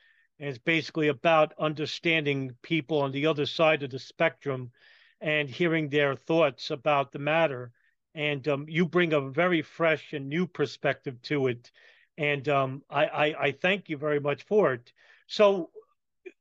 and 0.42 0.48
it's 0.48 0.58
basically 0.58 1.06
about 1.06 1.54
understanding 1.56 2.50
people 2.62 3.00
on 3.00 3.12
the 3.12 3.26
other 3.26 3.46
side 3.46 3.84
of 3.84 3.90
the 3.90 3.98
spectrum 4.00 4.72
and 5.20 5.48
hearing 5.48 5.88
their 5.88 6.16
thoughts 6.16 6.70
about 6.72 7.12
the 7.12 7.20
matter. 7.20 7.70
And 8.16 8.46
um, 8.48 8.66
you 8.68 8.84
bring 8.84 9.12
a 9.12 9.20
very 9.20 9.62
fresh 9.62 10.12
and 10.12 10.28
new 10.28 10.48
perspective 10.48 11.22
to 11.22 11.46
it. 11.46 11.70
And 12.18 12.48
um, 12.48 12.82
I, 12.90 13.04
I, 13.06 13.24
I 13.40 13.52
thank 13.52 13.88
you 13.88 13.96
very 13.96 14.18
much 14.18 14.42
for 14.42 14.72
it. 14.74 14.92
So, 15.28 15.70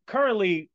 currently, 0.08 0.72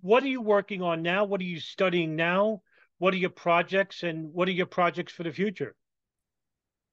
what 0.00 0.22
are 0.22 0.28
you 0.28 0.40
working 0.40 0.82
on 0.82 1.02
now? 1.02 1.24
What 1.24 1.40
are 1.40 1.44
you 1.44 1.60
studying 1.60 2.16
now? 2.16 2.62
What 2.98 3.14
are 3.14 3.18
your 3.18 3.30
projects 3.30 4.02
and 4.02 4.32
what 4.32 4.48
are 4.48 4.52
your 4.52 4.66
projects 4.66 5.12
for 5.12 5.22
the 5.22 5.32
future? 5.32 5.74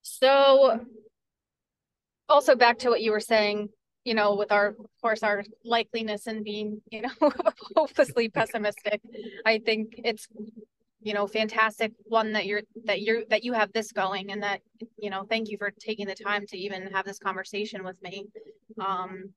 So, 0.02 0.80
also 2.28 2.56
back 2.56 2.78
to 2.80 2.88
what 2.88 3.02
you 3.02 3.12
were 3.12 3.20
saying 3.20 3.68
you 4.04 4.14
know, 4.14 4.34
with 4.34 4.50
our, 4.50 4.68
of 4.68 4.76
course, 5.00 5.22
our 5.22 5.44
likeliness 5.64 6.26
and 6.26 6.44
being, 6.44 6.80
you 6.90 7.02
know, 7.02 7.10
hopelessly 7.76 8.28
pessimistic, 8.34 9.00
I 9.46 9.58
think 9.58 9.94
it's, 9.98 10.26
you 11.02 11.14
know, 11.14 11.26
fantastic 11.26 11.92
one 12.04 12.32
that 12.32 12.46
you're 12.46 12.62
that 12.84 13.02
you're 13.02 13.22
that 13.30 13.44
you 13.44 13.52
have 13.52 13.72
this 13.72 13.92
going 13.92 14.30
and 14.30 14.42
that, 14.42 14.60
you 14.98 15.10
know, 15.10 15.24
thank 15.28 15.48
you 15.48 15.58
for 15.58 15.70
taking 15.70 16.06
the 16.06 16.14
time 16.14 16.46
to 16.48 16.56
even 16.56 16.88
have 16.92 17.04
this 17.04 17.18
conversation 17.18 17.84
with 17.84 18.00
me. 18.02 18.26
Um, 18.80 19.30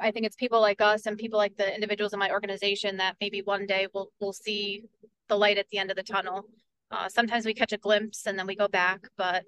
I 0.00 0.10
think 0.10 0.26
it's 0.26 0.36
people 0.36 0.60
like 0.60 0.80
us 0.80 1.06
and 1.06 1.18
people 1.18 1.38
like 1.38 1.56
the 1.56 1.74
individuals 1.74 2.12
in 2.12 2.18
my 2.18 2.30
organization 2.30 2.96
that 2.98 3.16
maybe 3.20 3.42
one 3.42 3.66
day 3.66 3.86
we'll 3.92 4.10
we'll 4.20 4.32
see 4.32 4.84
the 5.28 5.36
light 5.36 5.58
at 5.58 5.68
the 5.70 5.78
end 5.78 5.90
of 5.90 5.96
the 5.96 6.02
tunnel. 6.02 6.44
Uh, 6.90 7.08
sometimes 7.08 7.44
we 7.44 7.54
catch 7.54 7.72
a 7.72 7.78
glimpse 7.78 8.26
and 8.26 8.38
then 8.38 8.46
we 8.46 8.56
go 8.56 8.68
back, 8.68 9.00
but 9.16 9.44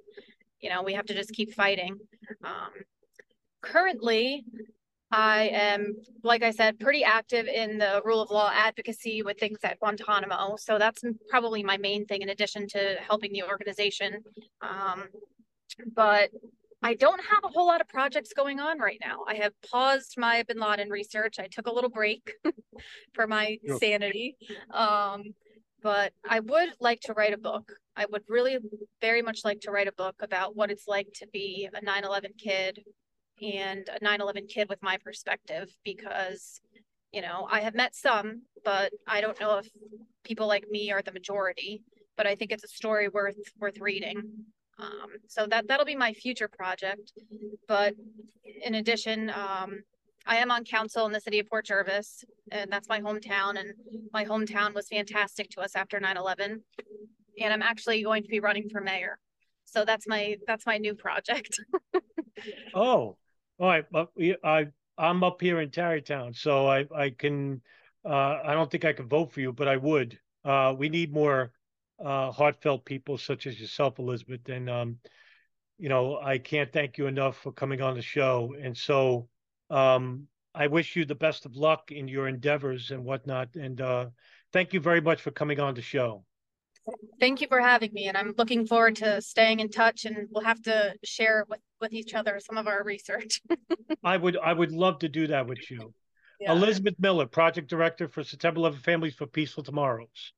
you 0.61 0.69
know 0.69 0.83
we 0.83 0.95
have 0.95 1.07
to 1.07 1.15
just 1.15 1.33
keep 1.33 1.55
fighting. 1.55 1.99
Um, 2.45 2.73
currently, 3.63 4.45
I 5.13 5.49
am, 5.53 5.97
like 6.23 6.43
I 6.43 6.53
said, 6.53 6.79
pretty 6.79 7.03
active 7.03 7.47
in 7.47 7.79
the 7.79 8.01
rule 8.05 8.23
of 8.23 8.31
law 8.31 8.51
advocacy 8.53 9.23
with 9.23 9.39
things 9.39 9.59
at 9.65 9.81
Guantanamo. 9.81 10.57
So 10.57 10.79
that's 10.79 11.03
probably 11.29 11.65
my 11.65 11.77
main 11.77 12.07
thing 12.07 12.23
in 12.23 12.29
addition 12.29 12.69
to 12.69 12.97
helping 13.07 13.33
the 13.33 13.43
organization. 13.43 14.23
Um, 14.63 15.09
but 15.95 16.31
I 16.83 16.95
don't 16.95 17.21
have 17.21 17.45
a 17.45 17.49
whole 17.49 17.67
lot 17.67 17.81
of 17.81 17.89
projects 17.89 18.33
going 18.35 18.59
on 18.59 18.79
right 18.79 18.99
now. 19.05 19.25
I 19.29 19.35
have 19.35 19.53
paused 19.71 20.15
my 20.17 20.43
bin 20.45 20.59
Laden 20.59 20.89
research. 20.89 21.39
I 21.39 21.47
took 21.47 21.67
a 21.67 21.73
little 21.73 21.91
break 21.91 22.33
for 23.15 23.27
my 23.27 23.59
sanity. 23.79 24.37
Um, 24.73 25.25
but 25.83 26.13
I 26.29 26.41
would 26.41 26.71
like 26.81 27.01
to 27.03 27.13
write 27.13 27.35
a 27.35 27.39
book. 27.39 27.73
I 27.97 28.07
would 28.11 28.23
really 28.29 28.59
very 29.01 29.23
much 29.23 29.41
like 29.45 29.61
to 29.61 29.71
write 29.71 29.89
a 29.89 29.93
book 29.93 30.17
about 30.21 30.57
what 30.57 30.71
it's 30.71 30.87
like 30.87 31.09
to 31.17 31.27
be 31.33 31.69
a 31.73 31.85
9 31.85 32.05
11 32.05 32.33
kid 32.39 32.83
and 33.43 33.89
a 33.89 34.05
9-11 34.05 34.49
kid 34.49 34.69
with 34.69 34.83
my 34.83 34.99
perspective 34.99 35.75
because 35.85 36.61
you 37.13 37.23
know 37.23 37.47
i 37.51 37.61
have 37.61 37.75
met 37.75 37.95
some 37.95 38.43
but 38.65 38.93
i 39.07 39.21
don't 39.21 39.41
know 39.41 39.59
if 39.59 39.69
people 40.25 40.47
like 40.47 40.69
me 40.69 40.93
are 40.93 41.03
the 41.03 41.13
majority 41.13 41.83
but 42.17 42.27
i 42.27 42.35
think 42.35 42.53
it's 42.53 42.65
a 42.65 42.69
story 42.69 43.09
worth 43.09 43.37
worth 43.59 43.79
reading 43.81 44.23
um, 44.81 45.11
so 45.27 45.47
that 45.47 45.69
that'll 45.69 45.87
be 45.87 45.97
my 45.97 46.13
future 46.13 46.49
project. 46.49 47.13
But 47.69 47.95
in 48.63 48.75
addition 48.75 49.31
um, 49.31 49.81
i 50.27 50.37
am 50.37 50.51
on 50.51 50.65
council 50.65 51.07
in 51.07 51.13
the 51.13 51.21
city 51.21 51.39
of 51.39 51.49
port 51.49 51.65
jervis 51.65 52.25
and 52.53 52.71
that's 52.71 52.89
my 52.89 53.01
hometown 53.01 53.59
and 53.59 53.73
my 54.13 54.25
hometown 54.25 54.75
was 54.75 54.87
fantastic 54.89 55.49
to 55.49 55.61
us 55.61 55.75
after 55.75 55.99
9-11 55.99 56.61
and 57.41 57.53
i'm 57.53 57.63
actually 57.63 58.03
going 58.03 58.23
to 58.23 58.29
be 58.29 58.41
running 58.41 58.69
for 58.69 58.81
mayor. 58.81 59.19
So 59.65 59.85
that's 59.85 60.07
my 60.07 60.37
that's 60.47 60.67
my 60.67 60.79
new 60.79 60.95
project. 60.95 61.61
Oh 62.75 63.17
all 63.61 63.69
right, 63.69 63.85
but 63.93 64.09
I 64.43 64.69
I'm 64.97 65.23
up 65.23 65.43
here 65.43 65.61
in 65.61 65.71
Tarrytown, 65.71 66.33
so 66.33 66.67
I 66.67 66.87
I 66.97 67.11
can 67.11 67.61
uh, 68.03 68.41
I 68.43 68.55
don't 68.55 68.71
think 68.71 68.87
I 68.87 68.95
can 68.95 69.09
vote 69.09 69.33
for 69.33 69.41
you, 69.41 69.53
but 69.53 69.69
I 69.69 69.77
would. 69.77 70.19
Uh, 70.43 70.75
we 70.77 70.89
need 70.89 71.13
more 71.13 71.53
uh, 72.05 72.31
heartfelt 72.31 72.85
people 72.85 73.19
such 73.19 73.47
as 73.47 73.61
yourself, 73.61 73.99
Elizabeth, 73.99 74.49
and 74.49 74.69
um, 74.71 74.99
you 75.79 75.89
know 75.89 76.19
I 76.19 76.39
can't 76.39 76.73
thank 76.73 76.99
you 76.99 77.07
enough 77.07 77.37
for 77.37 77.53
coming 77.53 77.81
on 77.81 77.95
the 77.95 78.03
show. 78.03 78.55
And 78.61 78.77
so 78.77 79.29
um, 79.71 80.27
I 80.55 80.67
wish 80.67 80.97
you 80.97 81.05
the 81.05 81.15
best 81.15 81.47
of 81.47 81.57
luck 81.57 81.93
in 81.93 82.09
your 82.09 82.29
endeavors 82.29 82.91
and 82.91 83.05
whatnot. 83.05 83.55
And 83.55 83.81
uh, 83.81 84.07
thank 84.53 84.73
you 84.73 84.81
very 84.81 85.01
much 85.01 85.21
for 85.21 85.31
coming 85.31 85.61
on 85.61 85.75
the 85.75 85.83
show. 85.83 86.25
Thank 87.21 87.41
you 87.41 87.47
for 87.47 87.61
having 87.61 87.93
me, 87.93 88.09
and 88.09 88.17
I'm 88.17 88.35
looking 88.37 88.67
forward 88.67 88.97
to 88.97 89.21
staying 89.21 89.61
in 89.61 89.69
touch. 89.69 90.07
And 90.07 90.29
we'll 90.31 90.45
have 90.45 90.63
to 90.63 90.95
share 91.05 91.45
with 91.49 91.61
with 91.81 91.93
each 91.93 92.15
other 92.15 92.41
some 92.41 92.59
of 92.59 92.67
our 92.67 92.83
research. 92.85 93.41
I 94.05 94.17
would 94.17 94.37
I 94.37 94.53
would 94.53 94.73
love 94.73 95.01
to 95.01 95.09
do 95.09 95.27
that 95.29 95.47
with 95.47 95.71
you. 95.71 95.93
Yeah. 96.41 96.53
Elizabeth 96.53 96.95
Miller, 96.99 97.27
Project 97.27 97.69
Director 97.69 98.09
for 98.09 98.25
September 98.25 98.61
11 98.61 98.81
Families 98.81 99.15
for 99.15 99.27
Peaceful 99.27 99.63
Tomorrows. 99.63 100.33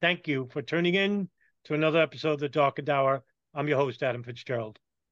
Thank 0.00 0.28
you 0.28 0.46
for 0.52 0.62
tuning 0.62 0.94
in 0.94 1.28
to 1.64 1.74
another 1.74 2.00
episode 2.00 2.34
of 2.34 2.38
The 2.38 2.48
Darkened 2.48 2.88
Hour. 2.88 3.24
I'm 3.52 3.66
your 3.66 3.78
host, 3.78 4.04
Adam 4.04 4.22
Fitzgerald. 4.22 4.78